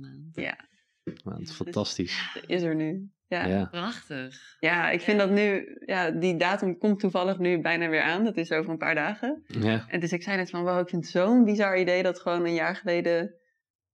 maand. 0.00 0.34
Ja, 0.36 0.58
het 1.04 1.40
is 1.40 1.50
fantastisch. 1.50 2.40
is 2.46 2.62
er 2.62 2.74
nu. 2.74 3.10
Ja. 3.30 3.46
Ja. 3.46 3.64
Prachtig. 3.64 4.56
Ja, 4.60 4.90
ik 4.90 5.00
vind 5.00 5.18
dat 5.18 5.30
nu, 5.30 5.76
ja, 5.86 6.10
die 6.10 6.36
datum 6.36 6.78
komt 6.78 7.00
toevallig 7.00 7.38
nu 7.38 7.60
bijna 7.60 7.88
weer 7.88 8.02
aan. 8.02 8.24
Dat 8.24 8.36
is 8.36 8.52
over 8.52 8.70
een 8.70 8.78
paar 8.78 8.94
dagen. 8.94 9.42
Ja. 9.46 9.84
En 9.88 10.00
dus 10.00 10.12
ik 10.12 10.22
zei 10.22 10.36
net 10.36 10.50
van, 10.50 10.62
wow, 10.62 10.78
ik 10.80 10.88
vind 10.88 11.02
het 11.02 11.12
zo'n 11.12 11.44
bizar 11.44 11.78
idee 11.78 12.02
dat 12.02 12.20
gewoon 12.20 12.44
een 12.44 12.54
jaar 12.54 12.76
geleden, 12.76 13.34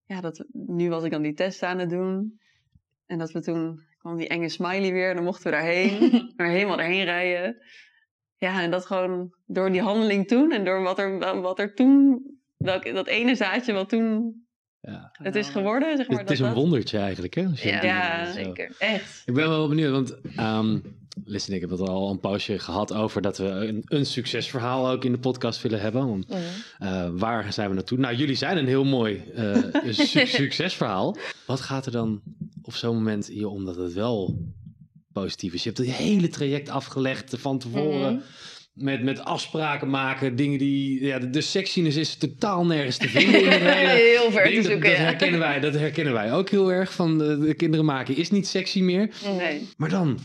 ja, 0.05 0.21
dat, 0.21 0.45
nu 0.53 0.89
was 0.89 1.05
ik 1.05 1.11
dan 1.11 1.23
die 1.23 1.35
test 1.35 1.63
aan 1.63 1.79
het 1.79 1.91
doen. 1.91 2.41
En 3.07 3.19
dat 3.19 3.33
we 3.33 3.41
toen, 3.41 3.81
kwam 3.99 4.17
die 4.17 4.29
enge 4.29 4.49
smiley 4.49 4.93
weer, 4.93 5.09
en 5.09 5.15
dan 5.15 5.25
mochten 5.25 5.45
we 5.45 5.51
daarheen, 5.51 6.11
maar 6.37 6.49
helemaal 6.49 6.81
erheen 6.81 7.05
rijden. 7.05 7.57
Ja, 8.37 8.63
en 8.63 8.71
dat 8.71 8.87
gewoon 8.87 9.35
door 9.47 9.73
die 9.73 9.83
handeling 9.83 10.29
toen 10.29 10.53
en 10.53 10.65
door 10.65 10.83
wat 10.83 10.99
er, 10.99 11.41
wat 11.41 11.59
er 11.59 11.75
toen, 11.75 12.23
welk, 12.57 12.95
dat 12.95 13.07
ene 13.07 13.35
zaadje 13.35 13.73
wat 13.73 13.89
toen 13.89 14.46
ja. 14.87 15.11
het 15.23 15.35
is 15.35 15.49
geworden, 15.49 15.97
zeg 15.97 16.09
maar. 16.09 16.19
Het 16.19 16.31
is 16.31 16.39
dat 16.39 16.47
een 16.49 16.55
dat- 16.55 16.63
wondertje 16.63 16.99
eigenlijk, 16.99 17.35
hè? 17.35 17.47
Ja. 17.55 18.27
Zo. 18.27 18.33
zeker. 18.33 18.75
Echt. 18.79 19.23
Ik 19.25 19.35
ben 19.35 19.49
wel 19.49 19.69
benieuwd, 19.69 19.91
want 19.91 20.17
um, 20.41 20.83
Liz 21.25 21.49
en 21.49 21.55
ik 21.55 21.61
hebben 21.61 21.79
het 21.79 21.89
al 21.89 22.11
een 22.11 22.21
poosje 22.21 22.59
gehad 22.59 22.93
over 22.93 23.23
dat 23.23 23.39
we 23.39 23.45
een, 23.45 23.83
een 23.85 24.07
succesverhaal 24.07 24.91
ook 24.91 25.05
in 25.05 25.13
de 25.13 25.19
podcast 25.19 25.63
willen 25.63 25.81
hebben. 25.81 26.09
Want, 26.09 26.27
eh, 26.79 27.09
waar 27.13 27.53
zijn 27.53 27.69
we 27.69 27.75
naartoe? 27.75 27.99
Nou, 27.99 28.15
jullie 28.17 28.35
zijn 28.35 28.57
een 28.57 28.67
heel 28.67 28.85
mooi 28.85 29.25
eh, 29.35 29.55
su- 29.91 30.27
succesverhaal. 30.43 31.17
Wat 31.47 31.61
gaat 31.61 31.87
er 31.87 31.93
dan 31.93 32.21
op 32.63 32.75
zo'n 32.75 32.95
moment 32.95 33.27
hier 33.27 33.49
om 33.49 33.65
dat 33.65 33.77
het 33.77 33.93
wel 33.93 34.39
positief 35.13 35.53
is? 35.55 35.63
Je 35.63 35.71
hebt 35.71 35.87
het 35.87 35.97
hele 35.97 36.29
traject 36.29 36.69
afgelegd 36.69 37.35
van 37.39 37.59
tevoren. 37.59 38.13
Mhm. 38.15 38.23
Met, 38.77 39.03
met 39.03 39.25
afspraken 39.25 39.91
maken, 39.91 40.37
dingen 40.37 40.59
die... 40.59 41.05
Ja, 41.05 41.19
de, 41.19 41.31
de 41.31 41.41
sexiness 41.41 41.97
is 41.97 42.17
totaal 42.17 42.67
nergens 42.67 42.97
te 42.97 43.09
vinden 43.09 43.41
Heel 43.61 44.31
ver 44.31 44.49
te. 44.49 44.55
Dat- 44.55 44.65
zoeken, 44.65 44.81
dat, 44.89 44.99
ja. 44.99 45.05
herkennen 45.05 45.41
wij, 45.41 45.61
dat 45.61 45.75
herkennen 45.75 46.13
wij 46.13 46.33
ook 46.33 46.49
heel 46.49 46.73
erg. 46.73 46.93
Van 46.93 47.19
de, 47.19 47.39
de 47.39 47.55
kinderen 47.55 47.85
maken 47.87 48.17
is 48.17 48.31
niet 48.31 48.47
sexy 48.47 48.81
meer. 48.83 49.11
Nee. 49.37 49.69
Maar 49.77 49.89
dan, 49.89 50.19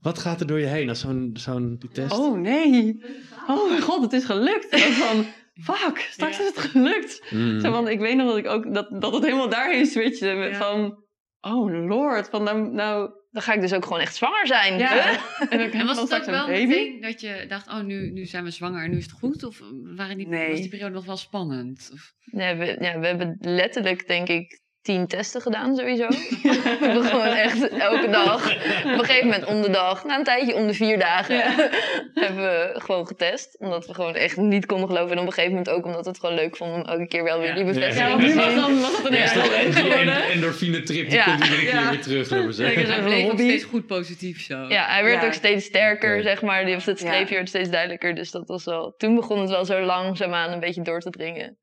wat 0.00 0.18
gaat 0.18 0.40
er 0.40 0.46
door 0.46 0.60
je 0.60 0.66
heen 0.66 0.88
als 0.88 1.00
zo'n 1.00 1.30
zo'n 1.34 1.76
die 1.78 1.90
test? 1.90 2.18
Oh 2.18 2.38
nee. 2.38 3.00
Oh 3.48 3.68
mijn 3.68 3.82
god, 3.82 4.02
het 4.02 4.12
is 4.12 4.24
gelukt. 4.24 4.74
Ook 4.74 4.80
van, 4.80 5.24
fuck, 5.62 6.06
straks 6.10 6.36
Ja. 6.36 6.42
is 6.42 6.48
het 6.48 6.58
gelukt. 6.58 7.22
Mm. 7.30 7.60
Zo, 7.60 7.70
want 7.70 7.88
ik 7.88 7.98
weet 8.00 8.16
nog 8.16 8.26
dat 8.28 8.36
ik 8.36 8.46
ook 8.46 8.74
dat, 8.74 8.88
dat 9.00 9.12
het 9.14 9.24
helemaal 9.24 9.48
daarheen 9.48 9.86
switchte. 9.86 10.26
Met 10.34 10.50
Ja. 10.50 10.56
Van, 10.58 10.98
oh 11.40 11.86
lord, 11.86 12.28
van 12.28 12.42
nou, 12.42 12.70
nou 12.72 13.10
Dan 13.36 13.44
ga 13.44 13.52
ik 13.52 13.60
dus 13.60 13.72
ook 13.72 13.84
gewoon 13.84 14.00
echt 14.00 14.14
zwanger 14.14 14.46
zijn. 14.46 14.78
ja. 14.78 14.92
Huh? 14.92 15.70
En, 15.80 15.86
was 15.86 16.00
het 16.00 16.14
ook 16.14 16.24
wel 16.24 16.48
een 16.50 16.68
meteen 16.68 17.00
dat 17.00 17.20
je 17.20 17.44
dacht, 17.48 17.68
oh, 17.68 17.80
nu, 17.80 18.10
nu 18.10 18.24
zijn 18.26 18.44
we 18.44 18.50
zwanger 18.50 18.84
en 18.84 18.90
nu 18.90 18.96
is 18.96 19.02
het 19.02 19.12
goed? 19.12 19.44
Of 19.44 19.60
waren 19.96 20.16
die, 20.16 20.28
Nee. 20.28 20.50
was 20.50 20.60
die 20.60 20.68
periode 20.68 20.94
nog 20.94 21.04
wel 21.04 21.16
spannend? 21.16 21.90
Of, 21.92 22.12
Nee, 22.24 22.54
we, 22.54 22.76
ja, 22.80 22.98
we 22.98 23.06
hebben 23.06 23.36
letterlijk, 23.40 24.06
denk 24.06 24.28
ik, 24.28 24.60
tien 24.86 25.06
testen 25.06 25.40
gedaan 25.40 25.76
sowieso. 25.76 26.08
we 26.42 26.76
hebben 26.80 27.04
gewoon 27.04 27.26
echt 27.26 27.68
elke 27.68 28.08
dag, 28.10 28.50
op 28.84 28.98
een 28.98 29.04
gegeven 29.04 29.24
moment 29.26 29.44
om 29.44 29.62
de 29.62 29.70
dag, 29.70 30.04
na 30.04 30.18
een 30.18 30.24
tijdje 30.24 30.54
om 30.54 30.66
de 30.66 30.74
vier 30.74 30.98
dagen, 30.98 31.40
hebben 32.24 32.36
we 32.44 32.70
gewoon 32.74 33.06
getest. 33.06 33.56
Omdat 33.58 33.86
we 33.86 33.94
gewoon 33.94 34.14
echt 34.14 34.36
niet 34.36 34.66
konden 34.66 34.88
geloven. 34.88 35.10
En 35.12 35.18
op 35.18 35.26
een 35.26 35.32
gegeven 35.32 35.50
moment 35.56 35.70
ook 35.70 35.84
omdat 35.84 36.04
we 36.04 36.10
het 36.10 36.18
gewoon 36.20 36.34
leuk 36.34 36.56
vonden 36.56 36.76
om 36.76 36.84
elke 36.84 37.06
keer 37.06 37.24
wel 37.24 37.38
weer 37.38 37.48
Ja. 37.48 37.54
die 37.54 37.64
bevestiging 37.64 37.98
Ja, 37.98 38.04
Ja, 38.04 38.10
want 38.10 38.22
nu 38.22 38.28
te 38.30 38.36
was, 38.36 38.46
zien. 38.46 38.56
dan, 38.60 38.80
was 38.80 38.96
het 38.96 39.06
een 39.06 40.06
Ja, 40.06 40.28
endorfine 40.30 40.82
trip, 40.82 41.08
die 41.08 41.18
Ja. 41.18 41.24
komt 41.24 41.44
iedere 41.44 41.60
keer 41.64 41.74
Ja. 41.74 41.90
weer 41.90 42.02
terug. 42.02 42.26
zeggen. 42.26 42.54
Zeker. 42.54 42.86
hij 42.92 43.02
bleef 43.02 43.24
ook 43.30 43.38
steeds 43.38 43.64
goed 43.64 43.86
positief 43.86 44.42
zo. 44.42 44.66
Ja, 44.68 44.84
hij 44.86 45.04
werd 45.04 45.20
Ja. 45.20 45.26
ook 45.26 45.32
steeds 45.32 45.64
sterker, 45.64 46.22
zeg 46.22 46.42
maar. 46.42 46.64
Het 46.66 46.84
Ja. 46.84 46.94
streepje 46.94 47.34
werd 47.34 47.48
steeds 47.48 47.70
duidelijker. 47.70 48.14
Dus 48.14 48.30
dat 48.30 48.48
was 48.48 48.64
wel... 48.64 48.94
Toen 48.96 49.14
begon 49.14 49.40
het 49.40 49.50
wel 49.50 49.64
zo 49.64 49.80
langzaamaan 49.80 50.52
een 50.52 50.60
beetje 50.60 50.82
door 50.82 51.00
te 51.00 51.10
dringen. 51.10 51.58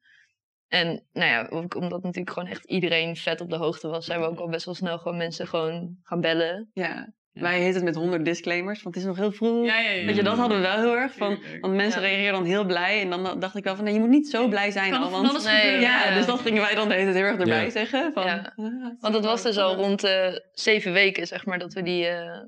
En 0.74 1.04
nou 1.14 1.30
ja, 1.30 1.48
ook 1.50 1.76
omdat 1.76 2.04
natuurlijk 2.04 2.34
gewoon 2.36 2.50
echt 2.50 2.66
iedereen 2.66 3.16
vet 3.16 3.42
op 3.42 3.50
de 3.50 3.56
hoogte 3.56 3.88
was... 3.88 4.06
zijn 4.06 4.20
we 4.20 4.26
ook 4.26 4.40
al 4.40 4.50
best 4.50 4.66
wel 4.66 4.74
snel 4.76 4.98
gewoon 4.98 5.18
mensen 5.18 5.48
gewoon 5.48 5.98
gaan 6.04 6.22
bellen. 6.22 6.70
Ja. 6.74 7.12
Ja. 7.32 7.42
Wij 7.42 7.58
heten 7.60 7.76
het 7.76 7.84
met 7.84 7.96
100 7.96 8.26
disclaimers, 8.26 8.84
want 8.84 8.96
het 8.96 9.04
is 9.04 9.10
nog 9.10 9.20
heel 9.20 9.32
vroeg. 9.32 9.66
ja, 9.66 9.80
ja. 9.80 9.90
ja. 9.90 10.06
Weet 10.06 10.16
je, 10.16 10.24
dat 10.24 10.38
hadden 10.38 10.58
we 10.58 10.64
wel 10.64 10.78
heel 10.80 10.96
erg. 10.98 11.14
Van, 11.14 11.40
want 11.62 11.74
mensen 11.74 12.02
Ja. 12.02 12.08
reageren 12.08 12.34
dan 12.34 12.44
heel 12.46 12.66
blij. 12.66 13.02
En 13.02 13.10
dan 13.10 13.40
dacht 13.40 13.56
ik 13.56 13.64
wel 13.64 13.76
van, 13.76 13.84
nee, 13.84 13.94
je 13.94 14.00
moet 14.00 14.10
niet 14.10 14.30
zo 14.30 14.48
blij 14.48 14.72
zijn 14.72 14.92
Kan 14.92 15.02
al. 15.04 15.10
Want, 15.10 15.30
alles 15.30 15.44
Nee, 15.44 15.72
ja, 15.80 16.04
Ja. 16.10 16.16
dus 16.16 16.26
dat 16.26 16.40
gingen 16.40 16.62
wij 16.62 16.76
dan 16.76 16.88
de 16.88 16.94
hele 16.94 17.06
tijd 17.12 17.16
heel 17.24 17.26
erg 17.32 17.40
erbij 17.40 17.64
Ja. 17.64 17.70
zeggen. 17.70 18.14
Van, 18.14 18.26
Ja. 18.26 18.54
ah, 18.56 18.66
Want 19.00 19.14
het 19.16 19.26
was 19.26 19.42
dus 19.42 19.58
al 19.58 19.76
rond 19.76 20.02
de 20.02 20.46
zeven 20.52 20.94
weken, 20.94 21.28
zeg 21.28 21.46
maar, 21.46 21.60
dat 21.60 21.74
we 21.74 21.82
die... 21.82 22.06
eh, 22.08 22.40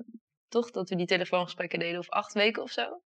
toch? 0.49 0.71
Dat 0.71 0.89
we 0.89 0.95
die 0.95 1.05
telefoongesprekken 1.05 1.79
deden. 1.79 1.99
Of 1.99 2.09
acht 2.09 2.33
weken 2.33 2.63
of 2.63 2.71
zo. 2.71 3.01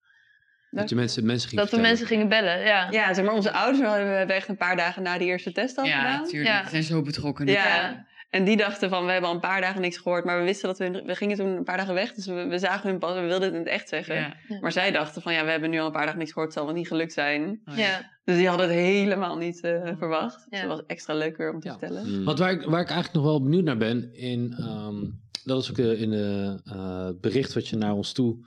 Dat 0.72 0.90
je 0.90 0.96
mensen, 0.96 1.26
mensen 1.26 1.50
ging 1.50 1.62
Dat 1.62 1.72
we 1.72 1.78
mensen 1.78 2.08
gingen 2.08 2.30
bellen, 2.30 2.60
ja. 2.60 2.88
Ja, 2.92 3.14
zeg 3.14 3.26
maar, 3.26 3.34
onze 3.34 3.52
ouders 3.52 3.88
hadden 3.88 4.28
we 4.28 4.34
echt 4.34 4.48
een 4.48 4.58
paar 4.58 4.76
dagen 4.76 5.04
na 5.04 5.18
die 5.18 5.28
eerste 5.28 5.52
test 5.52 5.78
al 5.78 5.86
Ja, 5.86 5.98
gedaan. 5.98 6.22
natuurlijk. 6.22 6.50
Ja. 6.50 6.64
Ze 6.64 6.70
zijn 6.70 6.84
zo 6.84 7.02
betrokken. 7.02 7.48
Ja. 7.48 8.08
En 8.30 8.44
die 8.44 8.58
dachten 8.58 8.90
van, 8.90 9.06
we 9.06 9.12
hebben 9.12 9.30
al 9.30 9.36
een 9.36 9.42
paar 9.42 9.62
dagen 9.62 9.82
niks 9.82 9.98
gehoord, 9.98 10.26
maar 10.26 10.38
we 10.40 10.44
wisten 10.44 10.68
dat 10.68 10.78
we, 10.78 11.04
we 11.06 11.16
gingen 11.16 11.38
toen 11.38 11.48
een 11.48 11.64
paar 11.64 11.78
dagen 11.78 11.94
weg, 11.94 12.14
dus 12.14 12.26
we, 12.26 12.46
we 12.48 12.58
zagen 12.60 12.90
hun 12.90 13.00
pas 13.00 13.16
en 13.16 13.22
we 13.22 13.28
wilden 13.28 13.48
het 13.48 13.54
in 13.54 13.60
het 13.64 13.70
echt 13.70 13.90
zeggen. 13.90 14.16
Ja. 14.16 14.34
Maar 14.62 14.72
zij 14.72 14.92
dachten 14.92 15.22
van, 15.22 15.34
ja, 15.34 15.44
we 15.46 15.52
hebben 15.52 15.70
nu 15.70 15.80
al 15.80 15.86
een 15.86 15.92
paar 15.92 16.06
dagen 16.06 16.20
niks 16.20 16.32
gehoord, 16.32 16.48
het 16.50 16.58
zal 16.58 16.66
wel 16.68 16.76
niet 16.76 16.88
gelukt 16.88 17.14
zijn. 17.14 17.62
Oh, 17.66 17.78
ja. 17.78 17.84
Ja. 17.86 18.12
Dus 18.24 18.38
die 18.38 18.48
hadden 18.48 18.68
het 18.68 18.76
helemaal 18.78 19.38
niet 19.38 19.62
eh, 19.62 19.90
verwacht. 19.98 20.46
Dus 20.50 20.60
Ja. 20.60 20.68
dat 20.68 20.78
was 20.78 20.86
extra 20.88 21.14
leuk 21.14 21.38
weer 21.38 21.54
om 21.54 21.60
te 21.60 21.68
Ja. 21.68 21.78
vertellen. 21.78 22.18
Mm. 22.18 22.24
Want 22.24 22.40
waar 22.40 22.52
ik, 22.52 22.62
waar 22.62 22.82
ik 22.82 22.88
eigenlijk 22.90 23.14
nog 23.14 23.24
wel 23.24 23.44
benieuwd 23.44 23.64
naar 23.64 23.78
ben, 23.78 24.14
in, 24.14 24.54
ehm, 24.58 24.96
dat 25.44 25.62
is 25.64 25.70
ook 25.70 25.76
de, 25.76 25.98
in 25.98 26.10
de 26.10 26.60
eh, 26.66 27.10
bericht 27.22 27.54
wat 27.54 27.68
je 27.68 27.76
naar 27.76 27.94
ons 27.94 28.12
toe 28.14 28.38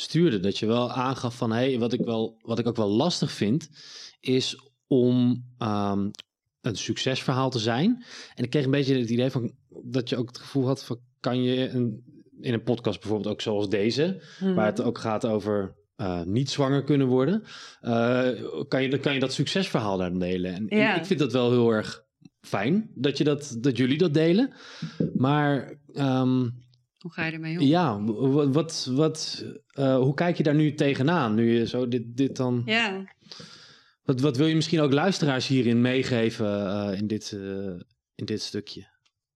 stuurde, 0.00 0.40
dat 0.40 0.58
je 0.58 0.66
wel 0.66 0.90
aangaf 0.92 1.36
van, 1.36 1.52
hey, 1.52 1.78
wat 1.78 1.92
ik, 1.92 2.00
wel, 2.04 2.38
wat 2.42 2.58
ik 2.58 2.66
ook 2.66 2.76
wel 2.76 2.88
lastig 2.90 3.32
vind, 3.32 3.68
is 4.20 4.60
om 4.86 5.44
ehm, 5.58 6.08
een 6.60 6.76
succesverhaal 6.76 7.50
te 7.50 7.58
zijn. 7.58 8.04
En 8.34 8.44
ik 8.44 8.50
kreeg 8.50 8.64
een 8.64 8.70
beetje 8.70 8.98
het 8.98 9.10
idee 9.10 9.30
van, 9.30 9.52
dat 9.82 10.08
je 10.08 10.16
ook 10.16 10.28
het 10.28 10.38
gevoel 10.38 10.66
had 10.66 10.84
van, 10.84 10.98
kan 11.20 11.42
je 11.42 11.68
een, 11.68 12.04
in 12.40 12.52
een 12.52 12.62
podcast 12.62 13.00
bijvoorbeeld 13.00 13.32
ook 13.32 13.40
zoals 13.40 13.68
deze, 13.68 14.22
Mhm. 14.40 14.54
waar 14.54 14.66
het 14.66 14.80
ook 14.82 14.98
gaat 14.98 15.26
over 15.26 15.74
eh, 15.96 16.22
niet 16.22 16.50
zwanger 16.50 16.84
kunnen 16.84 17.06
worden, 17.06 17.42
eh, 17.80 18.28
kan, 18.68 18.82
je, 18.82 18.88
dan 18.90 19.00
kan 19.00 19.14
je 19.14 19.20
dat 19.20 19.32
succesverhaal 19.32 19.96
daar 19.98 20.18
delen. 20.18 20.54
En 20.54 20.78
Ja. 20.78 20.94
ik, 20.96 21.04
vind 21.06 21.18
dat 21.18 21.32
wel 21.32 21.50
heel 21.50 21.70
erg 21.70 22.04
fijn 22.40 22.90
dat, 22.94 23.18
je 23.18 23.24
dat, 23.24 23.56
dat 23.60 23.76
jullie 23.76 23.98
dat 23.98 24.14
delen. 24.14 24.52
Maar 25.14 25.78
ehm, 25.92 26.48
Hoe 27.06 27.14
ga 27.14 27.24
je 27.24 27.32
ermee 27.32 27.58
om? 27.58 27.64
ja, 27.64 28.02
wat, 28.50 28.90
wat, 28.90 29.44
eh, 29.66 29.96
hoe 29.96 30.14
kijk 30.14 30.36
je 30.36 30.42
daar 30.42 30.54
nu 30.54 30.74
tegenaan? 30.74 31.34
Nu 31.34 31.58
je 31.58 31.66
zo 31.66 31.88
dit, 31.88 32.16
dit 32.16 32.36
dan. 32.36 32.62
Ja, 32.64 33.04
Wat, 34.02 34.20
wat 34.20 34.36
wil 34.36 34.46
je 34.46 34.54
misschien 34.54 34.80
ook 34.80 34.92
luisteraars 34.92 35.46
hierin 35.46 35.80
meegeven 35.80 36.66
eh, 36.66 36.98
in, 36.98 37.06
dit, 37.06 37.32
eh, 37.32 37.80
in 38.14 38.24
dit 38.24 38.42
stukje? 38.42 38.86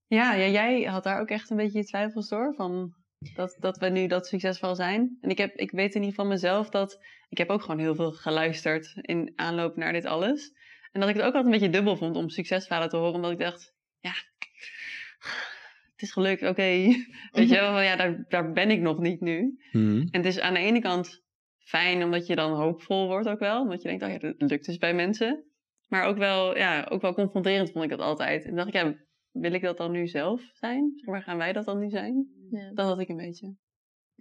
Ja, 0.06 0.34
ja, 0.34 0.46
jij 0.46 0.82
had 0.82 1.02
daar 1.04 1.20
ook 1.20 1.28
echt 1.28 1.50
een 1.50 1.56
beetje 1.56 1.78
je 1.78 1.84
twijfels 1.84 2.28
door. 2.28 2.54
Van 2.56 2.94
dat, 3.34 3.56
dat 3.58 3.78
we 3.78 3.88
nu 3.88 4.06
dat 4.06 4.26
succesvol 4.26 4.74
zijn. 4.74 5.18
En 5.20 5.30
ik, 5.30 5.38
heb, 5.38 5.54
ik 5.54 5.70
weet 5.70 5.94
in 5.94 6.00
ieder 6.00 6.14
geval 6.14 6.30
mezelf 6.30 6.68
dat. 6.68 6.98
Ik 7.28 7.38
heb 7.38 7.48
ook 7.48 7.62
gewoon 7.62 7.80
heel 7.80 7.94
veel 7.94 8.12
geluisterd 8.12 8.92
in 9.00 9.32
aanloop 9.36 9.76
naar 9.76 9.92
dit 9.92 10.04
alles. 10.04 10.52
En 10.92 11.00
dat 11.00 11.08
ik 11.08 11.14
het 11.14 11.24
ook 11.24 11.34
altijd 11.34 11.44
een 11.44 11.60
beetje 11.60 11.76
dubbel 11.76 11.96
vond 11.96 12.16
om 12.16 12.28
succesverhalen 12.28 12.88
te 12.88 12.96
horen. 12.96 13.14
Omdat 13.14 13.30
ik 13.30 13.38
dacht, 13.38 13.74
ja, 14.00 14.12
het 16.00 16.08
is 16.08 16.14
gelukt, 16.14 16.42
oké. 16.42 16.62
Weet 17.32 17.48
je 17.48 17.54
wel, 17.54 17.72
van, 17.72 17.84
ja, 17.84 17.96
daar, 17.96 18.24
daar 18.28 18.52
ben 18.52 18.70
ik 18.70 18.80
nog 18.80 18.98
niet 18.98 19.20
nu. 19.20 19.58
Mhm. 19.72 20.00
En 20.00 20.08
het 20.10 20.24
is 20.24 20.40
aan 20.40 20.54
de 20.54 20.60
ene 20.60 20.80
kant 20.80 21.22
fijn 21.58 22.02
omdat 22.02 22.26
je 22.26 22.34
dan 22.34 22.52
hoopvol 22.52 23.06
wordt 23.06 23.28
ook 23.28 23.38
wel. 23.38 23.60
Omdat 23.60 23.82
je 23.82 23.88
denkt, 23.88 24.02
oh 24.04 24.10
ja, 24.10 24.18
dat 24.18 24.50
lukt 24.50 24.66
dus 24.66 24.78
bij 24.78 24.94
mensen. 24.94 25.44
Maar 25.88 26.06
ook 26.06 26.16
wel, 26.16 26.56
ja, 26.56 26.86
ook 26.90 27.02
wel 27.02 27.14
confronterend 27.14 27.70
vond 27.70 27.84
ik 27.84 27.90
dat 27.90 28.00
altijd. 28.00 28.44
En 28.44 28.54
dacht 28.54 28.68
ik, 28.68 28.74
ja, 28.74 28.94
wil 29.30 29.52
ik 29.52 29.62
dat 29.62 29.76
dan 29.76 29.90
nu 29.90 30.06
zelf 30.06 30.42
zijn? 30.52 30.92
Zeg 30.94 31.06
maar, 31.06 31.22
gaan 31.22 31.36
wij 31.36 31.52
dat 31.52 31.64
dan 31.64 31.78
nu 31.78 31.88
zijn? 31.88 32.28
Ja. 32.50 32.72
Dat 32.72 32.86
had 32.86 33.00
ik 33.00 33.08
een 33.08 33.16
beetje. 33.16 33.54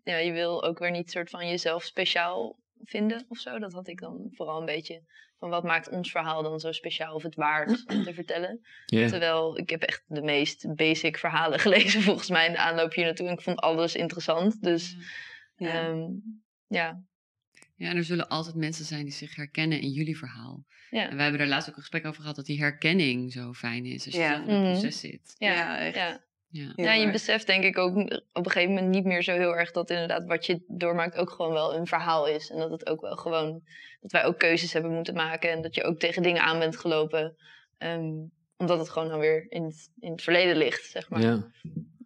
ja, 0.04 0.18
je 0.18 0.32
wil 0.32 0.64
ook 0.64 0.80
weer 0.80 0.92
niet 0.92 1.12
soort 1.12 1.30
van 1.30 1.48
jezelf 1.48 1.84
speciaal 1.84 2.60
vinden 2.82 3.26
of 3.28 3.38
zo. 3.38 3.60
Dat 3.60 3.74
had 3.74 3.88
ik 3.88 4.00
dan 4.00 4.28
vooral 4.30 4.60
een 4.60 4.66
beetje 4.66 5.04
van 5.40 5.50
wat 5.50 5.64
maakt 5.64 5.90
ons 5.90 6.12
verhaal 6.12 6.44
dan 6.44 6.60
zo 6.60 6.72
speciaal 6.72 7.14
of 7.16 7.24
het 7.24 7.36
waard 7.36 7.84
om 7.88 8.04
te 8.04 8.14
vertellen. 8.22 8.66
Terwijl 8.86 9.58
ik 9.58 9.70
heb 9.70 9.82
echt 9.82 10.04
de 10.08 10.22
meest 10.22 10.76
basic 10.76 11.18
verhalen 11.18 11.60
gelezen 11.66 12.02
volgens 12.02 12.30
mij 12.30 12.46
in 12.46 12.52
de 12.52 12.58
aanloop 12.58 12.94
hier 12.94 13.06
naartoe. 13.06 13.28
En 13.28 13.34
ik 13.34 13.42
vond 13.42 13.60
alles 13.60 13.96
interessant. 13.96 14.62
Dus 14.62 14.96
Ja. 15.56 15.74
ja, 15.74 16.08
ja, 16.68 17.02
Ja, 17.76 17.90
en 17.90 17.98
er 17.98 18.04
zullen 18.04 18.28
altijd 18.28 18.56
mensen 18.56 18.86
zijn 18.86 19.04
die 19.04 19.14
zich 19.14 19.36
herkennen 19.36 19.82
in 19.82 19.90
jullie 19.92 20.18
verhaal. 20.18 20.66
ja. 20.90 21.10
En 21.10 21.14
wij 21.16 21.22
hebben 21.24 21.40
daar 21.42 21.50
laatst 21.50 21.70
ook 21.70 21.76
een 21.76 21.82
gesprek 21.82 22.06
over 22.06 22.22
gehad 22.22 22.36
dat 22.36 22.46
die 22.46 22.60
herkenning 22.60 23.32
zo 23.32 23.54
fijn 23.54 23.86
is 23.86 24.06
als 24.06 24.16
je 24.16 24.22
Ja. 24.22 24.30
zelf 24.36 24.48
in 24.48 24.54
het 24.54 24.62
Mhm. 24.64 24.72
proces 24.72 25.00
zit. 25.00 25.36
ja, 25.38 25.52
Ja, 25.54 25.78
echt. 25.80 26.28
Ja. 26.50 26.74
Ja. 26.76 26.84
Ja, 26.84 26.94
je 26.94 27.12
beseft 27.12 27.48
denk 27.48 27.64
ik 27.64 27.78
ook 27.78 27.96
op 28.34 28.46
een 28.46 28.52
gegeven 28.52 28.74
moment 28.74 28.92
niet 28.92 29.06
meer 29.06 29.24
zo 29.24 29.32
heel 29.32 29.56
erg 29.58 29.72
dat 29.72 29.90
inderdaad 29.90 30.26
wat 30.26 30.46
je 30.46 30.64
doormaakt 30.68 31.18
ook 31.18 31.30
gewoon 31.30 31.54
wel 31.54 31.76
een 31.76 31.88
verhaal 31.88 32.28
is. 32.28 32.50
En 32.50 32.58
dat 32.58 32.72
het 32.72 32.90
ook 32.90 33.02
wel 33.02 33.16
gewoon, 33.16 33.62
dat 34.02 34.12
wij 34.12 34.26
ook 34.26 34.38
keuzes 34.40 34.74
hebben 34.74 34.92
moeten 34.92 35.14
maken 35.14 35.52
en 35.52 35.62
dat 35.62 35.76
je 35.76 35.84
ook 35.84 36.00
tegen 36.00 36.24
dingen 36.24 36.42
aan 36.42 36.60
bent 36.60 36.78
gelopen. 36.78 37.36
ehm, 37.78 38.12
omdat 38.58 38.80
het 38.80 38.90
gewoon 38.90 39.08
dan 39.10 39.20
weer 39.20 39.46
in 39.50 39.64
het, 39.64 39.90
in 40.00 40.12
het 40.12 40.22
verleden 40.22 40.58
ligt, 40.58 40.86
zeg 40.86 41.10
maar. 41.10 41.22
Ja. 41.22 41.52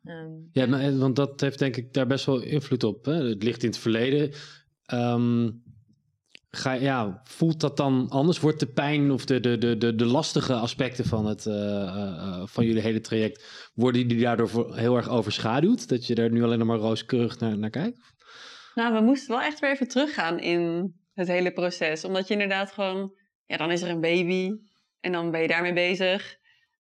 Ehm, 0.04 0.32
Ja, 0.52 0.66
maar, 0.66 0.80
eh, 0.82 0.98
want 0.98 1.16
dat 1.16 1.42
heeft 1.42 1.60
denk 1.60 1.76
ik 1.76 1.94
daar 1.94 2.08
best 2.08 2.26
wel 2.26 2.42
invloed 2.42 2.84
op. 2.84 3.06
Hè? 3.06 3.14
Het 3.14 3.44
ligt 3.44 3.64
in 3.64 3.70
het 3.70 3.78
verleden. 3.78 4.32
Ehm, 4.86 5.50
ga, 6.56 6.74
ja, 6.74 7.22
voelt 7.24 7.60
dat 7.60 7.78
dan 7.78 8.10
anders? 8.10 8.40
Wordt 8.40 8.60
de 8.60 8.68
pijn 8.68 9.12
of 9.12 9.26
de, 9.26 9.40
de, 9.40 9.58
de, 9.58 9.78
de, 9.78 9.96
de 9.96 10.06
lastige 10.06 10.54
aspecten 10.54 11.06
van, 11.06 11.26
het, 11.26 11.46
eh, 11.46 11.54
eh, 11.54 12.18
eh, 12.18 12.42
van 12.46 12.66
jullie 12.66 12.82
hele 12.82 13.02
traject, 13.02 13.72
worden 13.74 14.08
die 14.08 14.22
daardoor 14.22 14.76
heel 14.76 14.96
erg 14.96 15.10
overschaduwd? 15.10 15.90
Dat 15.90 16.08
je 16.08 16.16
daar 16.16 16.32
nu 16.32 16.44
alleen 16.44 16.58
nog 16.58 16.68
maar 16.68 16.78
rooskeurig 16.78 17.40
naar, 17.40 17.58
naar 17.58 17.70
kijkt? 17.70 18.14
Nou, 18.76 18.94
we 18.94 19.02
moesten 19.02 19.36
wel 19.36 19.42
echt 19.42 19.60
weer 19.60 19.72
even 19.72 19.88
teruggaan 19.88 20.40
in 20.40 20.94
het 21.14 21.28
hele 21.28 21.52
proces. 21.52 22.04
Omdat 22.04 22.28
je 22.28 22.34
inderdaad 22.34 22.72
gewoon... 22.72 23.14
Ja, 23.46 23.58
dan 23.58 23.72
is 23.72 23.82
er 23.82 23.90
een 23.90 24.02
baby. 24.02 24.52
En 25.00 25.12
dan 25.12 25.32
ben 25.32 25.42
je 25.42 25.48
daarmee 25.48 25.74
bezig. 25.74 26.38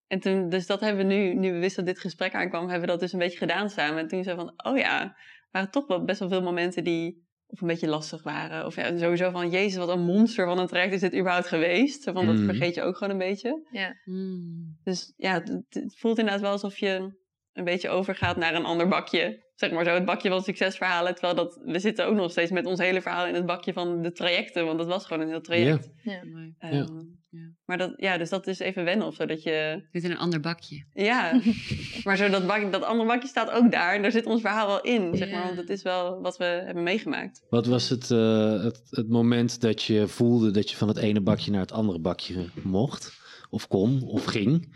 En 0.07 0.19
toen, 0.19 0.49
dus 0.49 0.67
dat 0.67 0.79
hebben 0.79 1.07
we 1.07 1.13
nu, 1.13 1.33
nu 1.33 1.51
we 1.51 1.59
wisten 1.59 1.85
dat 1.85 1.93
dit 1.93 2.03
gesprek 2.03 2.33
aankwam, 2.33 2.61
hebben 2.61 2.81
we 2.81 2.87
dat 2.87 2.99
dus 2.99 3.13
een 3.13 3.19
beetje 3.19 3.37
gedaan 3.37 3.69
samen. 3.69 3.99
En 3.99 4.07
toen 4.07 4.23
zei 4.23 4.35
van, 4.35 4.53
oh 4.65 4.77
ja, 4.77 5.17
waren 5.51 5.71
toch 5.71 5.87
wel 5.87 6.03
best 6.03 6.19
wel 6.19 6.29
veel 6.29 6.41
momenten 6.41 6.83
die 6.83 7.27
of 7.53 7.61
een 7.61 7.67
beetje 7.67 7.87
lastig 7.87 8.23
waren. 8.23 8.65
Of 8.65 8.75
ja, 8.75 8.97
sowieso 8.97 9.31
van, 9.31 9.49
jezus, 9.49 9.77
wat 9.77 9.89
een 9.89 10.05
monster 10.05 10.45
van 10.45 10.59
een 10.59 10.67
traject 10.67 10.93
is 10.93 10.99
dit 10.99 11.15
überhaupt 11.15 11.47
geweest. 11.47 12.03
Van, 12.03 12.25
dat 12.25 12.35
Mhm. 12.35 12.45
vergeet 12.45 12.75
je 12.75 12.81
ook 12.81 12.97
gewoon 12.97 13.13
een 13.13 13.27
beetje. 13.27 13.67
Mm. 14.05 14.77
Dus 14.83 15.13
ja, 15.17 15.33
het, 15.33 15.63
het 15.69 15.95
voelt 15.97 16.17
inderdaad 16.17 16.41
wel 16.41 16.51
alsof 16.51 16.77
je 16.77 17.21
een 17.53 17.63
beetje 17.63 17.89
overgaat 17.89 18.37
naar 18.37 18.55
een 18.55 18.65
ander 18.65 18.87
bakje. 18.87 19.43
Zeg 19.63 19.71
maar 19.71 19.85
zo, 19.85 19.93
het 19.93 20.05
bakje 20.05 20.29
van 20.29 20.43
succesverhalen. 20.43 21.13
Terwijl 21.13 21.35
dat, 21.35 21.59
we 21.65 21.79
zitten 21.79 22.05
ook 22.05 22.15
nog 22.15 22.31
steeds 22.31 22.51
met 22.51 22.65
ons 22.65 22.79
hele 22.79 23.01
verhaal 23.01 23.27
in 23.27 23.33
het 23.33 23.45
bakje 23.45 23.73
van 23.73 24.01
de 24.01 24.11
trajecten. 24.11 24.65
Want 24.65 24.77
dat 24.77 24.87
was 24.87 25.05
gewoon 25.05 25.23
een 25.23 25.29
heel 25.29 25.41
traject. 25.41 25.89
Ehm, 26.03 26.75
Ja. 26.75 26.87
Ja. 27.29 27.51
Maar 27.65 27.77
dat, 27.77 27.93
ja, 27.97 28.17
dus 28.17 28.29
dat 28.29 28.47
is 28.47 28.59
even 28.59 28.83
wennen 28.83 29.07
of 29.07 29.15
zo. 29.15 29.25
Dat 29.25 29.43
je, 29.43 29.83
Zit 29.91 30.03
in 30.03 30.11
een 30.11 30.17
ander 30.17 30.39
bakje. 30.39 30.85
ja, 30.93 31.41
maar 32.03 32.17
zo 32.17 32.29
dat, 32.29 32.47
bak, 32.47 32.71
dat 32.71 32.83
andere 32.83 33.07
bakje 33.07 33.27
staat 33.27 33.51
ook 33.51 33.71
daar. 33.71 33.95
En 33.95 34.01
daar 34.01 34.11
zit 34.11 34.25
ons 34.25 34.41
verhaal 34.41 34.67
wel 34.67 34.81
in, 34.81 35.17
zeg 35.17 35.31
maar. 35.31 35.39
Ja. 35.39 35.45
Want 35.45 35.57
het 35.57 35.69
is 35.69 35.81
wel 35.81 36.21
wat 36.21 36.37
we 36.37 36.43
hebben 36.43 36.83
meegemaakt. 36.83 37.45
Wat 37.49 37.65
was 37.65 37.89
het, 37.89 38.11
eh, 38.11 38.63
het, 38.63 38.81
het 38.89 39.09
moment 39.09 39.61
dat 39.61 39.83
je 39.83 40.07
voelde 40.07 40.51
dat 40.51 40.69
je 40.69 40.77
van 40.77 40.87
het 40.87 40.97
ene 40.97 41.21
bakje 41.21 41.51
naar 41.51 41.61
het 41.61 41.71
andere 41.71 41.99
bakje 41.99 42.49
mocht? 42.63 43.13
Of 43.49 43.67
kon, 43.67 44.01
of 44.01 44.25
ging? 44.25 44.75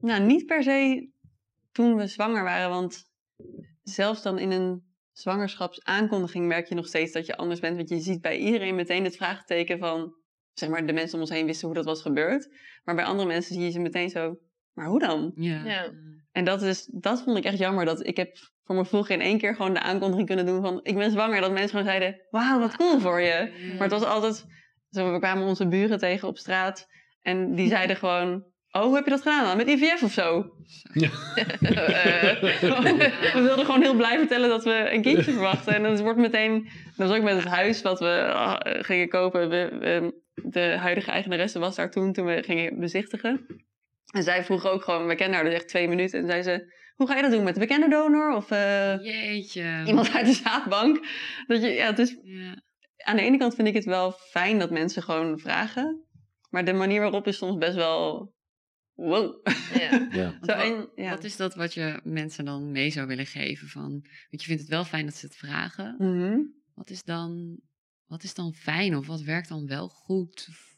Nou, 0.00 0.22
niet 0.24 0.46
per 0.46 0.62
se 0.62 1.08
toen 1.78 1.96
we 1.96 2.06
zwanger 2.06 2.44
waren. 2.44 2.70
Want 2.70 3.04
zelfs 3.82 4.22
dan 4.22 4.38
in 4.38 4.50
een 4.50 4.82
zwangerschapsaankondiging 5.12 6.46
merk 6.46 6.68
je 6.68 6.74
nog 6.74 6.86
steeds 6.86 7.12
dat 7.12 7.26
je 7.26 7.36
anders 7.36 7.60
bent. 7.60 7.76
Want 7.76 7.88
je 7.88 8.00
ziet 8.00 8.20
bij 8.20 8.38
iedereen 8.38 8.74
meteen 8.74 9.04
het 9.04 9.16
vraagteken 9.16 9.78
van... 9.78 10.14
Zeg 10.52 10.68
maar, 10.68 10.86
de 10.86 10.92
mensen 10.92 11.14
om 11.14 11.20
ons 11.20 11.30
heen 11.30 11.46
wisten 11.46 11.66
hoe 11.66 11.76
dat 11.76 11.84
was 11.84 12.02
gebeurd. 12.02 12.48
Maar 12.84 12.94
bij 12.94 13.04
andere 13.04 13.28
mensen 13.28 13.54
zie 13.54 13.64
je 13.64 13.70
ze 13.70 13.78
meteen 13.78 14.10
zo... 14.10 14.38
Maar 14.72 14.86
hoe 14.86 14.98
dan? 14.98 15.32
Ja. 15.34 15.64
Ja. 15.64 15.92
En 16.32 16.44
dat, 16.44 16.62
is, 16.62 16.84
dat 16.92 17.22
vond 17.22 17.36
ik 17.36 17.44
echt 17.44 17.58
jammer. 17.58 17.84
Dat 17.84 18.06
ik 18.06 18.16
heb 18.16 18.36
voor 18.36 18.74
mijn 18.74 18.86
gevoel 18.86 19.02
geen 19.02 19.20
één 19.20 19.38
keer 19.38 19.54
gewoon 19.54 19.74
de 19.74 19.80
aankondiging 19.80 20.26
kunnen 20.26 20.46
doen 20.46 20.62
van... 20.62 20.80
Ik 20.82 20.94
ben 20.94 21.10
zwanger. 21.10 21.40
Dat 21.40 21.52
mensen 21.52 21.70
gewoon 21.70 21.84
zeiden... 21.84 22.20
Wauw, 22.30 22.58
wat 22.58 22.76
cool 22.76 23.00
voor 23.00 23.20
je. 23.20 23.72
Maar 23.72 23.88
het 23.88 24.00
was 24.00 24.04
altijd... 24.04 24.46
Zo, 24.90 25.12
we 25.12 25.18
kwamen 25.18 25.46
onze 25.46 25.68
buren 25.68 25.98
tegen 25.98 26.28
op 26.28 26.38
straat. 26.38 26.86
En 27.22 27.54
die 27.54 27.68
zeiden 27.68 27.96
gewoon... 27.96 28.44
Oh, 28.72 28.82
hoe 28.82 28.94
heb 28.94 29.04
je 29.04 29.10
dat 29.10 29.22
gedaan 29.22 29.44
dan? 29.44 29.56
Met 29.56 29.68
IVF 29.68 30.02
of 30.02 30.12
zo? 30.12 30.44
Eh, 31.60 32.40
we 33.34 33.40
wilden 33.42 33.64
gewoon 33.64 33.82
heel 33.82 33.94
blij 33.96 34.18
vertellen 34.18 34.48
dat 34.48 34.64
we 34.64 34.88
een 34.92 35.02
kindje 35.02 35.32
verwachten. 35.32 35.74
En 35.74 35.84
het 35.84 36.00
wordt 36.00 36.18
meteen... 36.18 36.68
Dat 36.96 37.08
was 37.08 37.16
ook 37.18 37.22
met 37.24 37.34
het 37.36 37.44
huis 37.44 37.82
wat 37.82 37.98
we 38.00 38.32
ah, 38.32 38.56
gingen 38.84 39.08
kopen. 39.08 39.48
We, 39.48 39.76
we- 39.80 40.26
de 40.50 40.60
huidige 40.60 41.10
eigenaresse 41.10 41.58
was 41.58 41.76
daar 41.76 41.90
toen, 41.90 42.12
toen 42.12 42.26
we 42.26 42.42
gingen 42.42 42.80
bezichtigen. 42.80 43.46
En 44.14 44.22
zij 44.22 44.44
vroeg 44.44 44.66
ook 44.66 44.82
gewoon... 44.82 45.06
We 45.06 45.14
kennen 45.14 45.34
haar 45.36 45.44
dus 45.44 45.54
echt 45.54 45.68
twee 45.68 45.88
minuten. 45.88 46.20
En 46.20 46.26
zei 46.26 46.42
ze... 46.42 46.76
Hoe 46.94 47.06
ga 47.06 47.16
je 47.16 47.22
dat 47.22 47.30
doen? 47.30 47.42
Met 47.44 47.54
een 47.54 47.60
bekende 47.60 47.88
donor? 47.88 48.34
Of 48.36 48.50
eh, 48.50 49.04
Jeetje. 49.04 49.82
iemand 49.86 50.12
uit 50.14 50.26
de 50.26 50.32
zaadbank? 50.32 51.06
Dat 51.46 51.62
je, 51.62 51.68
ja, 51.68 51.86
het 51.86 51.98
is 51.98 52.16
Ja. 52.22 52.62
aan 52.96 53.16
de 53.16 53.22
ene 53.22 53.38
kant 53.38 53.54
vind 53.54 53.68
ik 53.68 53.74
het 53.74 53.84
wel 53.84 54.12
fijn 54.12 54.58
dat 54.58 54.70
mensen 54.70 55.02
gewoon 55.02 55.38
vragen. 55.38 56.04
Maar 56.50 56.64
de 56.64 56.72
manier 56.72 57.00
waarop 57.00 57.26
is 57.26 57.36
soms 57.36 57.56
best 57.56 57.74
wel. 57.74 58.32
Wow. 58.98 59.46
Ja. 59.78 60.08
Ja. 60.20 60.38
Zo, 60.42 60.52
en, 60.52 60.88
ja. 60.94 61.10
wat 61.10 61.24
is 61.24 61.36
dat 61.36 61.54
wat 61.54 61.74
je 61.74 62.00
mensen 62.04 62.44
dan 62.44 62.72
mee 62.72 62.90
zou 62.90 63.06
willen 63.06 63.26
geven? 63.26 63.68
Van, 63.68 63.90
want 64.30 64.42
je 64.42 64.46
vindt 64.46 64.60
het 64.62 64.70
wel 64.70 64.84
fijn 64.84 65.04
dat 65.06 65.14
ze 65.14 65.26
het 65.26 65.36
vragen. 65.36 65.94
Mhm. 65.98 66.38
Wat 66.74 66.90
is 66.90 67.02
dan, 67.04 67.58
wat 68.06 68.22
is 68.22 68.34
dan 68.34 68.54
fijn 68.54 68.96
of 68.96 69.06
wat 69.06 69.20
werkt 69.20 69.48
dan 69.48 69.66
wel 69.66 69.88
goed? 69.88 70.46
Of, 70.50 70.76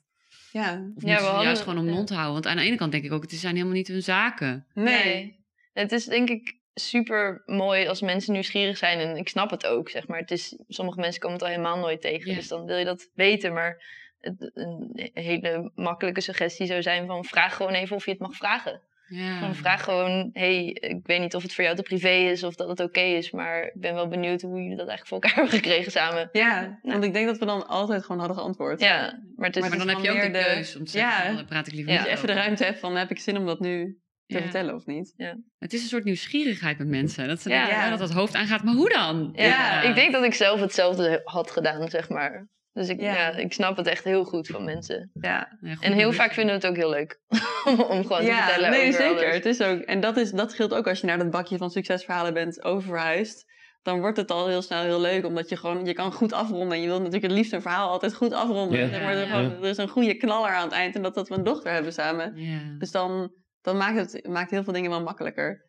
Ja. 0.53 0.91
of 0.95 1.03
Ja, 1.03 1.15
we 1.15 1.21
ze 1.21 1.25
hadden- 1.27 1.43
juist 1.45 1.63
gewoon 1.63 1.79
om 1.79 1.87
ja. 1.87 1.93
mond 1.93 2.09
houden? 2.11 2.33
Want 2.33 2.47
aan 2.47 2.57
de 2.57 2.63
ene 2.63 2.77
kant 2.77 2.93
denk 2.93 3.05
ik 3.05 3.13
ook, 3.13 3.23
het 3.23 3.33
zijn 3.33 3.55
helemaal 3.55 3.75
niet 3.77 3.89
hun 3.89 4.03
zaken. 4.03 4.67
Nee. 4.75 5.45
Het 5.73 5.93
is 5.93 6.05
denk 6.05 6.29
ik 6.29 6.59
super 6.75 7.43
mooi 7.47 7.87
als 7.87 8.01
mensen 8.01 8.33
nieuwsgierig 8.33 8.77
zijn. 8.77 8.99
En 8.99 9.17
ik 9.17 9.29
snap 9.29 9.51
het 9.51 9.67
ook, 9.67 9.89
zeg 9.89 10.07
maar. 10.09 10.19
Het 10.19 10.31
is, 10.31 10.59
sommige 10.69 11.01
mensen 11.01 11.21
komen 11.21 11.37
het 11.37 11.47
al 11.47 11.51
helemaal 11.53 11.79
nooit 11.79 12.01
tegen. 12.01 12.31
Ja. 12.31 12.37
Dus 12.37 12.49
dan 12.49 12.65
wil 12.65 12.77
je 12.77 12.85
dat 12.85 13.11
weten. 13.15 13.53
Maar 13.53 13.83
een 14.21 15.11
hele 15.15 15.71
makkelijke 15.75 16.21
suggestie 16.21 16.67
zou 16.67 16.83
zijn 16.83 17.07
van... 17.07 17.25
vraag 17.25 17.57
gewoon 17.57 17.73
even 17.73 17.97
of 17.97 18.05
je 18.05 18.11
het 18.11 18.21
mag 18.21 18.35
vragen. 18.37 18.81
Ja. 19.09 19.55
Vraag 19.55 19.85
gewoon... 19.85 20.31
hey, 20.33 20.65
ik 20.67 21.01
weet 21.07 21.21
niet 21.21 21.35
of 21.35 21.43
het 21.43 21.55
voor 21.55 21.65
jou 21.65 21.77
te 21.77 21.83
privé 21.83 22.09
is 22.11 22.43
of 22.43 22.55
dat 22.55 22.69
het 22.69 22.81
oké 22.81 23.01
is... 23.01 23.31
maar 23.31 23.63
ik 23.63 23.73
ben 23.81 23.95
wel 23.95 24.09
benieuwd 24.09 24.43
hoe 24.43 24.61
jullie 24.63 24.77
dat 24.77 24.89
eigenlijk 24.89 25.07
voor 25.07 25.21
elkaar 25.21 25.35
hebben 25.39 25.53
gekregen 25.53 25.93
samen. 25.93 26.29
Ja, 26.33 26.79
want 26.83 27.05
ik 27.05 27.13
denk 27.13 27.27
dat 27.27 27.39
we 27.39 27.45
dan 27.47 27.67
altijd 27.67 28.03
gewoon 28.03 28.19
hadden 28.19 28.37
geantwoord. 28.37 28.81
Ja, 28.81 29.21
maar 29.37 29.47
het 29.47 29.57
is... 29.57 29.63
Maar 29.63 29.71
het 29.71 29.79
dan 29.79 29.89
heb 29.89 30.05
je 30.05 30.11
ook 30.11 30.33
de 30.33 30.53
keus 30.55 30.77
om 30.77 30.85
te 30.85 30.91
zeggen, 30.91 31.11
Ja. 31.21 31.27
van, 31.27 31.35
daar 31.35 31.45
praat 31.45 31.67
ik 31.67 31.73
liever 31.73 31.93
Ja. 31.93 31.99
niet 31.99 32.09
Dat 32.09 32.19
je 32.19 32.25
even 32.25 32.35
de 32.35 32.41
ruimte 32.43 32.65
hebt 32.65 32.79
van 32.79 32.97
heb 32.97 33.11
ik 33.11 33.19
zin 33.19 33.37
om 33.37 33.47
dat 33.47 33.61
nu 33.61 33.99
te 34.27 34.37
Ja. 34.37 34.43
vertellen 34.43 34.75
of 34.75 34.87
niet. 34.87 35.15
Het 35.59 35.73
is 35.73 35.83
een 35.83 35.89
soort 35.89 36.05
nieuwsgierigheid 36.05 36.79
met 36.79 36.89
mensen. 36.89 37.29
Dat 37.29 37.41
ze 37.41 37.49
Ja. 37.49 37.57
denken, 37.65 37.77
ja, 37.85 37.91
dat 37.91 38.01
het 38.01 38.13
hoofd 38.13 38.35
aangaat, 38.35 38.65
maar 38.65 38.75
hoe 38.75 38.89
dan? 38.89 39.31
Ja, 39.33 39.45
Ja. 39.45 39.83
ik 39.83 39.95
denk 39.95 40.13
dat 40.13 40.25
ik 40.25 40.35
zelf 40.35 40.61
hetzelfde 40.61 41.21
had 41.25 41.51
gedaan, 41.51 41.89
zeg 41.89 42.09
maar. 42.09 42.49
Dus 42.73 42.89
ik, 42.89 43.01
Ja. 43.01 43.15
ja. 43.15 43.31
ik 43.37 43.53
snap 43.53 43.77
het 43.77 43.87
echt 43.87 44.05
heel 44.05 44.25
goed 44.25 44.47
van 44.47 44.65
mensen. 44.65 45.11
Ja, 45.21 45.59
En 45.81 45.93
heel 45.93 46.13
vaak 46.13 46.33
vinden 46.33 46.55
we 46.55 46.61
het 46.61 46.71
ook 46.71 46.77
heel 46.77 46.91
leuk 46.91 47.21
om, 47.89 48.03
gewoon 48.03 48.19
te 48.19 48.25
ja 48.25 48.45
vertellen 48.45 48.71
nee, 48.71 48.81
over 48.89 49.01
zeker. 49.01 49.23
alles. 49.25 49.35
Het 49.35 49.47
is 49.47 49.61
ook, 49.63 49.81
en 49.81 50.01
dat, 50.01 50.17
is, 50.17 50.31
dat 50.31 50.51
scheelt 50.51 50.75
ook 50.75 50.89
als 50.89 51.01
je 51.01 51.07
naar 51.07 51.19
dat 51.19 51.31
bakje 51.31 51.57
van 51.57 51.71
succesverhalen 51.71 52.35
bent 52.35 52.65
oververhuisd. 52.65 53.49
Dan 53.83 54.01
wordt 54.01 54.17
het 54.17 54.31
al 54.31 54.49
heel 54.49 54.63
snel 54.63 54.83
heel 54.83 55.01
leuk, 55.01 55.25
omdat 55.25 55.49
je 55.49 55.57
gewoon, 55.57 55.85
je 55.85 55.93
kan 55.93 56.13
goed 56.13 56.33
afronden. 56.33 56.73
En 56.73 56.81
je 56.81 56.87
wilt 56.87 56.99
natuurlijk 56.99 57.27
het 57.27 57.33
liefst 57.33 57.53
een 57.53 57.63
verhaal 57.63 57.89
altijd 57.89 58.15
goed 58.15 58.33
afronden. 58.33 58.91
Maar, 58.91 59.15
er, 59.17 59.27
gewoon- 59.27 59.63
er 59.63 59.69
is 59.69 59.77
een 59.77 59.89
goede 59.89 60.15
knaller 60.15 60.51
aan 60.51 60.65
het 60.65 60.73
eind 60.73 60.95
en 60.95 61.03
dat, 61.03 61.15
dat 61.15 61.29
we 61.29 61.35
een 61.35 61.45
dochter 61.45 61.73
hebben 61.73 61.93
samen. 61.93 62.33
Ja. 62.37 62.59
Dus 62.79 62.91
dan, 62.91 63.33
dan 63.63 63.77
maakt 63.77 63.97
het 64.13 64.27
maakt 64.29 64.51
heel 64.51 64.65
veel 64.65 64.73
dingen 64.73 64.91
wel 64.91 65.03
makkelijker. 65.03 65.65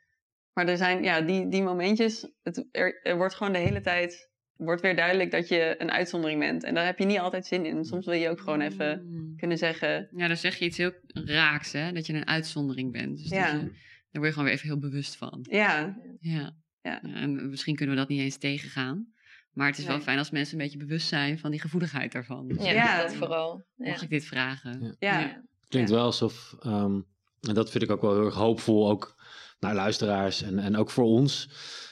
Maar 0.53 0.67
er 0.67 0.77
zijn, 0.77 1.03
ja, 1.03 1.21
die, 1.21 1.47
die 1.47 1.63
momentjes, 1.63 2.31
het, 2.43 2.67
er, 2.71 2.99
er 3.03 3.17
wordt 3.17 3.35
gewoon 3.35 3.53
de 3.53 3.59
hele 3.59 3.81
tijd, 3.81 4.29
wordt 4.65 4.81
weer 4.81 4.95
duidelijk 4.95 5.31
dat 5.31 5.47
je 5.47 5.75
een 5.77 5.91
uitzondering 5.91 6.39
bent. 6.39 6.63
En 6.63 6.73
daar 6.73 6.85
heb 6.85 6.97
je 6.99 7.05
niet 7.05 7.19
altijd 7.19 7.45
zin 7.45 7.65
in. 7.65 7.85
Soms 7.85 8.05
wil 8.05 8.15
je 8.15 8.29
ook 8.29 8.39
gewoon 8.39 8.61
even 8.61 9.05
Mm. 9.09 9.35
kunnen 9.37 9.57
zeggen, 9.57 10.07
Ja, 10.15 10.27
dan 10.27 10.37
zeg 10.37 10.55
je 10.55 10.65
iets 10.65 10.77
heel 10.77 10.91
raaks, 11.13 11.71
hè? 11.71 11.91
Dat 11.91 12.05
je 12.05 12.13
een 12.13 12.27
uitzondering 12.27 12.91
bent. 12.91 13.17
Dus 13.17 13.29
Ja. 13.29 13.51
dat 13.51 13.61
je- 13.61 13.67
daar 13.67 14.21
word 14.21 14.25
je 14.25 14.31
gewoon 14.31 14.43
weer 14.45 14.53
even 14.53 14.67
heel 14.67 14.79
bewust 14.79 15.15
van. 15.15 15.39
ja, 15.49 15.97
Ja. 16.19 16.55
Ja. 16.81 17.01
en 17.01 17.49
misschien 17.49 17.75
kunnen 17.75 17.95
we 17.95 18.01
dat 18.01 18.09
niet 18.09 18.19
eens 18.21 18.37
tegengaan. 18.37 19.13
Maar 19.51 19.67
het 19.67 19.77
is 19.77 19.85
wel 19.85 19.99
fijn 19.99 20.17
als 20.17 20.31
mensen 20.31 20.57
een 20.57 20.63
beetje 20.63 20.77
bewust 20.85 21.07
zijn 21.07 21.39
van 21.39 21.51
die 21.51 21.59
gevoeligheid 21.59 22.11
daarvan. 22.11 22.47
Dus 22.47 22.63
Ja, 22.63 22.71
Ja. 22.71 23.01
dat 23.01 23.15
vooral. 23.15 23.65
Ja. 23.75 23.89
Mag 23.89 24.01
ik 24.01 24.09
dit 24.09 24.25
vragen? 24.25 24.95
ja. 24.99 25.19
Ja. 25.19 25.43
Klinkt 25.67 25.89
Ja. 25.89 25.95
wel 25.95 26.05
alsof, 26.05 26.55
ehm, 26.59 26.99
en 27.41 27.53
dat 27.53 27.71
vind 27.71 27.83
ik 27.83 27.91
ook 27.91 28.01
wel 28.01 28.13
heel 28.13 28.25
erg 28.25 28.35
hoopvol, 28.35 28.89
ook 28.89 29.15
naar 29.59 29.75
luisteraars 29.75 30.41
en, 30.41 30.59
en 30.59 30.75
ook 30.75 30.89
voor 30.91 31.03
ons, 31.05 31.49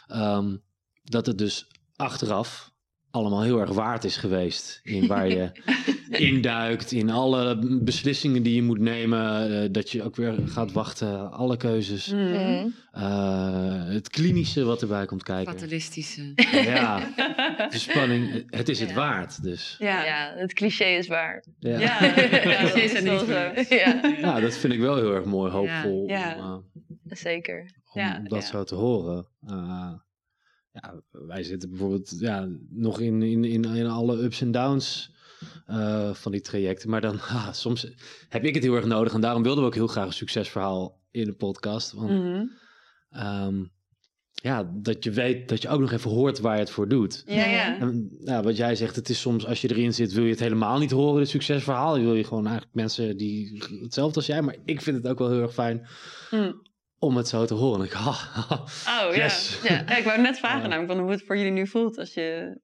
ehm, 0.08 0.58
dat 1.04 1.26
het 1.26 1.38
dus 1.38 1.68
achteraf 2.00 2.68
allemaal 3.12 3.42
heel 3.42 3.60
erg 3.60 3.70
waard 3.72 4.04
is 4.04 4.18
geweest. 4.18 4.80
In 4.84 5.08
waar 5.08 5.28
je 5.28 5.52
induikt, 6.10 6.92
in 6.92 7.10
alle 7.10 7.80
beslissingen 7.84 8.44
die 8.44 8.56
je 8.56 8.64
moet 8.64 8.80
nemen, 8.80 9.52
eh, 9.64 9.70
dat 9.72 9.92
je 9.92 10.04
ook 10.04 10.16
weer 10.16 10.36
gaat 10.46 10.72
wachten, 10.72 11.32
alle 11.32 11.58
keuzes, 11.58 12.08
Mhm. 12.08 12.22
Mhm. 12.24 12.68
eh, 12.92 13.84
het 13.86 14.10
klinische 14.10 14.64
wat 14.64 14.82
erbij 14.82 15.06
komt 15.06 15.24
kijken. 15.24 15.54
Fatalistische. 15.54 16.32
Ja, 16.52 17.00
de 17.70 17.78
spanning, 17.78 18.44
het 18.50 18.70
is 18.70 18.80
het 18.80 18.94
waard 18.94 19.44
dus. 19.44 19.76
Ja. 19.80 20.06
Ja, 20.06 20.34
het 20.36 20.54
cliché 20.54 20.86
is 20.86 21.08
waar. 21.08 21.44
Ja. 21.60 21.80
Ja, 21.80 22.04
ja, 22.04 22.16
dat 22.16 22.72
Clichés 22.72 22.94
is 22.94 23.02
niet 23.02 23.20
zo. 23.20 23.76
ja, 23.76 24.02
Ja, 24.20 24.40
dat 24.40 24.58
vind 24.58 24.74
ik 24.74 24.80
wel 24.80 24.96
heel 24.96 25.14
erg 25.14 25.26
mooi, 25.26 25.52
hoopvol 25.52 26.08
Ja. 26.08 26.36
Om, 26.38 26.64
eh, 27.08 27.18
zeker. 27.18 27.60
om 27.94 28.02
Ja, 28.02 28.20
dat 28.24 28.42
ja. 28.42 28.48
zo 28.48 28.64
te 28.64 28.76
horen. 28.76 29.28
Ja, 30.82 31.02
wij 31.12 31.44
zitten 31.44 31.70
bijvoorbeeld 31.70 32.16
ja, 32.20 32.48
nog 32.70 33.00
in, 33.00 33.22
in, 33.22 33.44
in, 33.44 33.64
in 33.66 33.88
alle 33.88 34.24
ups 34.24 34.42
en 34.42 34.52
downs 34.52 35.12
eh, 35.66 36.14
van 36.14 36.32
die 36.32 36.42
trajecten. 36.42 36.90
Maar 36.90 37.02
dan, 37.02 37.20
ah, 37.38 37.52
soms 37.54 37.88
heb 38.30 38.44
ik 38.44 38.54
het 38.54 38.64
heel 38.64 38.76
erg 38.76 38.86
nodig. 38.86 39.14
En 39.14 39.22
daarom 39.22 39.44
wilden 39.44 39.62
we 39.64 39.70
ook 39.70 39.76
heel 39.76 39.88
graag 39.88 40.06
een 40.06 40.14
succesverhaal 40.14 41.00
in 41.12 41.26
de 41.26 41.34
podcast. 41.34 41.92
Want 41.92 42.10
Mhm. 42.10 42.46
ehm, 43.10 43.64
ja, 44.34 44.72
dat 44.74 45.04
je 45.04 45.12
weet 45.12 45.50
dat 45.50 45.62
je 45.62 45.70
ook 45.70 45.80
nog 45.80 45.92
even 45.92 46.10
hoort 46.12 46.40
waar 46.40 46.54
je 46.54 46.60
het 46.60 46.70
voor 46.70 46.88
doet. 46.88 47.24
Ja, 47.26 47.46
ja. 47.46 47.80
En, 47.80 48.18
ja, 48.20 48.44
wat 48.44 48.58
jij 48.58 48.76
zegt, 48.76 48.96
het 48.96 49.10
is 49.10 49.20
soms 49.22 49.46
als 49.46 49.62
je 49.62 49.70
erin 49.70 49.94
zit, 49.94 50.14
wil 50.14 50.24
je 50.24 50.30
het 50.30 50.40
helemaal 50.40 50.80
niet 50.80 50.92
horen, 50.92 51.20
het 51.20 51.30
succesverhaal. 51.30 51.98
Je 51.98 52.04
wil 52.04 52.16
je 52.16 52.24
gewoon 52.24 52.46
eigenlijk 52.46 52.76
mensen 52.76 53.18
die 53.18 53.64
hetzelfde 53.82 54.16
als 54.16 54.26
jij. 54.26 54.42
Maar 54.42 54.56
ik 54.66 54.82
vind 54.82 54.98
het 54.98 55.08
ook 55.08 55.20
wel 55.20 55.30
heel 55.30 55.42
erg 55.42 55.54
fijn 55.54 55.88
Mm. 56.32 56.62
Om 57.00 57.18
het 57.18 57.28
zo 57.28 57.46
te 57.46 57.54
horen. 57.54 57.86
Ik, 57.86 57.94
Oh, 58.00 59.08
yes. 59.14 59.60
ja. 59.64 59.74
ja. 59.88 59.98
Ik 59.98 60.04
wou 60.04 60.22
net 60.22 60.38
vragen 60.40 60.70
namelijk 60.70 60.92
van 60.92 61.02
hoe 61.02 61.12
het 61.12 61.24
voor 61.26 61.38
jullie 61.38 61.52
nu 61.52 61.68
voelt 61.68 61.98
als 61.98 62.14
je 62.14 62.60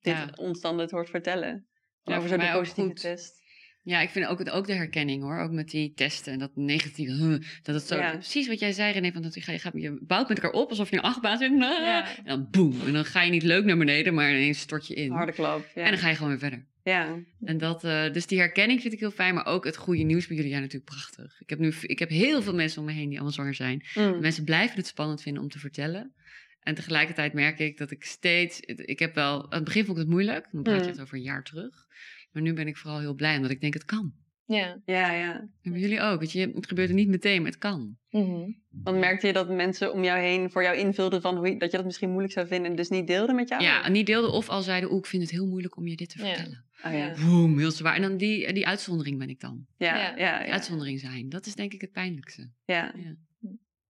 dit 0.00 0.12
Ja. 0.14 0.28
ons 0.36 0.60
dan 0.60 0.78
het 0.78 0.90
hoort 0.90 1.10
vertellen. 1.10 1.66
Ja, 2.02 2.16
over 2.16 2.20
voor 2.20 2.28
zo 2.28 2.36
de 2.36 2.42
mij 2.42 2.52
ook 2.54 2.58
positieve 2.60 2.88
goed. 2.88 3.00
test. 3.00 3.38
Ja, 3.82 4.00
ik 4.00 4.10
vind 4.10 4.26
ook, 4.26 4.38
het, 4.38 4.50
ook 4.50 4.66
de 4.66 4.74
herkenning 4.74 5.22
hoor. 5.22 5.38
Ook 5.38 5.50
met 5.50 5.68
die 5.68 5.92
testen 5.92 6.32
en 6.32 6.38
dat 6.38 6.50
negatieve. 6.54 7.12
huh, 7.12 7.40
dat 7.62 7.74
het 7.74 7.84
zo. 7.86 7.96
Ja. 7.96 8.10
Precies 8.12 8.48
wat 8.48 8.58
jij 8.60 8.72
zei, 8.72 8.92
René. 8.92 9.12
Van 9.12 9.22
dat 9.22 9.34
je, 9.34 9.40
gaat- 9.40 9.54
je, 9.54 9.60
gaat, 9.60 9.72
je 9.76 10.04
bouwt 10.06 10.28
met 10.28 10.38
elkaar 10.40 10.60
op 10.60 10.68
alsof 10.70 10.90
je 10.90 10.96
een 10.96 11.02
achtbaan 11.02 11.38
zit. 11.38 11.52
Ja. 11.58 12.06
En 12.16 12.24
dan 12.24 12.48
boem. 12.50 12.80
En 12.86 12.92
dan 12.92 13.04
ga 13.04 13.22
je 13.22 13.30
niet 13.30 13.42
leuk 13.42 13.64
naar 13.64 13.76
beneden, 13.76 14.14
maar 14.14 14.30
ineens 14.30 14.60
stort 14.60 14.86
je 14.86 14.94
in. 14.94 15.10
Harde 15.10 15.32
klap. 15.32 15.66
Ja. 15.74 15.82
En 15.82 15.90
dan 15.90 15.98
ga 16.00 16.08
je 16.08 16.14
gewoon 16.14 16.30
weer 16.30 16.38
verder. 16.38 16.66
Ja. 16.84 17.18
En 17.44 17.58
dat, 17.58 17.84
eh, 17.84 18.12
dus 18.12 18.26
die 18.26 18.38
herkenning 18.38 18.80
vind 18.80 18.92
ik 18.92 19.00
heel 19.00 19.10
fijn, 19.10 19.34
maar 19.34 19.46
ook 19.46 19.64
het 19.64 19.76
goede 19.76 20.02
nieuws 20.02 20.26
bij 20.26 20.36
jullie, 20.36 20.50
ja, 20.52 20.58
natuurlijk 20.58 20.90
prachtig. 20.90 21.40
Ik 21.40 21.50
heb 21.50 21.58
nu, 21.58 21.74
ik 21.82 21.98
heb 21.98 22.08
heel 22.08 22.42
veel 22.42 22.54
mensen 22.54 22.80
om 22.80 22.86
me 22.86 22.92
heen 22.92 23.04
die 23.08 23.14
allemaal 23.14 23.32
zwanger 23.32 23.54
zijn. 23.54 23.84
Mm. 23.94 24.20
Mensen 24.20 24.44
blijven 24.44 24.76
het 24.76 24.86
spannend 24.86 25.22
vinden 25.22 25.42
om 25.42 25.48
te 25.48 25.58
vertellen. 25.58 26.14
En 26.60 26.74
tegelijkertijd 26.74 27.32
merk 27.32 27.58
ik 27.58 27.78
dat 27.78 27.90
ik 27.90 28.04
steeds, 28.04 28.60
ik 28.60 28.98
heb 28.98 29.14
wel, 29.14 29.42
aan 29.44 29.48
het 29.56 29.64
begin 29.64 29.84
vond 29.84 29.96
ik 29.96 30.02
het 30.02 30.12
moeilijk, 30.12 30.48
dan 30.52 30.62
praat 30.62 30.76
je 30.76 30.82
Mm. 30.84 30.90
het 30.90 31.00
over 31.00 31.14
een 31.16 31.22
jaar 31.22 31.44
terug. 31.44 31.86
Maar 32.32 32.42
nu 32.42 32.52
ben 32.54 32.66
ik 32.66 32.76
vooral 32.76 33.00
heel 33.00 33.14
blij, 33.14 33.36
omdat 33.36 33.50
ik 33.50 33.60
denk, 33.60 33.74
het 33.74 33.84
kan. 33.84 34.14
Ja. 34.54 34.80
Ja, 34.84 35.12
ja. 35.12 35.48
En 35.62 35.72
bij 35.72 35.80
jullie 35.80 36.00
ook, 36.00 36.20
weet 36.20 36.32
je, 36.32 36.50
het 36.54 36.66
gebeurt 36.66 36.88
er 36.88 36.94
niet 36.94 37.08
meteen, 37.08 37.42
maar 37.42 37.50
het 37.50 37.60
kan. 37.60 37.96
Mhm. 38.10 38.50
Want 38.70 38.98
merkte 38.98 39.26
je 39.26 39.32
dat 39.32 39.48
mensen 39.48 39.92
om 39.92 40.04
jou 40.04 40.20
heen 40.20 40.50
voor 40.50 40.62
jou 40.62 40.76
invulden 40.76 41.20
van 41.22 41.36
hoe 41.36 41.56
dat 41.56 41.70
je 41.70 41.76
dat 41.76 41.86
misschien 41.86 42.08
moeilijk 42.10 42.32
zou 42.32 42.46
vinden 42.46 42.70
en 42.70 42.76
dus 42.76 42.88
niet 42.88 43.06
deelden 43.06 43.34
met 43.34 43.48
jou? 43.48 43.62
Ja, 43.62 43.84
en 43.84 43.92
die 43.92 44.04
deelden 44.04 44.32
of 44.32 44.48
al 44.48 44.62
zeiden, 44.62 44.90
oeh, 44.90 44.98
ik 44.98 45.06
vind 45.06 45.22
het 45.22 45.30
heel 45.30 45.46
moeilijk 45.46 45.76
om 45.76 45.86
je 45.86 45.96
dit 45.96 46.08
te 46.08 46.24
Ja. 46.24 46.34
vertellen. 46.34 46.64
Oh, 46.84 46.92
ja. 46.92 47.14
Boem, 47.26 47.58
heel 47.58 47.70
zwaar. 47.70 47.94
En 47.94 48.02
dan 48.02 48.16
die, 48.16 48.52
die 48.52 48.66
uitzondering 48.66 49.18
ben 49.18 49.28
ik 49.28 49.40
dan. 49.40 49.66
Ja, 49.76 49.96
Ja. 49.96 50.02
ja, 50.08 50.16
ja, 50.16 50.44
ja. 50.44 50.52
uitzondering 50.52 51.00
zijn, 51.00 51.28
dat 51.28 51.46
is 51.46 51.54
denk 51.54 51.72
ik 51.72 51.80
het 51.80 51.92
pijnlijkste. 51.92 52.50
Ja. 52.64 52.94
Ja. 52.96 53.16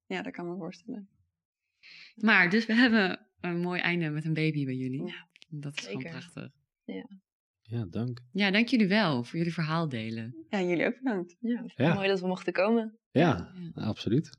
Ja, 0.07 0.23
dat 0.23 0.33
kan 0.33 0.49
me 0.49 0.57
voorstellen. 0.57 1.09
Maar, 2.15 2.51
dus 2.51 2.67
we 2.67 2.75
hebben 2.75 3.27
een 3.41 3.61
mooi 3.61 3.81
einde 3.81 4.11
met 4.11 4.25
een 4.25 4.35
baby 4.35 4.65
bij 4.65 4.75
jullie. 4.75 5.07
Ja, 5.07 5.27
dat 5.49 5.77
is 5.77 5.85
zeker. 5.85 6.01
gewoon 6.01 6.19
prachtig. 6.19 6.49
Ja, 6.85 7.07
dank. 7.91 8.21
Ja, 8.33 8.51
dank 8.51 8.69
jullie 8.69 8.89
wel 8.89 9.25
voor 9.25 9.39
jullie 9.39 9.53
verhaal 9.55 9.89
delen. 9.89 10.35
Ja, 10.49 10.61
jullie 10.63 10.87
ook 10.87 10.97
bedankt. 11.03 11.37
Ja, 11.41 11.65
Ja. 11.77 11.95
mooi 11.95 12.09
dat 12.09 12.21
we 12.21 12.27
mochten 12.27 12.53
komen. 12.53 12.99
Ja, 13.11 13.53
Ja. 13.75 13.83
absoluut. 13.83 14.31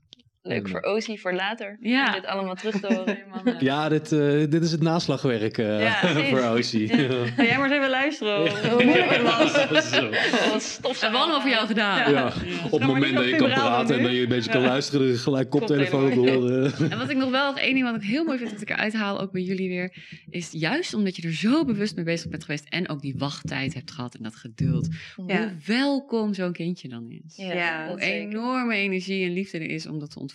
Leuk 0.44 0.64
En, 0.64 0.68
voor 0.70 0.80
Ozie 0.80 1.20
voor 1.20 1.32
later. 1.34 1.76
Ja. 1.80 2.06
Om 2.06 2.12
dit 2.12 2.26
allemaal 2.26 2.54
terug 2.54 2.80
te 2.80 2.86
horen. 2.94 3.18
Ja, 3.58 3.88
dit, 3.88 4.12
eh, 4.12 4.18
dit 4.50 4.62
is 4.62 4.72
het 4.72 4.80
naslagwerk 4.82 5.58
eh, 5.58 5.80
Ja, 5.82 5.94
voor 6.30 6.40
Ocie. 6.40 6.88
Ga 6.88 7.42
jij 7.44 7.56
maar 7.58 7.64
eens 7.70 7.72
even 7.76 7.90
luisteren 7.90 8.36
hoor. 8.36 8.46
Ja. 8.48 8.70
hoe 8.70 8.84
moeilijk 8.84 9.10
het 9.10 9.22
was. 9.22 9.88
Zo. 9.94 10.06
Oh, 10.06 10.50
wat 10.52 10.62
stof 10.62 10.92
We 10.98 11.02
hebben 11.04 11.20
allemaal 11.20 11.40
voor 11.40 11.50
jou 11.50 11.66
gedaan. 11.66 12.12
Ja, 12.12 12.32
op 12.70 12.78
het 12.80 12.88
moment 12.88 13.14
dat 13.14 13.24
je 13.28 13.36
kan 13.36 13.48
praten 13.48 13.96
en 13.96 14.02
dat 14.02 14.12
je 14.12 14.20
een 14.20 14.28
beetje 14.28 14.50
kan 14.50 14.60
Ja. 14.60 14.66
luisteren, 14.68 15.16
gelijk 15.18 15.50
koptelefoon 15.50 16.04
op 16.04 16.10
Koptelefoon. 16.12 16.46
de 16.46 16.52
oren. 16.78 16.90
En 16.90 16.98
wat 16.98 17.10
ik 17.10 17.16
nog 17.16 17.30
wel, 17.30 17.56
één 17.56 17.74
ding 17.74 17.84
wat 17.90 18.02
ik 18.02 18.08
heel 18.08 18.24
mooi 18.24 18.38
vind 18.38 18.50
dat 18.50 18.60
ik 18.60 18.70
eruit 18.70 18.92
haal, 18.94 19.20
ook 19.20 19.32
bij 19.32 19.42
jullie 19.42 19.68
weer, 19.68 19.94
is 20.30 20.48
juist 20.52 20.94
omdat 20.94 21.16
je 21.16 21.22
er 21.22 21.34
zo 21.34 21.64
bewust 21.64 21.96
mee 21.96 22.04
bezig 22.04 22.30
bent 22.30 22.44
geweest 22.44 22.64
en 22.68 22.88
ook 22.88 23.00
die 23.02 23.14
wachttijd 23.18 23.74
hebt 23.74 23.90
gehad 23.90 24.14
en 24.14 24.22
dat 24.22 24.36
geduld, 24.36 24.88
Ja. 25.26 25.38
hoe 25.38 25.50
welkom 25.66 26.34
zo'n 26.34 26.52
kindje 26.52 26.88
dan 26.88 27.10
is. 27.24 27.36
Ja, 27.36 27.52
Ja, 27.54 27.88
Hoe 27.88 28.00
enorme 28.00 28.74
energie 28.74 29.24
en 29.26 29.32
liefde 29.32 29.58
er 29.58 29.70
is 29.70 29.86
om 29.86 29.98
dat 29.98 30.10
te 30.10 30.18
ontvangen. 30.18 30.30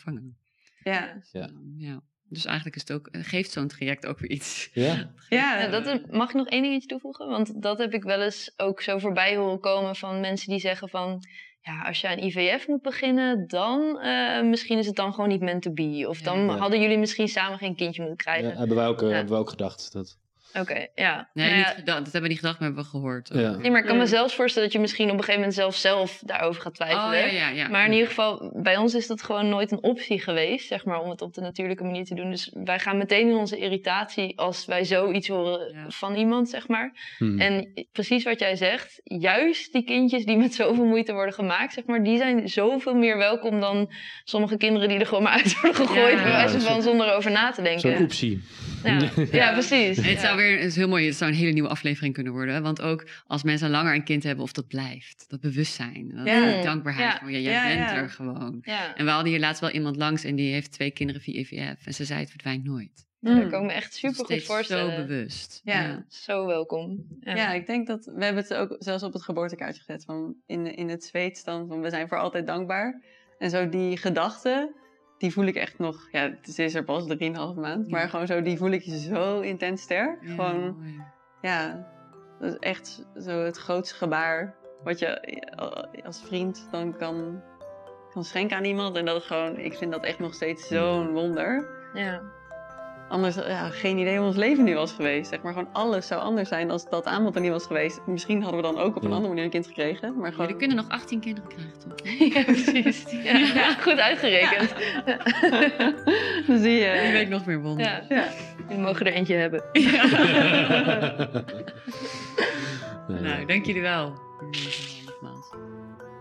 Ja. 0.83 1.21
Ja. 1.31 1.49
ja. 1.77 2.01
Dus 2.29 2.45
eigenlijk 2.45 2.75
is 2.75 2.81
het 2.81 2.91
ook, 2.91 3.07
geeft 3.11 3.51
zo'n 3.51 3.67
traject 3.67 4.05
ook 4.05 4.19
weer 4.19 4.29
iets. 4.31 4.69
Ja, 4.73 4.93
Ja, 5.29 5.59
Ja, 5.61 5.67
dat, 5.79 6.11
mag 6.11 6.29
ik 6.29 6.35
nog 6.35 6.47
één 6.47 6.61
dingetje 6.63 6.87
toevoegen? 6.87 7.27
Want 7.27 7.61
dat 7.61 7.77
heb 7.77 7.93
ik 7.93 8.03
wel 8.03 8.21
eens 8.21 8.53
ook 8.57 8.81
zo 8.81 8.97
voorbij 8.97 9.35
horen 9.35 9.59
komen 9.59 9.95
van 9.95 10.19
mensen 10.19 10.49
die 10.49 10.59
zeggen 10.59 10.89
van... 10.89 11.19
Ja, 11.61 11.81
als 11.81 12.01
je 12.01 12.07
aan 12.07 12.17
IVF 12.19 12.67
moet 12.67 12.81
beginnen, 12.81 13.47
dan 13.47 13.99
eh, 13.99 14.43
misschien 14.43 14.77
is 14.77 14.85
het 14.85 14.95
dan 14.95 15.13
gewoon 15.13 15.29
niet 15.29 15.41
meant 15.41 15.61
to 15.61 15.71
be. 15.71 16.05
Of 16.07 16.21
dan 16.21 16.39
Ja. 16.45 16.57
hadden 16.57 16.81
jullie 16.81 16.97
misschien 16.97 17.27
samen 17.27 17.57
geen 17.57 17.75
kindje 17.75 18.01
moeten 18.03 18.31
ja, 18.31 18.37
krijgen. 18.39 18.57
hebben, 18.57 18.77
wij 18.77 18.87
ook, 18.87 19.01
eh, 19.01 19.09
Ja. 19.09 19.15
hebben 19.15 19.33
we 19.33 19.39
ook 19.39 19.49
gedacht. 19.49 19.91
Dat, 19.91 20.17
Oké, 20.53 20.87
ja. 20.95 21.29
Nee, 21.33 21.45
Nou 21.45 21.57
niet 21.57 21.67
gedacht, 21.67 21.85
dat 22.03 22.03
hebben 22.03 22.21
we 22.21 22.27
niet 22.27 22.37
gedacht, 22.39 22.59
maar 22.59 22.67
hebben 22.67 22.83
we 22.85 22.89
gehoord. 22.89 23.29
Ja. 23.33 23.51
nee, 23.55 23.71
maar 23.71 23.79
ik 23.79 23.85
kan 23.85 23.95
me 23.97 24.01
Mm. 24.03 24.07
zelfs 24.09 24.35
voorstellen 24.35 24.67
dat 24.67 24.75
je 24.77 24.81
misschien 24.81 25.05
op 25.05 25.11
een 25.11 25.17
gegeven 25.19 25.39
moment 25.39 25.57
zelf, 25.57 25.75
zelf 25.75 26.21
daarover 26.25 26.61
gaat 26.61 26.79
Oh, 26.79 26.85
twijfelen. 26.87 27.33
ja, 27.33 27.47
ja, 27.47 27.49
ja. 27.49 27.67
Maar 27.67 27.85
in 27.85 27.91
ieder 27.91 28.07
geval, 28.07 28.51
bij 28.55 28.77
ons 28.77 28.93
is 28.95 29.07
dat 29.07 29.21
gewoon 29.23 29.49
nooit 29.49 29.71
een 29.71 29.83
optie 29.83 30.19
geweest, 30.21 30.67
zeg 30.67 30.85
maar, 30.85 31.01
om 31.01 31.09
het 31.09 31.21
op 31.21 31.33
de 31.33 31.41
natuurlijke 31.41 31.83
manier 31.83 32.05
te 32.05 32.15
doen. 32.15 32.29
Dus 32.29 32.51
wij 32.53 32.79
gaan 32.79 32.97
meteen 32.97 33.27
in 33.29 33.35
onze 33.35 33.57
irritatie 33.57 34.39
als 34.39 34.65
wij 34.65 34.85
zoiets 34.85 35.27
horen 35.27 35.71
Ja. 35.73 35.85
van 35.89 36.15
iemand, 36.15 36.49
zeg 36.49 36.67
maar. 36.67 37.15
hmm. 37.17 37.39
En 37.39 37.85
precies 37.91 38.23
wat 38.23 38.39
jij 38.39 38.55
zegt, 38.55 39.01
juist 39.03 39.71
die 39.73 39.83
kindjes 39.83 40.25
die 40.25 40.37
met 40.37 40.53
zoveel 40.53 40.85
moeite 40.85 41.13
worden 41.13 41.33
gemaakt, 41.33 41.73
zeg 41.73 41.85
maar, 41.85 42.03
die 42.03 42.17
zijn 42.17 42.49
zoveel 42.49 42.95
meer 42.95 43.17
welkom 43.17 43.59
dan 43.59 43.91
sommige 44.23 44.57
kinderen 44.57 44.89
die 44.89 44.99
er 44.99 45.05
gewoon 45.07 45.23
maar 45.23 45.31
uit 45.33 45.59
worden 45.61 45.75
gegooid, 45.87 46.17
Ja, 46.17 46.23
bij 46.23 46.31
wijze 46.31 46.57
ja, 46.57 46.63
van, 46.63 46.81
zo- 46.81 46.89
zonder 46.89 47.13
over 47.13 47.31
na 47.31 47.51
te 47.51 47.61
denken. 47.61 47.81
Zo'n 47.81 48.01
oepsie. 48.01 48.41
Ja, 48.87 49.11
ja, 49.31 49.51
precies. 49.51 49.97
Het 49.97 50.05
Ja. 50.05 50.19
zou 50.19 50.37
weer, 50.37 50.57
het 50.57 50.65
is 50.65 50.75
heel 50.75 50.87
mooi, 50.87 51.05
het 51.05 51.15
zou 51.15 51.31
een 51.31 51.37
hele 51.37 51.51
nieuwe 51.51 51.69
aflevering 51.69 52.13
kunnen 52.13 52.33
worden. 52.33 52.61
Want 52.61 52.81
ook 52.81 53.07
als 53.27 53.43
mensen 53.43 53.69
langer 53.69 53.93
een 53.95 54.03
kind 54.03 54.23
hebben 54.23 54.43
of 54.43 54.51
dat 54.51 54.67
blijft. 54.67 55.25
Dat 55.27 55.39
bewustzijn, 55.41 56.11
dat 56.15 56.25
Ja. 56.27 56.61
dankbaarheid. 56.61 57.11
Ja. 57.13 57.19
Van, 57.19 57.31
ja, 57.31 57.37
jij 57.39 57.51
Ja, 57.53 57.67
bent 57.67 57.89
ja. 57.89 57.95
er 57.95 58.09
gewoon. 58.09 58.57
Ja, 58.61 58.95
En 58.95 59.05
we 59.05 59.11
hadden 59.11 59.31
hier 59.31 59.39
laatst 59.39 59.61
wel 59.61 59.71
iemand 59.71 59.95
langs 59.95 60.23
en 60.23 60.35
die 60.35 60.51
heeft 60.53 60.71
twee 60.71 60.91
kinderen 60.91 61.21
via 61.21 61.39
IVF. 61.39 61.85
En 61.85 61.93
ze 61.93 62.05
zei 62.05 62.19
het 62.19 62.29
verdwijnt 62.29 62.63
nooit. 62.63 63.05
dat 63.19 63.33
Mm. 63.43 63.49
kan 63.49 63.61
ik 63.61 63.67
me 63.67 63.73
echt 63.73 63.93
super 63.95 64.25
goed 64.25 64.43
voorstellen. 64.43 64.95
Zo 64.95 65.05
bewust. 65.05 65.61
Ja. 65.63 66.05
Zo 66.09 66.45
welkom. 66.45 67.05
Ja. 67.19 67.35
Ja, 67.35 67.53
ik 67.53 67.65
denk 67.65 67.87
dat 67.87 68.11
we 68.15 68.23
hebben 68.25 68.43
het 68.43 68.53
ook 68.53 68.75
zelfs 68.79 69.03
op 69.03 69.13
het 69.13 69.23
geboortekaartje 69.23 69.81
gezet. 69.83 70.03
Van 70.05 70.35
in, 70.45 70.75
in 70.75 70.89
het 70.89 71.41
dan 71.43 71.67
van 71.67 71.81
we 71.81 71.89
zijn 71.89 72.07
voor 72.07 72.17
altijd 72.17 72.47
dankbaar. 72.47 73.01
En 73.37 73.49
zo 73.49 73.69
die 73.69 73.97
gedachte, 73.97 74.73
die 75.17 75.33
voel 75.33 75.45
ik 75.45 75.55
echt 75.55 75.79
nog. 75.79 76.07
Ja, 76.11 76.21
het 76.41 76.57
is 76.59 76.75
er 76.75 76.83
pas 76.83 77.07
3,5 77.07 77.55
maand. 77.55 77.89
Maar 77.89 78.01
Ja. 78.01 78.07
gewoon 78.07 78.27
zo, 78.27 78.41
die 78.41 78.57
voel 78.57 78.71
ik 78.71 78.83
zo 78.83 79.39
intens 79.39 79.81
sterk. 79.81 80.17
Ja, 80.21 80.29
Gewoon, 80.29 80.75
mooi. 80.77 81.01
ja, 81.41 81.87
dat 82.39 82.53
is 82.53 82.59
echt 82.59 83.05
zo 83.19 83.29
het 83.43 83.57
grootste 83.57 83.95
gebaar. 83.95 84.55
Wat 84.83 84.99
je 84.99 85.21
als 86.05 86.21
vriend 86.21 86.67
dan 86.71 86.97
kan, 86.97 87.41
kan 88.13 88.23
schenken 88.23 88.57
aan 88.57 88.65
iemand. 88.65 88.97
En 88.97 89.05
dat 89.05 89.21
is 89.21 89.27
gewoon, 89.27 89.57
ik 89.57 89.73
vind 89.73 89.91
dat 89.91 90.03
echt 90.03 90.19
nog 90.19 90.33
steeds 90.33 90.67
zo'n 90.67 91.11
wonder. 91.13 91.67
Ja. 91.93 92.21
Anders, 93.09 93.35
ja, 93.35 93.69
geen 93.69 93.97
idee 93.97 94.17
hoe 94.17 94.25
ons 94.27 94.35
leven 94.35 94.63
nu 94.63 94.75
was 94.75 94.91
geweest. 94.91 95.29
Zeg 95.29 95.41
maar 95.41 95.53
gewoon 95.53 95.69
alles 95.73 96.07
zou 96.07 96.21
anders 96.21 96.49
zijn 96.49 96.71
als 96.71 96.89
dat 96.89 97.05
aanbod 97.05 97.35
er 97.35 97.41
niet 97.41 97.51
was 97.51 97.65
geweest. 97.65 97.99
Misschien 98.05 98.41
hadden 98.41 98.61
we 98.61 98.67
dan 98.73 98.77
ook 98.77 98.95
op 98.95 99.03
een 99.03 99.09
Ja. 99.09 99.15
andere 99.15 99.27
manier 99.27 99.43
een 99.43 99.49
kind 99.51 99.67
gekregen. 99.67 100.17
Maar 100.17 100.31
gewoon... 100.31 100.45
Jullie 100.45 100.61
kunnen 100.67 100.77
nog 100.77 100.89
18 100.89 101.19
kinderen 101.19 101.49
krijgen, 101.49 101.73
toch? 101.79 102.09
ja, 102.35 102.43
precies. 102.43 103.05
Ja, 103.53 103.73
goed 103.73 103.99
uitgerekend. 103.99 104.73
dan 106.47 106.57
zie 106.57 106.71
je. 106.71 107.09
weet 107.11 107.29
nog 107.29 107.45
meer 107.45 107.61
wonderen. 107.61 108.05
Ja. 108.09 108.15
Ja. 108.15 108.27
Jullie 108.67 108.83
mogen 108.83 109.05
er 109.05 109.13
eentje 109.13 109.35
hebben. 109.35 109.63
Nou, 113.07 113.45
dank 113.45 113.65
jullie 113.65 113.81
wel. 113.81 114.13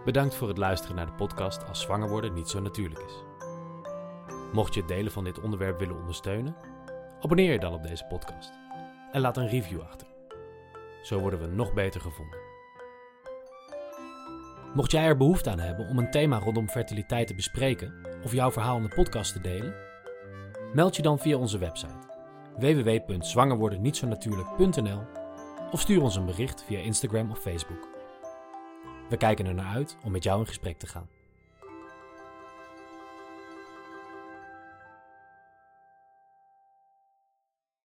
Bedankt 0.05 0.35
voor 0.35 0.49
het 0.49 0.59
luisteren 0.59 0.97
naar 0.97 1.07
de 1.07 1.13
podcast 1.13 1.69
Als 1.69 1.81
zwanger 1.81 2.09
worden 2.09 2.35
niet 2.35 2.49
zo 2.49 2.61
natuurlijk 2.61 3.01
is. 3.01 3.25
Mocht 4.53 4.75
je 4.75 4.81
het 4.81 4.89
delen 4.89 5.13
van 5.13 5.25
dit 5.25 5.41
onderwerp 5.41 5.79
willen 5.79 5.97
ondersteunen, 5.97 6.57
abonneer 7.21 7.53
je 7.53 7.59
dan 7.59 7.75
op 7.75 7.83
deze 7.83 8.05
podcast 8.05 8.53
en 9.13 9.21
laat 9.21 9.37
een 9.37 9.49
review 9.49 9.81
achter. 9.81 10.07
Zo 11.03 11.19
worden 11.19 11.41
we 11.41 11.47
nog 11.47 11.75
beter 11.75 12.01
gevonden. 12.01 12.39
Mocht 14.75 14.91
jij 14.91 15.05
er 15.05 15.17
behoefte 15.17 15.51
aan 15.51 15.59
hebben 15.59 15.89
om 15.89 15.99
een 15.99 16.11
thema 16.11 16.39
rondom 16.39 16.69
fertiliteit 16.69 17.27
te 17.27 17.35
bespreken 17.35 17.95
of 18.25 18.33
jouw 18.33 18.53
verhaal 18.53 18.77
in 18.77 18.83
de 18.83 18.95
podcast 18.95 19.33
te 19.33 19.41
delen, 19.41 19.75
meld 20.73 20.97
je 20.97 21.03
dan 21.03 21.19
via 21.19 21.37
onze 21.37 21.59
website 21.59 22.15
www.zwangerwordennietzonatuurlijk.nl 22.59 25.01
of 25.71 25.81
stuur 25.81 26.03
ons 26.03 26.17
een 26.17 26.27
bericht 26.27 26.65
via 26.65 26.79
Instagram 26.79 27.31
of 27.31 27.39
Facebook. 27.39 27.89
We 29.09 29.17
kijken 29.17 29.47
er 29.47 29.55
naar 29.55 29.75
uit 29.75 29.97
om 30.05 30.13
met 30.13 30.25
jou 30.25 30.41
in 30.41 30.47
gesprek 30.47 30.79
te 30.79 30.87
gaan. 30.87 31.16